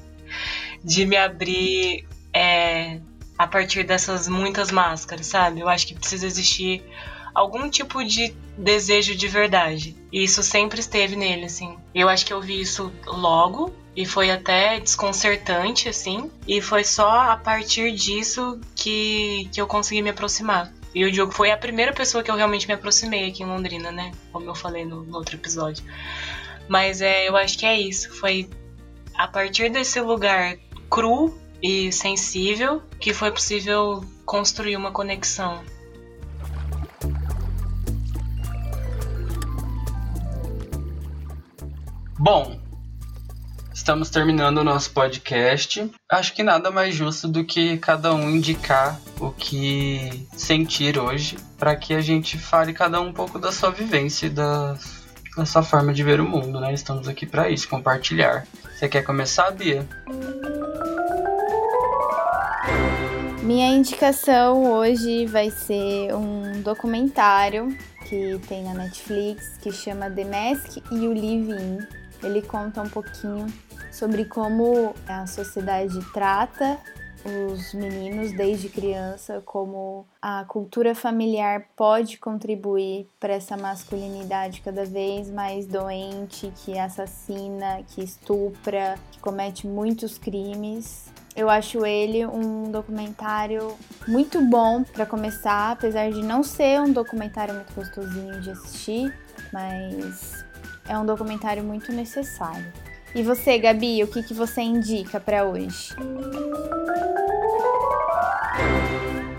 de 0.83 1.07
me 1.07 1.17
abrir 1.17 2.07
é, 2.33 3.01
a 3.37 3.47
partir 3.47 3.85
dessas 3.85 4.29
muitas 4.29 4.71
máscaras, 4.71 5.27
sabe? 5.27 5.61
Eu 5.61 5.69
acho 5.69 5.87
que 5.87 5.95
precisa 5.95 6.27
existir 6.27 6.83
algum 7.35 7.69
tipo 7.69 8.05
de 8.05 8.35
desejo 8.57 9.15
de 9.15 9.29
verdade. 9.29 9.97
E 10.13 10.23
isso 10.23 10.43
sempre 10.43 10.81
esteve 10.81 11.17
nele, 11.17 11.47
assim. 11.47 11.77
Eu 11.95 12.09
acho 12.09 12.27
que 12.27 12.33
eu 12.33 12.41
vi 12.41 12.61
isso 12.61 12.93
logo 13.07 13.75
e 13.97 14.07
foi 14.07 14.31
até 14.31 14.79
desconcertante, 14.81 15.89
assim. 15.89 16.31
E 16.47 16.61
foi 16.61 16.85
só 16.85 17.31
a 17.31 17.37
partir 17.37 17.93
disso 17.93 18.61
que, 18.75 19.49
que 19.53 19.61
eu 19.61 19.67
consegui 19.67 20.03
me 20.03 20.11
aproximar. 20.11 20.73
E 20.95 21.05
o 21.05 21.13
Diogo 21.13 21.33
foi 21.33 21.51
a 21.51 21.57
primeira 21.57 21.93
pessoa 21.93 22.23
que 22.23 22.31
eu 22.31 22.35
realmente 22.35 22.67
me 22.67 22.75
aproximei 22.75 23.29
aqui 23.29 23.43
em 23.43 23.47
Londrina, 23.47 23.93
né? 23.93 24.11
Como 24.33 24.49
eu 24.49 24.55
falei 24.55 24.85
no, 24.85 25.05
no 25.05 25.17
outro 25.17 25.37
episódio. 25.37 25.85
Mas 26.69 27.01
é, 27.01 27.29
eu 27.29 27.37
acho 27.37 27.57
que 27.57 27.67
é 27.67 27.81
isso. 27.81 28.13
Foi 28.15 28.49
a 29.15 29.29
partir 29.29 29.71
desse 29.71 30.01
lugar 30.01 30.57
cru 30.89 31.39
e 31.63 31.93
sensível 31.93 32.83
que 32.99 33.13
foi 33.13 33.31
possível 33.31 34.05
construir 34.25 34.77
uma 34.77 34.91
conexão. 34.91 35.63
Bom, 42.23 42.61
estamos 43.73 44.11
terminando 44.11 44.59
o 44.59 44.65
nosso 44.65 44.91
podcast. 44.91 45.91
Acho 46.07 46.35
que 46.35 46.43
nada 46.43 46.71
mais 46.71 46.95
justo 46.95 47.27
do 47.27 47.43
que 47.47 47.79
cada 47.79 48.15
um 48.15 48.29
indicar 48.29 49.01
o 49.19 49.31
que 49.31 50.29
sentir 50.37 50.99
hoje, 50.99 51.39
para 51.59 51.75
que 51.75 51.95
a 51.95 52.01
gente 52.03 52.37
fale 52.37 52.75
cada 52.75 53.01
um 53.01 53.07
um 53.07 53.13
pouco 53.15 53.39
da 53.39 53.51
sua 53.51 53.71
vivência 53.71 54.27
e 54.27 54.29
da, 54.29 54.77
da 55.35 55.47
sua 55.47 55.63
forma 55.63 55.95
de 55.95 56.05
ver 56.05 56.21
o 56.21 56.29
mundo, 56.29 56.61
né? 56.61 56.75
Estamos 56.75 57.09
aqui 57.09 57.25
para 57.25 57.49
isso, 57.49 57.67
compartilhar. 57.67 58.47
Você 58.71 58.87
quer 58.87 59.03
começar, 59.03 59.51
Bia? 59.53 59.89
Minha 63.43 63.71
indicação 63.71 64.75
hoje 64.75 65.25
vai 65.25 65.51
ser 65.51 66.15
um 66.15 66.61
documentário 66.61 67.75
que 68.07 68.39
tem 68.47 68.63
na 68.65 68.75
Netflix 68.75 69.57
que 69.63 69.73
chama 69.73 70.11
The 70.11 70.25
Mask 70.25 70.77
e 70.93 71.07
o 71.07 71.15
Live-In. 71.15 72.00
Ele 72.23 72.43
conta 72.43 72.83
um 72.83 72.89
pouquinho 72.89 73.47
sobre 73.91 74.25
como 74.25 74.95
a 75.07 75.27
sociedade 75.27 75.99
trata 76.13 76.79
os 77.25 77.75
meninos 77.75 78.33
desde 78.33 78.69
criança, 78.69 79.43
como 79.45 80.07
a 80.23 80.45
cultura 80.45 80.95
familiar 80.95 81.67
pode 81.77 82.19
contribuir 82.19 83.09
para 83.19 83.35
essa 83.35 83.57
masculinidade 83.57 84.61
cada 84.61 84.85
vez 84.85 85.31
mais 85.31 85.67
doente, 85.67 86.53
que 86.65 86.79
assassina, 86.79 87.83
que 87.89 88.03
estupra, 88.03 88.99
que 89.13 89.19
comete 89.19 89.67
muitos 89.67 90.19
crimes. 90.19 91.13
Eu 91.37 91.49
acho 91.49 91.87
ele 91.87 92.27
um 92.27 92.71
documentário 92.71 93.77
muito 94.09 94.41
bom 94.43 94.83
para 94.83 95.07
começar, 95.07 95.73
apesar 95.73 96.11
de 96.11 96.23
não 96.23 96.43
ser 96.43 96.81
um 96.81 96.93
documentário 96.93 97.55
muito 97.55 97.73
gostosinho 97.75 98.41
de 98.41 98.51
assistir, 98.51 99.15
mas 99.53 100.40
é 100.89 100.97
um 100.97 101.07
documentário 101.07 101.63
muito 101.63 101.93
necessário. 101.93 102.73
E 103.15 103.23
você, 103.23 103.59
Gabi, 103.59 104.03
o 104.05 104.07
que, 104.07 104.23
que 104.23 104.33
você 104.33 104.61
indica 104.61 105.19
para 105.19 105.45
hoje? 105.45 105.95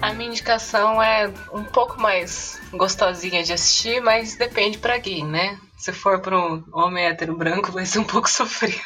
A 0.02 0.14
minha 0.14 0.30
indicação 0.30 1.02
é 1.02 1.32
um 1.54 1.64
pouco 1.64 2.00
mais 2.00 2.60
gostosinha 2.74 3.44
de 3.44 3.54
assistir, 3.54 4.02
mas 4.02 4.36
depende 4.36 4.78
para 4.78 5.00
quem, 5.00 5.26
né? 5.26 5.58
Se 5.78 5.94
for 5.94 6.20
para 6.20 6.38
um 6.38 6.64
homem 6.74 7.06
hétero 7.06 7.36
branco, 7.38 7.72
vai 7.72 7.86
ser 7.86 8.00
um 8.00 8.04
pouco 8.04 8.28
sofrido. 8.30 8.82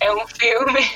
É 0.00 0.12
um 0.12 0.26
filme, 0.26 0.90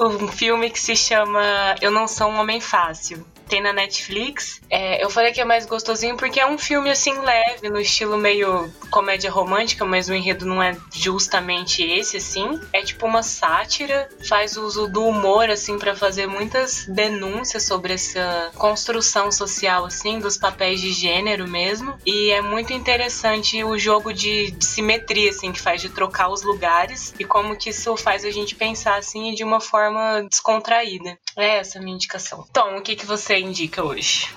um 0.00 0.28
filme 0.28 0.70
que 0.70 0.80
se 0.80 0.96
chama 0.96 1.74
Eu 1.80 1.90
Não 1.90 2.08
Sou 2.08 2.28
um 2.28 2.38
Homem 2.38 2.60
Fácil 2.60 3.24
tem 3.48 3.60
na 3.60 3.72
Netflix. 3.72 4.60
É, 4.70 5.02
eu 5.02 5.10
falei 5.10 5.32
que 5.32 5.40
é 5.40 5.44
mais 5.44 5.66
gostosinho 5.66 6.16
porque 6.16 6.40
é 6.40 6.46
um 6.46 6.58
filme 6.58 6.90
assim 6.90 7.18
leve, 7.18 7.68
no 7.68 7.80
estilo 7.80 8.16
meio 8.16 8.70
comédia 8.90 9.30
romântica, 9.30 9.84
mas 9.84 10.08
o 10.08 10.14
enredo 10.14 10.44
não 10.46 10.62
é 10.62 10.76
justamente 10.92 11.82
esse 11.82 12.16
assim. 12.16 12.60
É 12.72 12.82
tipo 12.82 13.06
uma 13.06 13.22
sátira, 13.22 14.08
faz 14.28 14.56
uso 14.56 14.86
do 14.88 15.04
humor 15.06 15.50
assim 15.50 15.78
para 15.78 15.94
fazer 15.94 16.26
muitas 16.26 16.86
denúncias 16.86 17.64
sobre 17.64 17.94
essa 17.94 18.50
construção 18.56 19.30
social 19.30 19.84
assim 19.84 20.18
dos 20.18 20.36
papéis 20.36 20.80
de 20.80 20.92
gênero 20.92 21.48
mesmo. 21.48 21.94
E 22.04 22.30
é 22.30 22.40
muito 22.40 22.72
interessante 22.72 23.62
o 23.62 23.78
jogo 23.78 24.12
de, 24.12 24.50
de 24.50 24.64
simetria 24.64 25.30
assim 25.30 25.52
que 25.52 25.60
faz 25.60 25.80
de 25.80 25.88
trocar 25.88 26.28
os 26.28 26.42
lugares 26.42 27.14
e 27.18 27.24
como 27.24 27.56
que 27.56 27.70
isso 27.70 27.96
faz 27.96 28.24
a 28.24 28.30
gente 28.30 28.54
pensar 28.54 28.96
assim 28.96 29.34
de 29.34 29.44
uma 29.44 29.60
forma 29.60 30.22
descontraída. 30.28 31.18
É 31.36 31.58
essa 31.58 31.78
a 31.78 31.82
minha 31.82 31.94
indicação. 31.94 32.46
Tom, 32.52 32.76
o 32.76 32.82
que 32.82 32.96
que 32.96 33.06
você 33.06 33.33
indica 33.38 33.82
hoje? 33.82 34.28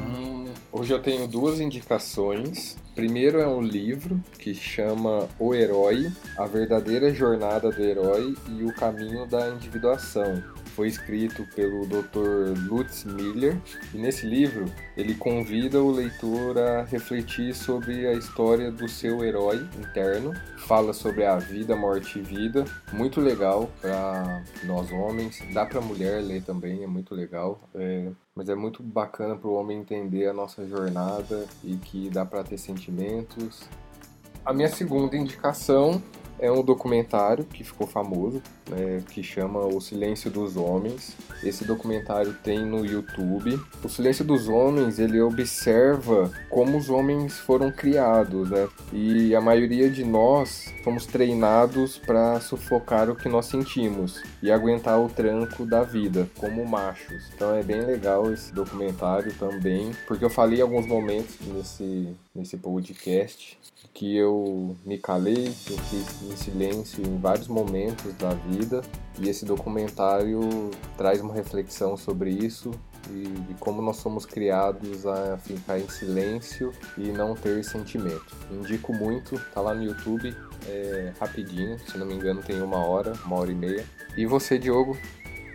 Hum, 0.00 0.46
hoje 0.72 0.92
eu 0.92 1.00
tenho 1.00 1.26
duas 1.26 1.60
indicações. 1.60 2.76
Primeiro 2.94 3.38
é 3.38 3.46
um 3.46 3.62
livro 3.62 4.20
que 4.38 4.52
chama 4.52 5.28
O 5.38 5.54
Herói, 5.54 6.10
a 6.36 6.46
verdadeira 6.46 7.14
jornada 7.14 7.70
do 7.70 7.82
herói 7.82 8.34
e 8.48 8.64
o 8.64 8.74
caminho 8.74 9.24
da 9.24 9.50
individuação, 9.50 10.42
foi 10.78 10.86
escrito 10.86 11.44
pelo 11.56 11.84
Dr. 11.86 12.56
Lutz 12.68 13.02
Miller 13.02 13.60
e 13.92 13.98
nesse 13.98 14.24
livro 14.24 14.66
ele 14.96 15.12
convida 15.12 15.82
o 15.82 15.90
leitor 15.90 16.56
a 16.56 16.84
refletir 16.84 17.52
sobre 17.52 18.06
a 18.06 18.12
história 18.12 18.70
do 18.70 18.88
seu 18.88 19.24
herói 19.24 19.56
interno, 19.76 20.32
fala 20.56 20.92
sobre 20.92 21.24
a 21.24 21.36
vida, 21.36 21.74
morte 21.74 22.20
e 22.20 22.22
vida, 22.22 22.64
muito 22.92 23.20
legal 23.20 23.68
para 23.80 24.44
nós 24.66 24.92
homens, 24.92 25.42
dá 25.52 25.66
para 25.66 25.80
mulher 25.80 26.22
ler 26.22 26.44
também, 26.44 26.84
é 26.84 26.86
muito 26.86 27.12
legal, 27.12 27.60
é, 27.74 28.12
mas 28.32 28.48
é 28.48 28.54
muito 28.54 28.80
bacana 28.80 29.34
para 29.34 29.48
o 29.48 29.54
homem 29.54 29.80
entender 29.80 30.28
a 30.28 30.32
nossa 30.32 30.64
jornada 30.64 31.44
e 31.64 31.74
que 31.74 32.08
dá 32.08 32.24
para 32.24 32.44
ter 32.44 32.56
sentimentos. 32.56 33.68
A 34.44 34.52
minha 34.52 34.68
segunda 34.68 35.16
indicação 35.16 36.00
é 36.38 36.52
um 36.52 36.62
documentário 36.62 37.44
que 37.44 37.64
ficou 37.64 37.86
famoso, 37.86 38.40
né, 38.68 39.02
que 39.10 39.22
chama 39.22 39.60
O 39.60 39.80
Silêncio 39.80 40.30
dos 40.30 40.56
Homens. 40.56 41.16
Esse 41.42 41.64
documentário 41.64 42.34
tem 42.42 42.64
no 42.64 42.84
YouTube. 42.84 43.58
O 43.82 43.88
Silêncio 43.88 44.24
dos 44.24 44.48
Homens 44.48 44.98
ele 44.98 45.20
observa 45.20 46.30
como 46.50 46.76
os 46.76 46.90
homens 46.90 47.38
foram 47.38 47.70
criados, 47.70 48.50
né? 48.50 48.68
E 48.92 49.34
a 49.34 49.40
maioria 49.40 49.88
de 49.88 50.04
nós 50.04 50.72
fomos 50.82 51.06
treinados 51.06 51.98
para 51.98 52.40
sufocar 52.40 53.08
o 53.08 53.16
que 53.16 53.28
nós 53.28 53.46
sentimos 53.46 54.22
e 54.42 54.50
aguentar 54.50 55.00
o 55.00 55.08
tranco 55.08 55.64
da 55.64 55.82
vida, 55.82 56.28
como 56.36 56.66
machos. 56.66 57.24
Então 57.34 57.54
é 57.54 57.62
bem 57.62 57.80
legal 57.82 58.32
esse 58.32 58.52
documentário 58.52 59.32
também, 59.34 59.92
porque 60.06 60.24
eu 60.24 60.30
falei 60.30 60.60
alguns 60.60 60.86
momentos 60.86 61.36
nesse 61.46 62.08
nesse 62.34 62.56
podcast 62.56 63.58
que 63.92 64.16
eu 64.16 64.76
me 64.86 64.96
calei, 64.96 65.48
eu 65.48 65.78
fiz 65.78 66.22
em 66.22 66.36
silêncio 66.36 67.04
em 67.04 67.18
vários 67.18 67.48
momentos 67.48 68.14
da 68.14 68.32
vida 68.32 68.57
e 69.18 69.28
esse 69.28 69.44
documentário 69.44 70.70
traz 70.96 71.20
uma 71.20 71.34
reflexão 71.34 71.96
sobre 71.96 72.30
isso 72.30 72.70
e 73.10 73.54
como 73.58 73.80
nós 73.80 73.96
somos 73.96 74.26
criados 74.26 75.06
a 75.06 75.38
ficar 75.38 75.78
em 75.78 75.88
silêncio 75.88 76.72
e 76.96 77.08
não 77.08 77.34
ter 77.34 77.64
sentimento. 77.64 78.36
Indico 78.50 78.92
muito, 78.92 79.38
tá 79.54 79.60
lá 79.60 79.74
no 79.74 79.82
YouTube, 79.82 80.34
é 80.66 81.12
rapidinho, 81.18 81.78
se 81.78 81.96
não 81.96 82.06
me 82.06 82.14
engano 82.14 82.42
tem 82.42 82.60
uma 82.60 82.78
hora, 82.78 83.12
uma 83.24 83.36
hora 83.36 83.50
e 83.50 83.54
meia. 83.54 83.84
E 84.16 84.26
você, 84.26 84.58
Diogo, 84.58 84.96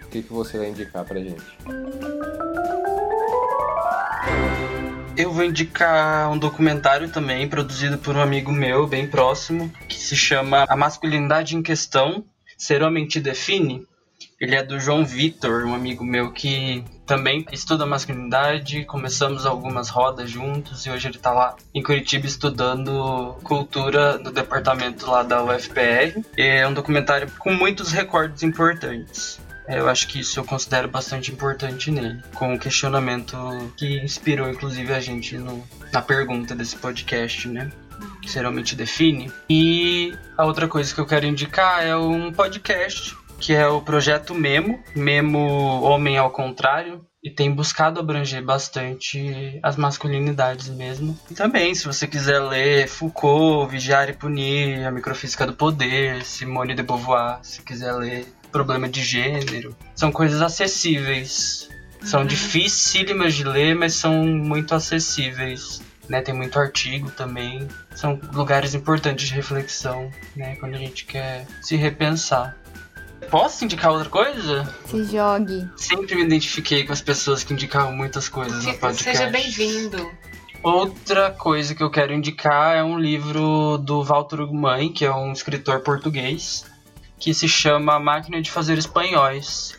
o 0.03 0.07
que, 0.07 0.23
que 0.23 0.33
você 0.33 0.57
vai 0.57 0.69
indicar 0.69 1.05
pra 1.05 1.19
gente? 1.19 1.43
Eu 5.15 5.31
vou 5.31 5.43
indicar 5.43 6.31
um 6.31 6.39
documentário 6.39 7.07
também, 7.07 7.47
produzido 7.47 7.99
por 7.99 8.15
um 8.15 8.21
amigo 8.21 8.51
meu, 8.51 8.87
bem 8.87 9.07
próximo, 9.07 9.71
que 9.87 9.99
se 9.99 10.15
chama 10.15 10.65
A 10.67 10.75
Masculinidade 10.75 11.55
em 11.55 11.61
Questão, 11.61 12.25
Ser 12.57 12.83
Homem 12.83 13.07
Te 13.07 13.19
Define. 13.19 13.85
Ele 14.39 14.55
é 14.55 14.63
do 14.63 14.79
João 14.79 15.05
Vitor, 15.05 15.65
um 15.65 15.73
amigo 15.73 16.03
meu 16.03 16.31
que 16.31 16.83
também 17.05 17.45
estuda 17.51 17.85
masculinidade. 17.85 18.85
Começamos 18.85 19.45
algumas 19.45 19.89
rodas 19.89 20.29
juntos 20.29 20.85
e 20.85 20.89
hoje 20.89 21.07
ele 21.07 21.17
está 21.17 21.31
lá 21.31 21.55
em 21.73 21.81
Curitiba 21.81 22.25
estudando 22.25 23.35
cultura 23.43 24.17
no 24.17 24.31
departamento 24.31 25.09
lá 25.09 25.23
da 25.23 25.43
UFPR. 25.43 26.23
É 26.37 26.67
um 26.67 26.73
documentário 26.73 27.31
com 27.39 27.53
muitos 27.53 27.91
recordes 27.91 28.43
importantes. 28.43 29.39
Eu 29.67 29.87
acho 29.87 30.07
que 30.07 30.19
isso 30.19 30.39
eu 30.39 30.43
considero 30.43 30.89
bastante 30.89 31.31
importante 31.31 31.89
nele, 31.89 32.21
com 32.35 32.53
o 32.53 32.59
questionamento 32.59 33.37
que 33.77 33.97
inspirou 34.01 34.49
inclusive 34.49 34.93
a 34.93 34.99
gente 34.99 35.37
no, 35.37 35.63
na 35.91 36.01
pergunta 36.01 36.53
desse 36.53 36.75
podcast, 36.75 37.47
né? 37.47 37.71
Que 38.21 38.29
geralmente 38.29 38.75
define. 38.75 39.31
E 39.49 40.13
a 40.37 40.45
outra 40.45 40.67
coisa 40.67 40.93
que 40.93 41.01
eu 41.01 41.05
quero 41.05 41.25
indicar 41.25 41.83
é 41.83 41.95
um 41.95 42.31
podcast 42.31 43.15
que 43.43 43.53
é 43.53 43.67
o 43.67 43.81
projeto 43.81 44.33
Memo, 44.33 44.81
Memo 44.95 45.81
Homem 45.81 46.17
ao 46.17 46.31
Contrário, 46.31 47.05
e 47.21 47.29
tem 47.29 47.51
buscado 47.51 47.99
abranger 47.99 48.41
bastante 48.41 49.59
as 49.61 49.75
masculinidades 49.75 50.69
mesmo. 50.69 51.19
E 51.29 51.33
também, 51.33 51.75
se 51.75 51.85
você 51.85 52.07
quiser 52.07 52.39
ler 52.39 52.87
Foucault, 52.87 53.69
Vigiar 53.69 54.09
e 54.09 54.13
Punir, 54.13 54.87
A 54.87 54.91
Microfísica 54.91 55.45
do 55.45 55.53
Poder, 55.53 56.23
Simone 56.23 56.73
de 56.73 56.83
Beauvoir, 56.83 57.39
se 57.41 57.61
quiser 57.61 57.91
ler 57.93 58.25
problema 58.49 58.87
de 58.87 59.01
gênero. 59.03 59.75
São 59.93 60.09
coisas 60.09 60.41
acessíveis. 60.41 61.69
São 62.01 62.21
uhum. 62.21 62.27
dificílimas 62.27 63.33
de 63.33 63.43
ler, 63.43 63.75
mas 63.75 63.93
são 63.93 64.23
muito 64.25 64.73
acessíveis. 64.73 65.81
Né? 66.13 66.21
Tem 66.21 66.35
muito 66.35 66.59
artigo 66.59 67.09
também. 67.09 67.67
São 67.95 68.19
lugares 68.33 68.75
importantes 68.75 69.27
de 69.27 69.33
reflexão, 69.33 70.11
né? 70.35 70.55
Quando 70.57 70.75
a 70.75 70.77
gente 70.77 71.05
quer 71.05 71.47
se 71.59 71.75
repensar. 71.75 72.55
Posso 73.31 73.65
indicar 73.65 73.91
outra 73.91 74.07
coisa? 74.11 74.71
Se 74.85 75.03
jogue. 75.05 75.67
Sempre 75.75 76.13
me 76.13 76.23
identifiquei 76.23 76.85
com 76.85 76.93
as 76.93 77.01
pessoas 77.01 77.43
que 77.43 77.51
indicavam 77.51 77.95
muitas 77.95 78.29
coisas 78.29 78.63
no 78.63 78.73
podcast. 78.75 79.17
Seja 79.17 79.31
bem-vindo. 79.31 80.11
Outra 80.61 81.31
coisa 81.31 81.73
que 81.73 81.81
eu 81.81 81.89
quero 81.89 82.13
indicar 82.13 82.77
é 82.77 82.83
um 82.83 82.99
livro 82.99 83.79
do 83.79 84.03
Walter 84.03 84.41
Ugumãe, 84.41 84.93
que 84.93 85.03
é 85.03 85.11
um 85.11 85.31
escritor 85.31 85.79
português, 85.79 86.63
que 87.17 87.33
se 87.33 87.49
chama 87.49 87.95
A 87.95 87.99
Máquina 87.99 88.39
de 88.39 88.51
Fazer 88.51 88.77
Espanhóis. 88.77 89.75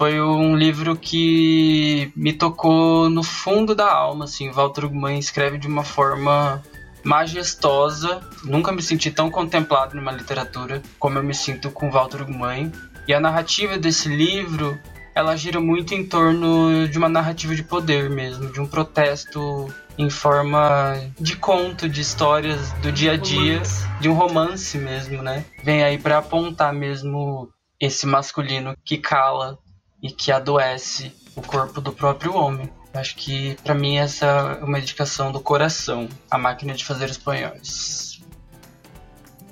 Foi 0.00 0.18
um 0.18 0.56
livro 0.56 0.96
que 0.96 2.10
me 2.16 2.32
tocou 2.32 3.10
no 3.10 3.22
fundo 3.22 3.74
da 3.74 3.92
alma, 3.92 4.24
assim. 4.24 4.50
Walter 4.50 4.86
Ugumãe 4.86 5.18
escreve 5.18 5.58
de 5.58 5.66
uma 5.66 5.84
forma 5.84 6.62
majestosa. 7.04 8.22
Nunca 8.42 8.72
me 8.72 8.80
senti 8.80 9.10
tão 9.10 9.30
contemplado 9.30 9.94
numa 9.94 10.10
literatura 10.10 10.80
como 10.98 11.18
eu 11.18 11.22
me 11.22 11.34
sinto 11.34 11.70
com 11.70 11.90
Walter 11.90 12.22
Ugumãe. 12.22 12.72
E 13.06 13.12
a 13.12 13.20
narrativa 13.20 13.76
desse 13.76 14.08
livro, 14.08 14.80
ela 15.14 15.36
gira 15.36 15.60
muito 15.60 15.92
em 15.92 16.02
torno 16.02 16.88
de 16.88 16.96
uma 16.96 17.10
narrativa 17.10 17.54
de 17.54 17.62
poder 17.62 18.08
mesmo, 18.08 18.50
de 18.50 18.58
um 18.58 18.66
protesto 18.66 19.68
em 19.98 20.08
forma 20.08 20.94
de 21.20 21.36
conto, 21.36 21.86
de 21.86 22.00
histórias 22.00 22.72
do 22.80 22.90
dia 22.90 23.12
a 23.12 23.16
dia, 23.18 23.58
romance. 23.58 23.86
de 24.00 24.08
um 24.08 24.14
romance 24.14 24.78
mesmo, 24.78 25.22
né? 25.22 25.44
Vem 25.62 25.84
aí 25.84 25.98
para 25.98 26.16
apontar 26.16 26.72
mesmo 26.72 27.50
esse 27.78 28.06
masculino 28.06 28.74
que 28.82 28.96
cala 28.96 29.58
e 30.02 30.10
que 30.10 30.32
adoece 30.32 31.12
o 31.36 31.42
corpo 31.42 31.80
do 31.80 31.92
próprio 31.92 32.34
homem. 32.34 32.70
Acho 32.92 33.16
que 33.16 33.56
para 33.62 33.74
mim 33.74 33.96
essa 33.96 34.26
é 34.60 34.64
uma 34.64 34.78
indicação 34.78 35.30
do 35.30 35.40
coração, 35.40 36.08
a 36.30 36.36
máquina 36.36 36.74
de 36.74 36.84
fazer 36.84 37.08
espanhóis. 37.08 38.20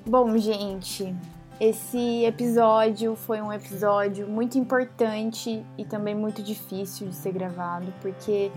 Bom, 0.04 0.36
gente, 0.38 1.14
esse 1.60 2.24
episódio 2.24 3.14
foi 3.14 3.40
um 3.40 3.52
episódio 3.52 4.26
muito 4.26 4.58
importante 4.58 5.64
e 5.76 5.84
também 5.84 6.14
muito 6.14 6.42
difícil 6.42 7.08
de 7.08 7.14
ser 7.14 7.32
gravado, 7.32 7.92
porque 8.00 8.50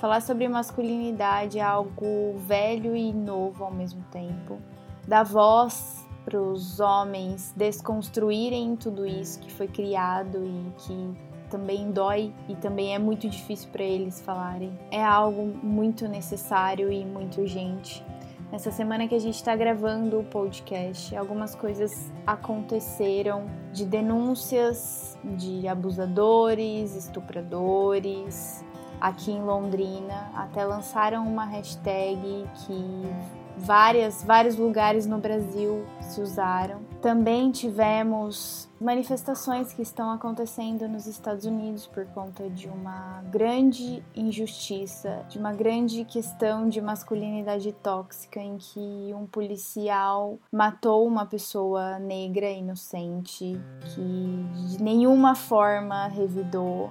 falar 0.00 0.20
sobre 0.22 0.48
masculinidade 0.48 1.58
é 1.58 1.62
algo 1.62 2.36
velho 2.38 2.96
e 2.96 3.12
novo 3.12 3.64
ao 3.64 3.72
mesmo 3.72 4.02
tempo. 4.10 4.58
Dar 5.06 5.24
voz 5.24 6.06
para 6.24 6.40
os 6.40 6.78
homens 6.78 7.52
desconstruírem 7.56 8.76
tudo 8.76 9.04
isso 9.04 9.40
que 9.40 9.52
foi 9.52 9.66
criado 9.66 10.44
e 10.44 10.72
que 10.78 11.31
também 11.52 11.92
dói 11.92 12.32
e 12.48 12.56
também 12.56 12.94
é 12.94 12.98
muito 12.98 13.28
difícil 13.28 13.68
para 13.70 13.84
eles 13.84 14.22
falarem. 14.22 14.72
É 14.90 15.04
algo 15.04 15.44
muito 15.62 16.08
necessário 16.08 16.90
e 16.90 17.04
muito 17.04 17.42
urgente. 17.42 18.02
Nessa 18.50 18.70
semana 18.70 19.06
que 19.06 19.14
a 19.14 19.18
gente 19.18 19.34
está 19.34 19.54
gravando 19.54 20.20
o 20.20 20.24
podcast, 20.24 21.14
algumas 21.14 21.54
coisas 21.54 22.10
aconteceram 22.26 23.46
de 23.70 23.84
denúncias 23.84 25.18
de 25.24 25.68
abusadores, 25.68 26.96
estupradores 26.96 28.64
aqui 29.00 29.30
em 29.30 29.42
Londrina. 29.42 30.30
Até 30.34 30.64
lançaram 30.64 31.26
uma 31.26 31.44
hashtag 31.44 32.46
que 32.66 33.02
várias, 33.56 34.22
vários 34.22 34.56
lugares 34.56 35.06
no 35.06 35.18
Brasil 35.18 35.84
se 36.00 36.20
usaram. 36.20 36.80
Também 37.00 37.50
tivemos 37.50 38.68
manifestações 38.80 39.72
que 39.72 39.82
estão 39.82 40.10
acontecendo 40.10 40.88
nos 40.88 41.06
Estados 41.06 41.44
Unidos 41.44 41.86
por 41.86 42.04
conta 42.06 42.50
de 42.50 42.68
uma 42.68 43.22
grande 43.30 44.02
injustiça, 44.14 45.24
de 45.28 45.38
uma 45.38 45.52
grande 45.52 46.04
questão 46.04 46.68
de 46.68 46.80
masculinidade 46.80 47.72
tóxica 47.72 48.40
em 48.40 48.56
que 48.58 49.12
um 49.14 49.26
policial 49.26 50.38
matou 50.50 51.06
uma 51.06 51.26
pessoa 51.26 51.98
negra 51.98 52.50
inocente 52.50 53.60
que 53.94 54.46
de 54.68 54.82
nenhuma 54.82 55.34
forma 55.34 56.08
revidou 56.08 56.90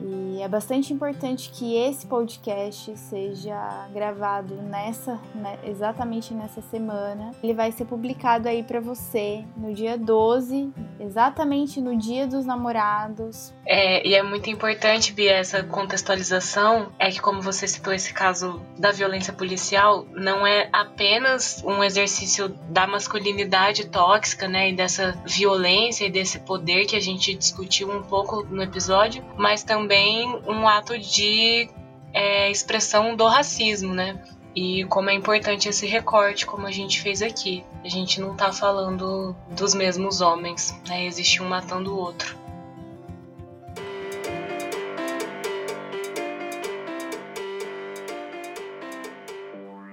e 0.00 0.40
é 0.40 0.48
bastante 0.48 0.92
importante 0.92 1.50
que 1.50 1.74
esse 1.74 2.06
podcast 2.06 2.96
seja 2.96 3.88
gravado 3.92 4.54
nessa, 4.54 5.18
né, 5.34 5.58
exatamente 5.64 6.32
nessa 6.32 6.60
semana. 6.62 7.32
Ele 7.42 7.54
vai 7.54 7.72
ser 7.72 7.84
publicado 7.84 8.48
aí 8.48 8.62
para 8.62 8.80
você 8.80 9.44
no 9.56 9.74
dia 9.74 9.98
12, 9.98 10.72
exatamente 11.00 11.80
no 11.80 11.96
dia 11.96 12.26
dos 12.26 12.46
namorados. 12.46 13.52
É, 13.66 14.06
e 14.06 14.14
é 14.14 14.22
muito 14.22 14.48
importante, 14.48 15.12
Bia, 15.12 15.32
essa 15.32 15.62
contextualização. 15.62 16.92
É 16.98 17.10
que, 17.10 17.20
como 17.20 17.42
você 17.42 17.66
citou 17.66 17.92
esse 17.92 18.12
caso 18.14 18.60
da 18.78 18.92
violência 18.92 19.32
policial, 19.32 20.06
não 20.12 20.46
é 20.46 20.68
apenas 20.72 21.62
um 21.64 21.82
exercício 21.82 22.48
da 22.70 22.86
masculinidade 22.86 23.88
tóxica, 23.88 24.46
né, 24.46 24.70
e 24.70 24.72
dessa 24.72 25.20
violência 25.26 26.06
e 26.06 26.10
desse 26.10 26.38
poder 26.40 26.86
que 26.86 26.94
a 26.94 27.00
gente 27.00 27.34
discutiu 27.34 27.90
um 27.90 28.02
pouco 28.02 28.44
no 28.44 28.62
episódio, 28.62 29.24
mas 29.36 29.62
também 29.62 29.87
também 29.88 30.28
um 30.46 30.68
ato 30.68 30.98
de 30.98 31.70
é, 32.12 32.50
expressão 32.50 33.16
do 33.16 33.26
racismo, 33.26 33.94
né? 33.94 34.22
E 34.54 34.84
como 34.84 35.08
é 35.08 35.14
importante 35.14 35.66
esse 35.66 35.86
recorte, 35.86 36.44
como 36.44 36.66
a 36.66 36.70
gente 36.70 37.00
fez 37.00 37.22
aqui. 37.22 37.64
A 37.82 37.88
gente 37.88 38.20
não 38.20 38.36
tá 38.36 38.52
falando 38.52 39.34
dos 39.50 39.72
mesmos 39.74 40.20
homens, 40.20 40.78
né? 40.86 41.06
Existe 41.06 41.42
um 41.42 41.48
matando 41.48 41.94
o 41.94 41.96
outro. 41.96 42.36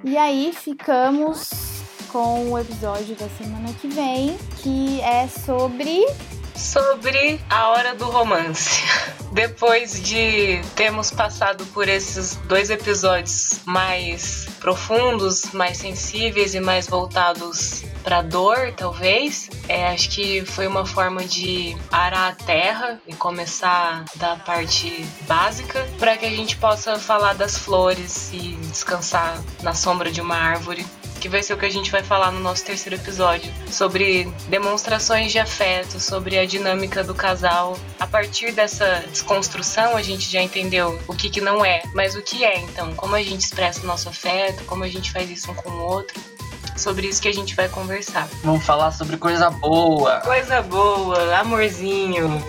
E 0.03 0.17
aí 0.17 0.51
ficamos 0.53 1.49
com 2.11 2.51
o 2.51 2.59
episódio 2.59 3.15
da 3.15 3.29
semana 3.29 3.73
que 3.79 3.87
vem, 3.87 4.37
que 4.61 4.99
é 5.01 5.25
sobre 5.27 6.05
sobre 6.55 7.39
a 7.49 7.69
hora 7.69 7.93
do 7.95 8.05
romance. 8.05 8.84
Depois 9.35 10.01
de 10.01 10.61
termos 10.77 11.11
passado 11.11 11.65
por 11.73 11.89
esses 11.89 12.37
dois 12.47 12.69
episódios 12.69 13.59
mais 13.65 14.47
profundos, 14.61 15.51
mais 15.51 15.77
sensíveis 15.77 16.55
e 16.55 16.61
mais 16.61 16.87
voltados 16.87 17.83
para 18.01 18.21
dor, 18.21 18.71
talvez, 18.77 19.49
é, 19.67 19.87
acho 19.87 20.09
que 20.11 20.45
foi 20.45 20.67
uma 20.67 20.85
forma 20.85 21.25
de 21.25 21.75
arar 21.91 22.31
a 22.31 22.35
terra 22.45 23.01
e 23.05 23.13
começar 23.13 24.05
da 24.15 24.37
parte 24.37 25.05
básica 25.27 25.85
para 25.99 26.15
que 26.15 26.25
a 26.25 26.29
gente 26.29 26.55
possa 26.55 26.97
falar 26.97 27.33
das 27.33 27.57
flores 27.57 28.31
e 28.31 28.55
descansar 28.71 29.43
na 29.61 29.73
sombra 29.73 30.09
de 30.09 30.21
uma 30.21 30.37
árvore 30.37 30.85
que 31.25 31.29
vai 31.29 31.41
ser 31.41 31.55
o 31.55 31.57
que 31.57 31.65
a 31.65 31.71
gente 31.71 31.91
vai 31.91 32.03
falar 32.03 32.31
no 32.31 32.39
nosso 32.39 32.63
terceiro 32.63 33.01
episódio, 33.01 33.51
sobre 33.71 34.31
demonstrações 34.47 35.31
de 35.31 35.39
afeto, 35.39 35.99
sobre 35.99 36.37
a 36.37 36.45
dinâmica 36.45 37.03
do 37.03 37.15
casal. 37.15 37.75
A 37.99 38.05
partir 38.05 38.51
dessa 38.51 39.03
desconstrução, 39.09 39.97
a 39.97 40.03
gente 40.03 40.31
já 40.31 40.39
entendeu 40.39 41.01
o 41.07 41.15
que, 41.15 41.31
que 41.31 41.41
não 41.41 41.65
é, 41.65 41.81
mas 41.95 42.15
o 42.15 42.21
que 42.21 42.45
é, 42.45 42.59
então, 42.59 42.93
como 42.93 43.15
a 43.15 43.23
gente 43.23 43.41
expressa 43.41 43.81
o 43.81 43.87
nosso 43.87 44.07
afeto, 44.07 44.63
como 44.65 44.83
a 44.83 44.87
gente 44.87 45.11
faz 45.11 45.27
isso 45.31 45.49
um 45.49 45.55
com 45.55 45.71
o 45.71 45.81
outro 45.81 46.21
sobre 46.77 47.07
isso 47.07 47.21
que 47.21 47.27
a 47.27 47.33
gente 47.33 47.55
vai 47.55 47.69
conversar. 47.69 48.27
Vamos 48.43 48.63
falar 48.63 48.91
sobre 48.91 49.17
coisa 49.17 49.49
boa. 49.49 50.19
Coisa 50.19 50.61
boa, 50.61 51.39
amorzinho. 51.39 52.43